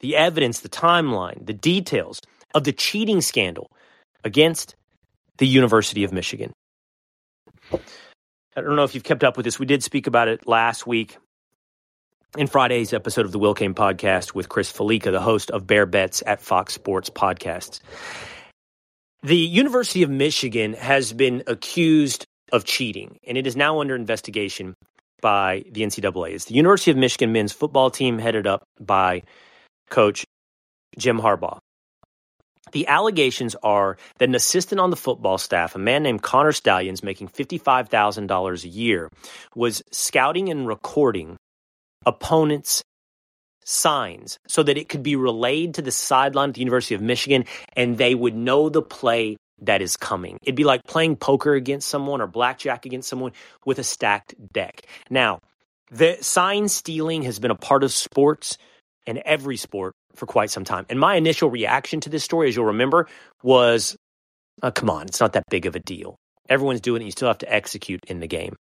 the 0.00 0.16
evidence, 0.16 0.60
the 0.60 0.68
timeline, 0.68 1.46
the 1.46 1.52
details 1.52 2.20
of 2.54 2.64
the 2.64 2.72
cheating 2.72 3.20
scandal 3.20 3.70
against 4.24 4.74
the 5.38 5.46
University 5.46 6.02
of 6.02 6.12
Michigan. 6.12 6.52
I 7.72 8.60
don't 8.60 8.74
know 8.74 8.82
if 8.82 8.94
you've 8.94 9.04
kept 9.04 9.22
up 9.22 9.36
with 9.36 9.44
this. 9.44 9.58
We 9.58 9.66
did 9.66 9.84
speak 9.84 10.08
about 10.08 10.28
it 10.28 10.46
last 10.46 10.86
week 10.86 11.16
in 12.38 12.46
Friday's 12.46 12.94
episode 12.94 13.26
of 13.26 13.32
the 13.32 13.38
Will 13.38 13.52
Cain 13.52 13.74
podcast 13.74 14.34
with 14.34 14.48
Chris 14.48 14.72
Fallica, 14.72 15.10
the 15.10 15.20
host 15.20 15.50
of 15.50 15.66
Bear 15.66 15.84
Bets 15.84 16.22
at 16.26 16.40
Fox 16.40 16.72
Sports 16.72 17.10
Podcasts. 17.10 17.80
The 19.22 19.36
University 19.36 20.02
of 20.02 20.08
Michigan 20.08 20.72
has 20.72 21.12
been 21.12 21.42
accused 21.46 22.24
of 22.50 22.64
cheating, 22.64 23.18
and 23.26 23.36
it 23.36 23.46
is 23.46 23.54
now 23.54 23.80
under 23.80 23.94
investigation 23.94 24.74
by 25.20 25.64
the 25.70 25.82
NCAA. 25.82 26.32
It's 26.32 26.46
the 26.46 26.54
University 26.54 26.90
of 26.90 26.96
Michigan 26.96 27.32
men's 27.32 27.52
football 27.52 27.90
team 27.90 28.18
headed 28.18 28.46
up 28.46 28.62
by 28.80 29.22
coach 29.90 30.24
Jim 30.98 31.20
Harbaugh. 31.20 31.58
The 32.72 32.86
allegations 32.86 33.54
are 33.62 33.98
that 34.18 34.28
an 34.30 34.34
assistant 34.34 34.80
on 34.80 34.88
the 34.88 34.96
football 34.96 35.36
staff, 35.36 35.74
a 35.74 35.78
man 35.78 36.02
named 36.02 36.22
Connor 36.22 36.52
Stalions, 36.52 37.02
making 37.02 37.28
$55,000 37.28 38.64
a 38.64 38.68
year, 38.68 39.10
was 39.54 39.82
scouting 39.92 40.48
and 40.48 40.66
recording 40.66 41.36
opponents' 42.06 42.82
signs 43.64 44.38
so 44.48 44.62
that 44.62 44.76
it 44.76 44.88
could 44.88 45.02
be 45.02 45.16
relayed 45.16 45.74
to 45.74 45.82
the 45.82 45.90
sideline 45.90 46.50
at 46.50 46.54
the 46.56 46.60
University 46.60 46.94
of 46.94 47.00
Michigan 47.00 47.44
and 47.76 47.96
they 47.96 48.14
would 48.14 48.34
know 48.34 48.68
the 48.68 48.82
play 48.82 49.36
that 49.62 49.80
is 49.80 49.96
coming. 49.96 50.38
It'd 50.42 50.56
be 50.56 50.64
like 50.64 50.82
playing 50.84 51.16
poker 51.16 51.54
against 51.54 51.88
someone 51.88 52.20
or 52.20 52.26
blackjack 52.26 52.86
against 52.86 53.08
someone 53.08 53.32
with 53.64 53.78
a 53.78 53.84
stacked 53.84 54.34
deck. 54.52 54.82
Now, 55.08 55.40
the 55.90 56.18
sign 56.20 56.68
stealing 56.68 57.22
has 57.22 57.38
been 57.38 57.50
a 57.50 57.56
part 57.56 57.84
of 57.84 57.92
sports 57.92 58.58
and 59.06 59.18
every 59.18 59.56
sport 59.56 59.94
for 60.14 60.26
quite 60.26 60.50
some 60.50 60.64
time. 60.64 60.86
And 60.88 60.98
my 60.98 61.16
initial 61.16 61.50
reaction 61.50 62.00
to 62.00 62.10
this 62.10 62.24
story, 62.24 62.48
as 62.48 62.56
you'll 62.56 62.66
remember, 62.66 63.08
was 63.42 63.96
oh, 64.62 64.70
come 64.70 64.90
on, 64.90 65.06
it's 65.06 65.20
not 65.20 65.34
that 65.34 65.44
big 65.50 65.66
of 65.66 65.76
a 65.76 65.80
deal. 65.80 66.16
Everyone's 66.48 66.80
doing 66.80 67.02
it, 67.02 67.06
you 67.06 67.12
still 67.12 67.28
have 67.28 67.38
to 67.38 67.52
execute 67.52 68.04
in 68.08 68.20
the 68.20 68.26
game. 68.26 68.56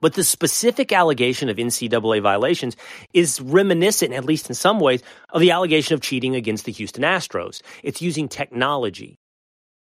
But 0.00 0.14
the 0.14 0.24
specific 0.24 0.92
allegation 0.92 1.48
of 1.48 1.56
NCAA 1.56 2.22
violations 2.22 2.76
is 3.12 3.40
reminiscent, 3.40 4.12
at 4.12 4.24
least 4.24 4.48
in 4.48 4.54
some 4.54 4.80
ways, 4.80 5.02
of 5.30 5.40
the 5.40 5.50
allegation 5.50 5.94
of 5.94 6.00
cheating 6.00 6.34
against 6.34 6.64
the 6.64 6.72
Houston 6.72 7.02
Astros. 7.02 7.62
It's 7.82 8.02
using 8.02 8.28
technology 8.28 9.16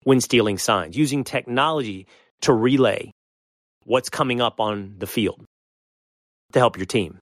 when 0.04 0.22
stealing 0.22 0.58
signs, 0.58 0.98
using 0.98 1.24
technology 1.24 2.08
to 2.42 2.54
relay 2.54 3.12
what's 3.86 4.10
coming 4.10 4.42
up 4.42 4.60
on 4.60 4.96
the 4.98 5.08
field 5.08 5.46
to 6.52 6.60
help 6.60 6.78
your 6.78 6.86
team. 6.86 7.20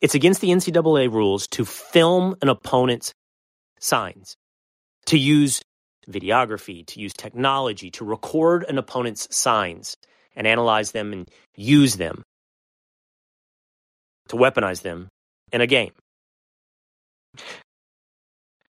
It's 0.00 0.14
against 0.14 0.40
the 0.40 0.48
NCAA 0.48 1.12
rules 1.12 1.46
to 1.48 1.64
film 1.64 2.36
an 2.40 2.48
opponent's 2.48 3.12
signs, 3.80 4.34
to 5.06 5.18
use 5.18 5.60
videography, 6.08 6.86
to 6.86 7.00
use 7.00 7.12
technology, 7.12 7.90
to 7.92 8.04
record 8.04 8.64
an 8.68 8.78
opponent's 8.78 9.28
signs 9.34 9.96
and 10.36 10.46
analyze 10.46 10.92
them 10.92 11.12
and 11.12 11.28
use 11.56 11.96
them 11.96 12.22
to 14.28 14.36
weaponize 14.36 14.82
them 14.82 15.08
in 15.52 15.60
a 15.60 15.66
game. 15.66 15.92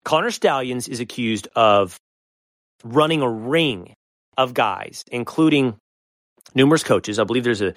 Connor 0.05 0.31
Stalions 0.31 0.89
is 0.89 1.01
accused 1.01 1.49
of 1.57 1.97
running 2.83 3.23
a 3.23 3.31
ring 3.31 3.95
of 4.37 4.53
guys, 4.53 5.05
including 5.11 5.77
numerous 6.55 6.83
coaches. 6.83 7.19
I 7.19 7.25
believe 7.25 7.45
there's 7.45 7.63
a 7.63 7.75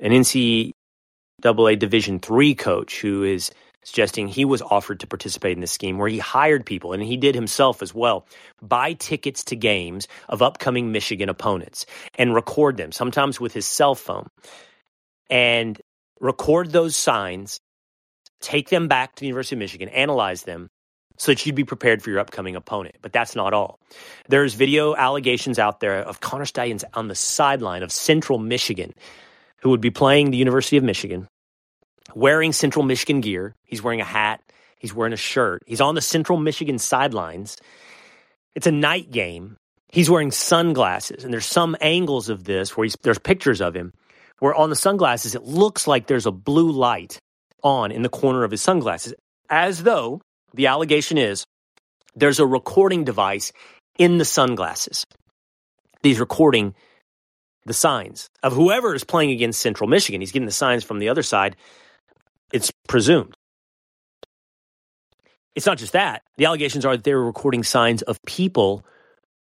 an 0.00 0.12
NCAA 0.12 1.78
Division 1.78 2.20
three 2.20 2.54
coach 2.54 3.00
who 3.00 3.24
is 3.24 3.50
suggesting 3.84 4.28
he 4.28 4.44
was 4.44 4.62
offered 4.62 5.00
to 5.00 5.06
participate 5.06 5.52
in 5.52 5.60
this 5.60 5.72
scheme 5.72 5.98
where 5.98 6.08
he 6.08 6.18
hired 6.18 6.66
people, 6.66 6.92
and 6.92 7.02
he 7.02 7.16
did 7.16 7.34
himself 7.34 7.82
as 7.82 7.94
well, 7.94 8.26
buy 8.60 8.92
tickets 8.92 9.44
to 9.44 9.56
games 9.56 10.08
of 10.28 10.42
upcoming 10.42 10.92
Michigan 10.92 11.28
opponents 11.28 11.86
and 12.16 12.34
record 12.34 12.76
them, 12.76 12.92
sometimes 12.92 13.40
with 13.40 13.52
his 13.52 13.66
cell 13.66 13.94
phone, 13.94 14.28
and 15.30 15.80
record 16.20 16.72
those 16.72 16.96
signs, 16.96 17.60
take 18.40 18.68
them 18.68 18.88
back 18.88 19.14
to 19.14 19.20
the 19.20 19.26
University 19.26 19.56
of 19.56 19.60
Michigan, 19.60 19.88
analyze 19.88 20.42
them. 20.42 20.68
So 21.20 21.32
that 21.32 21.44
you'd 21.44 21.56
be 21.56 21.64
prepared 21.64 22.00
for 22.00 22.10
your 22.10 22.20
upcoming 22.20 22.54
opponent. 22.54 22.94
But 23.02 23.12
that's 23.12 23.34
not 23.34 23.52
all. 23.52 23.80
There's 24.28 24.54
video 24.54 24.94
allegations 24.94 25.58
out 25.58 25.80
there 25.80 25.96
of 25.96 26.20
Connor 26.20 26.44
Stalions 26.44 26.84
on 26.94 27.08
the 27.08 27.16
sideline 27.16 27.82
of 27.82 27.90
Central 27.90 28.38
Michigan, 28.38 28.94
who 29.60 29.70
would 29.70 29.80
be 29.80 29.90
playing 29.90 30.30
the 30.30 30.36
University 30.36 30.76
of 30.76 30.84
Michigan 30.84 31.26
wearing 32.14 32.52
Central 32.52 32.84
Michigan 32.84 33.20
gear. 33.20 33.54
He's 33.64 33.82
wearing 33.82 34.00
a 34.00 34.04
hat 34.04 34.42
He's 34.78 34.94
wearing 34.94 35.12
a 35.12 35.18
shirt. 35.18 35.62
He's 35.66 35.80
on 35.80 35.94
the 35.94 36.00
Central 36.00 36.38
Michigan 36.38 36.78
sidelines. 36.78 37.56
It's 38.54 38.66
a 38.66 38.72
night 38.72 39.10
game. 39.10 39.56
He's 39.90 40.10
wearing 40.10 40.30
sunglasses, 40.30 41.24
and 41.24 41.32
there's 41.32 41.46
some 41.46 41.76
angles 41.80 42.28
of 42.28 42.44
this 42.44 42.76
where 42.76 42.88
there's 43.02 43.18
pictures 43.18 43.60
of 43.60 43.74
him 43.74 43.92
where 44.38 44.54
on 44.54 44.70
the 44.70 44.76
sunglasses 44.76 45.34
it 45.34 45.42
looks 45.42 45.86
like 45.88 46.06
there's 46.06 46.26
a 46.26 46.30
blue 46.30 46.70
light 46.70 47.18
on 47.64 47.90
in 47.90 48.02
the 48.02 48.08
corner 48.08 48.44
of 48.44 48.52
his 48.52 48.62
sunglasses, 48.62 49.14
as 49.50 49.82
though 49.82 50.20
the 50.54 50.68
allegation 50.68 51.18
is 51.18 51.44
there's 52.14 52.38
a 52.38 52.46
recording 52.46 53.02
device 53.04 53.50
in 53.98 54.18
the 54.18 54.24
sunglasses. 54.24 55.04
He's 56.02 56.20
recording 56.20 56.74
the 57.64 57.74
signs 57.74 58.28
of 58.42 58.52
whoever 58.52 58.94
is 58.94 59.02
playing 59.02 59.30
against 59.30 59.60
Central 59.60 59.88
Michigan. 59.88 60.20
He's 60.20 60.32
getting 60.32 60.46
the 60.46 60.52
signs 60.52 60.84
from 60.84 61.00
the 61.00 61.08
other 61.08 61.24
side. 61.24 61.56
It's 62.52 62.70
presumed. 62.88 63.34
It's 65.54 65.66
not 65.66 65.78
just 65.78 65.92
that. 65.92 66.22
The 66.36 66.46
allegations 66.46 66.84
are 66.84 66.96
that 66.96 67.04
they 67.04 67.14
were 67.14 67.24
recording 67.24 67.64
signs 67.64 68.02
of 68.02 68.22
people 68.24 68.84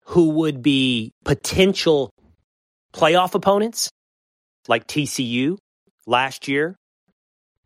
who 0.05 0.29
would 0.29 0.61
be 0.61 1.11
potential 1.25 2.09
playoff 2.93 3.35
opponents, 3.35 3.89
like 4.67 4.87
TCU 4.87 5.57
last 6.07 6.47
year 6.47 6.77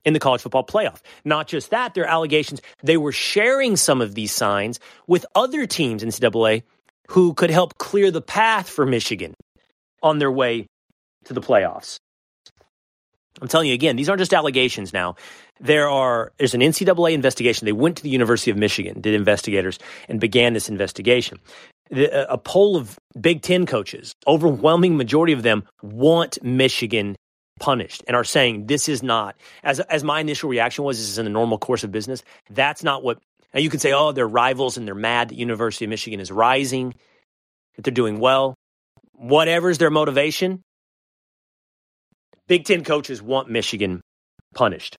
in 0.06 0.14
the 0.14 0.20
college 0.20 0.42
football 0.42 0.66
playoff. 0.66 1.02
Not 1.24 1.48
just 1.48 1.70
that, 1.70 1.94
their 1.94 2.06
allegations, 2.06 2.62
they 2.82 2.98
were 2.98 3.12
sharing 3.12 3.76
some 3.76 4.02
of 4.02 4.16
these 4.16 4.32
signs 4.32 4.80
with 5.08 5.26
other 5.36 5.66
teams 5.66 6.02
in 6.02 6.10
NCAA 6.10 6.64
who 7.10 7.34
could 7.34 7.50
help 7.50 7.78
clear 7.78 8.12
the 8.12 8.22
path 8.22 8.70
for 8.70 8.86
Michigan 8.86 9.34
on 10.02 10.20
their 10.20 10.32
way 10.32 10.68
to 11.26 11.34
the 11.34 11.42
playoffs. 11.42 11.98
I'm 13.42 13.48
telling 13.48 13.68
you 13.68 13.74
again, 13.74 13.96
these 13.96 14.10
aren't 14.10 14.20
just 14.20 14.34
allegations 14.34 14.94
now. 14.94 15.16
There 15.60 15.90
are 15.90 16.32
there's 16.38 16.54
an 16.54 16.62
NCAA 16.62 17.14
investigation. 17.14 17.66
They 17.66 17.72
went 17.72 17.98
to 17.98 18.04
the 18.04 18.10
University 18.10 18.52
of 18.52 18.58
Michigan, 18.58 19.02
did 19.02 19.14
investigators, 19.14 19.80
and 20.08 20.20
began 20.20 20.54
this 20.54 20.70
investigation. 20.70 21.40
The, 21.90 22.32
a 22.32 22.38
poll 22.38 22.78
of 22.78 22.98
Big 23.20 23.42
Ten 23.42 23.66
coaches, 23.66 24.16
overwhelming 24.28 24.98
majority 24.98 25.34
of 25.34 25.44
them 25.44 25.64
want 25.82 26.42
Michigan 26.44 27.16
punished 27.60 28.04
and 28.08 28.16
are 28.16 28.24
saying 28.24 28.68
this 28.68 28.88
is 28.88 29.04
not 29.04 29.36
as 29.64 29.80
as 29.82 30.04
my 30.04 30.22
initial 30.22 30.50
reaction 30.50 30.84
was 30.86 30.98
this 30.98 31.10
is 31.10 31.18
in 31.18 31.26
the 31.26 31.32
normal 31.32 31.58
course 31.58 31.84
of 31.84 31.92
business. 31.92 32.24
That's 32.50 32.84
not 32.84 33.04
what 33.04 33.20
now 33.54 33.60
you 33.60 33.70
can 33.70 33.80
say, 33.80 33.94
oh, 33.94 34.12
they're 34.12 34.28
rivals 34.28 34.78
and 34.78 34.88
they're 34.88 34.96
mad 34.96 35.30
that 35.30 35.36
University 35.36 35.86
of 35.86 35.90
Michigan 35.90 36.20
is 36.20 36.32
rising, 36.32 36.94
that 37.76 37.84
they're 37.84 37.94
doing 37.94 38.20
well. 38.20 38.56
Whatever's 39.14 39.80
their 39.80 39.90
motivation, 39.90 40.62
Big 42.50 42.66
Ten 42.66 42.84
coaches 42.84 43.22
want 43.22 43.48
Michigan 43.48 44.02
punished. 44.56 44.98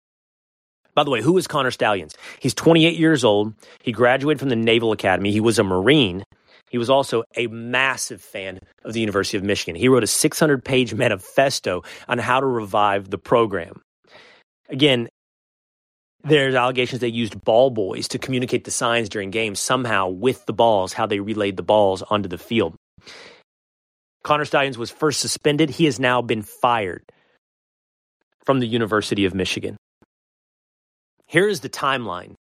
By 0.95 1.03
the 1.03 1.11
way, 1.11 1.21
who 1.21 1.37
is 1.37 1.49
Connor 1.49 1.73
Stalions? 1.73 2.15
He's 2.39 2.55
28 2.55 2.97
years 2.97 3.25
old. 3.25 3.55
He 3.83 3.91
graduated 3.91 4.39
from 4.39 4.51
the 4.51 4.57
Naval 4.57 4.93
Academy. 4.93 5.33
He 5.33 5.41
was 5.41 5.59
a 5.59 5.65
Marine. 5.65 6.23
He 6.71 6.79
was 6.79 6.89
also 6.89 7.25
a 7.37 7.49
massive 7.49 8.23
fan 8.23 8.61
of 8.85 8.93
the 8.93 9.01
University 9.01 9.37
of 9.37 9.43
Michigan. 9.43 9.75
He 9.75 9.89
wrote 9.89 10.05
a 10.05 10.07
600 10.07 10.65
page 10.65 10.95
manifesto 10.95 11.83
on 12.07 12.19
how 12.19 12.39
to 12.39 12.47
revive 12.47 13.11
the 13.11 13.19
program. 13.19 13.83
Again, 14.69 15.09
there's 16.23 16.55
allegations 16.55 17.01
they 17.01 17.09
used 17.09 17.43
ball 17.43 17.71
boys 17.71 18.07
to 18.09 18.19
communicate 18.21 18.63
the 18.63 18.71
signs 18.71 19.09
during 19.09 19.33
games 19.33 19.59
somehow 19.59 20.09
with 20.09 20.47
the 20.47 20.53
balls, 20.53 20.93
how 20.93 21.07
they 21.07 21.19
relayed 21.19 21.57
the 21.57 21.65
balls 21.65 22.03
onto 22.03 22.29
the 22.29 22.39
field. 22.39 22.77
Connor 24.23 24.45
Stalions 24.45 24.79
was 24.79 24.93
first 24.93 25.19
suspended. 25.19 25.69
He 25.69 25.87
has 25.87 25.99
now 25.99 26.23
been 26.23 26.43
fired 26.43 27.03
from 28.45 28.61
the 28.61 28.67
University 28.67 29.25
of 29.25 29.35
Michigan. 29.35 29.77
Here 31.27 31.49
is 31.49 31.61
the 31.61 31.69
timeline. 31.69 32.35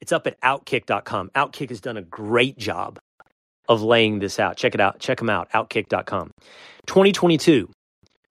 It's 0.00 0.12
up 0.12 0.26
at 0.26 0.40
outkick.com. 0.40 1.30
Outkick 1.34 1.68
has 1.68 1.80
done 1.80 1.96
a 1.96 2.02
great 2.02 2.56
job 2.56 2.98
of 3.68 3.82
laying 3.82 4.18
this 4.18 4.40
out. 4.40 4.56
Check 4.56 4.74
it 4.74 4.80
out. 4.80 4.98
Check 4.98 5.18
them 5.18 5.30
out. 5.30 5.50
Outkick.com. 5.52 6.30
2022. 6.86 7.68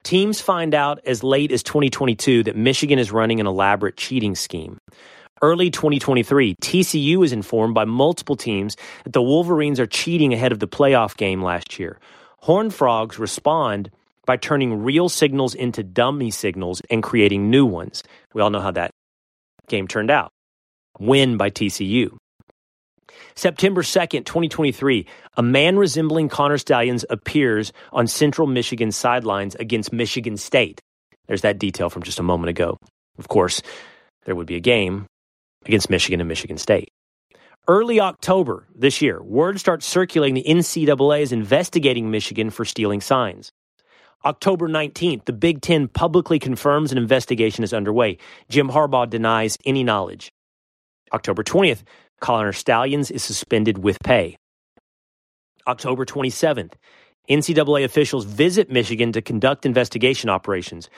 Teams 0.03 0.41
find 0.41 0.73
out 0.73 0.99
as 1.05 1.23
late 1.23 1.51
as 1.51 1.61
2022 1.61 2.43
that 2.43 2.55
Michigan 2.55 2.99
is 2.99 3.11
running 3.11 3.39
an 3.39 3.47
elaborate 3.47 3.97
cheating 3.97 4.33
scheme. 4.33 4.77
Early 5.41 5.69
2023, 5.69 6.55
TCU 6.61 7.23
is 7.23 7.31
informed 7.31 7.73
by 7.73 7.85
multiple 7.85 8.35
teams 8.35 8.75
that 9.03 9.13
the 9.13 9.21
Wolverines 9.21 9.79
are 9.79 9.87
cheating 9.87 10.33
ahead 10.33 10.51
of 10.51 10.59
the 10.59 10.67
playoff 10.67 11.15
game 11.15 11.41
last 11.41 11.79
year. 11.79 11.99
Horned 12.39 12.73
Frogs 12.73 13.19
respond 13.19 13.89
by 14.29 14.37
turning 14.37 14.83
real 14.83 15.09
signals 15.09 15.55
into 15.55 15.81
dummy 15.81 16.29
signals 16.29 16.83
and 16.91 17.01
creating 17.01 17.49
new 17.49 17.65
ones. 17.65 18.03
We 18.35 18.43
all 18.43 18.51
know 18.51 18.59
how 18.59 18.69
that 18.69 18.91
game 19.67 19.87
turned 19.87 20.11
out. 20.11 20.29
Win 20.99 21.35
by 21.35 21.49
TCU. 21.49 22.15
September 23.35 23.81
2nd, 23.81 24.25
2023, 24.25 25.07
a 25.35 25.41
man 25.41 25.77
resembling 25.79 26.29
Connor 26.29 26.59
Stalions 26.59 27.03
appears 27.09 27.73
on 27.91 28.05
Central 28.05 28.47
Michigan 28.47 28.91
sidelines 28.91 29.55
against 29.55 29.91
Michigan 29.91 30.37
State. 30.37 30.79
There's 31.27 31.41
that 31.41 31.57
detail 31.57 31.89
from 31.89 32.03
just 32.03 32.19
a 32.19 32.23
moment 32.23 32.51
ago. 32.51 32.77
Of 33.17 33.29
course, 33.29 33.63
there 34.25 34.35
would 34.35 34.45
be 34.45 34.57
a 34.57 34.59
game 34.59 35.07
against 35.65 35.89
Michigan 35.89 36.21
and 36.21 36.27
Michigan 36.27 36.59
State. 36.59 36.89
Early 37.67 37.99
October 37.99 38.67
this 38.75 39.01
year, 39.01 39.23
word 39.23 39.59
starts 39.59 39.87
circulating 39.87 40.35
the 40.35 40.45
NCAA 40.47 41.21
is 41.21 41.31
investigating 41.31 42.11
Michigan 42.11 42.51
for 42.51 42.63
stealing 42.63 43.01
signs. 43.01 43.51
October 44.25 44.67
19th, 44.67 45.25
the 45.25 45.33
Big 45.33 45.61
Ten 45.61 45.87
publicly 45.87 46.39
confirms 46.39 46.91
an 46.91 46.97
investigation 46.97 47.63
is 47.63 47.73
underway. 47.73 48.17
Jim 48.49 48.69
Harbaugh 48.69 49.09
denies 49.09 49.57
any 49.65 49.83
knowledge. 49.83 50.31
October 51.13 51.43
20th, 51.43 51.83
Connor 52.19 52.51
Stalions 52.51 53.11
is 53.11 53.23
suspended 53.23 53.77
with 53.77 53.97
pay. 54.03 54.35
October 55.67 56.05
27th, 56.05 56.73
NCAA 57.29 57.85
officials 57.85 58.25
visit 58.25 58.69
Michigan 58.69 59.13
to 59.13 59.21
conduct 59.21 59.65
investigation 59.65 60.29
operations. 60.29 60.89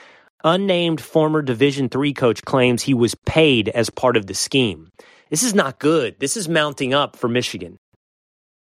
Unnamed 0.42 1.00
former 1.00 1.42
Division 1.42 1.88
III 1.94 2.14
coach 2.14 2.42
claims 2.44 2.82
he 2.82 2.94
was 2.94 3.14
paid 3.26 3.68
as 3.68 3.88
part 3.88 4.16
of 4.16 4.26
the 4.26 4.34
scheme. 4.34 4.90
This 5.30 5.44
is 5.44 5.54
not 5.54 5.78
good. 5.78 6.18
This 6.18 6.36
is 6.36 6.48
mounting 6.48 6.92
up 6.92 7.14
for 7.16 7.28
Michigan. 7.28 7.76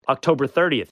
October 0.09 0.47
30th, 0.47 0.91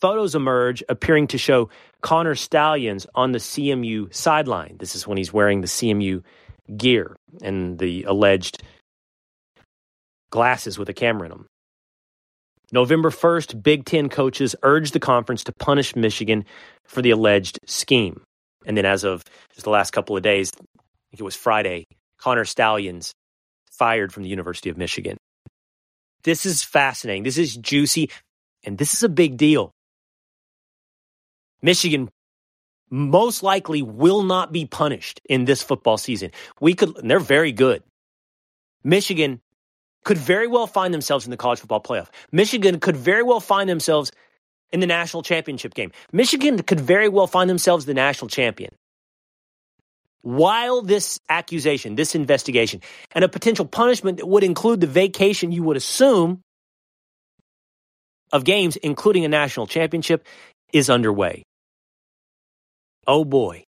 photos 0.00 0.34
emerge 0.34 0.82
appearing 0.88 1.26
to 1.28 1.38
show 1.38 1.68
Connor 2.00 2.34
Stalions 2.34 3.06
on 3.14 3.32
the 3.32 3.38
CMU 3.38 4.12
sideline. 4.14 4.76
This 4.78 4.94
is 4.94 5.06
when 5.06 5.18
he's 5.18 5.32
wearing 5.32 5.60
the 5.60 5.66
CMU 5.66 6.22
gear 6.76 7.16
and 7.42 7.78
the 7.78 8.04
alleged 8.04 8.62
glasses 10.30 10.78
with 10.78 10.88
a 10.88 10.94
camera 10.94 11.26
in 11.26 11.30
them. 11.30 11.46
November 12.72 13.10
1st, 13.10 13.62
Big 13.62 13.84
Ten 13.84 14.08
coaches 14.08 14.54
urged 14.62 14.92
the 14.92 15.00
conference 15.00 15.44
to 15.44 15.52
punish 15.58 15.96
Michigan 15.96 16.44
for 16.84 17.02
the 17.02 17.10
alleged 17.10 17.58
scheme. 17.66 18.22
And 18.64 18.76
then, 18.76 18.86
as 18.86 19.02
of 19.02 19.24
just 19.52 19.64
the 19.64 19.70
last 19.70 19.90
couple 19.90 20.16
of 20.16 20.22
days, 20.22 20.52
I 20.56 20.60
think 21.10 21.20
it 21.20 21.24
was 21.24 21.34
Friday, 21.34 21.86
Connor 22.18 22.44
Stalions 22.44 23.12
fired 23.72 24.12
from 24.12 24.22
the 24.22 24.28
University 24.28 24.70
of 24.70 24.76
Michigan. 24.76 25.16
This 26.22 26.46
is 26.46 26.62
fascinating. 26.62 27.24
This 27.24 27.38
is 27.38 27.56
juicy. 27.56 28.10
And 28.62 28.78
this 28.78 28.94
is 28.94 29.02
a 29.02 29.08
big 29.08 29.36
deal. 29.36 29.72
Michigan 31.62 32.10
most 32.90 33.42
likely 33.42 33.82
will 33.82 34.22
not 34.22 34.52
be 34.52 34.66
punished 34.66 35.20
in 35.28 35.44
this 35.44 35.62
football 35.62 35.96
season. 35.96 36.32
We 36.60 36.74
could, 36.74 36.94
they're 37.02 37.20
very 37.20 37.52
good. 37.52 37.82
Michigan 38.82 39.40
could 40.04 40.18
very 40.18 40.46
well 40.46 40.66
find 40.66 40.92
themselves 40.92 41.24
in 41.24 41.30
the 41.30 41.36
college 41.36 41.60
football 41.60 41.82
playoff. 41.82 42.08
Michigan 42.32 42.80
could 42.80 42.96
very 42.96 43.22
well 43.22 43.40
find 43.40 43.68
themselves 43.68 44.10
in 44.72 44.80
the 44.80 44.86
national 44.86 45.22
championship 45.22 45.74
game. 45.74 45.92
Michigan 46.12 46.62
could 46.62 46.80
very 46.80 47.08
well 47.08 47.26
find 47.26 47.50
themselves 47.50 47.84
the 47.84 47.94
national 47.94 48.28
champion. 48.28 48.74
While 50.22 50.82
this 50.82 51.18
accusation, 51.28 51.94
this 51.94 52.14
investigation, 52.14 52.82
and 53.12 53.24
a 53.24 53.28
potential 53.28 53.64
punishment 53.64 54.18
that 54.18 54.26
would 54.26 54.44
include 54.44 54.80
the 54.80 54.86
vacation 54.86 55.50
you 55.50 55.62
would 55.62 55.76
assume 55.76 56.42
of 58.32 58.44
games, 58.44 58.76
including 58.76 59.24
a 59.24 59.28
national 59.28 59.66
championship, 59.66 60.26
is 60.72 60.90
underway. 60.90 61.42
Oh 63.06 63.24
boy, 63.24 63.64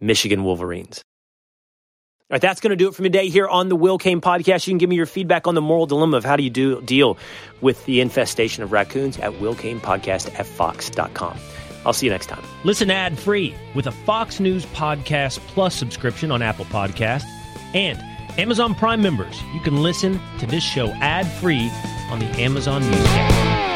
Michigan 0.00 0.44
Wolverines. 0.44 1.02
All 2.28 2.34
right, 2.34 2.40
that's 2.40 2.60
going 2.60 2.70
to 2.70 2.76
do 2.76 2.88
it 2.88 2.94
for 2.94 3.04
today 3.04 3.28
here 3.28 3.46
on 3.46 3.68
the 3.68 3.76
Will 3.76 3.98
Cain 3.98 4.20
podcast. 4.20 4.66
You 4.66 4.72
can 4.72 4.78
give 4.78 4.90
me 4.90 4.96
your 4.96 5.06
feedback 5.06 5.46
on 5.46 5.54
the 5.54 5.60
moral 5.60 5.86
dilemma 5.86 6.16
of 6.16 6.24
how 6.24 6.34
do 6.34 6.42
you 6.42 6.50
do, 6.50 6.80
deal 6.82 7.16
with 7.60 7.84
the 7.86 8.00
infestation 8.00 8.64
of 8.64 8.72
raccoons 8.72 9.16
at 9.18 9.32
willcainpodcast 9.34 10.36
at 10.36 10.44
fox.com. 10.44 11.38
I'll 11.84 11.92
see 11.92 12.06
you 12.06 12.12
next 12.12 12.26
time. 12.26 12.42
Listen 12.64 12.90
ad 12.90 13.16
free 13.16 13.54
with 13.76 13.86
a 13.86 13.92
Fox 13.92 14.40
News 14.40 14.66
Podcast 14.66 15.38
Plus 15.46 15.72
subscription 15.76 16.32
on 16.32 16.42
Apple 16.42 16.64
Podcast 16.64 17.22
and 17.74 18.00
Amazon 18.40 18.74
Prime 18.74 19.00
members. 19.00 19.40
You 19.54 19.60
can 19.60 19.80
listen 19.84 20.20
to 20.40 20.46
this 20.46 20.64
show 20.64 20.88
ad 20.94 21.28
free 21.40 21.70
on 22.10 22.18
the 22.18 22.26
Amazon 22.40 22.82
Music 22.82 23.06
app. 23.06 23.75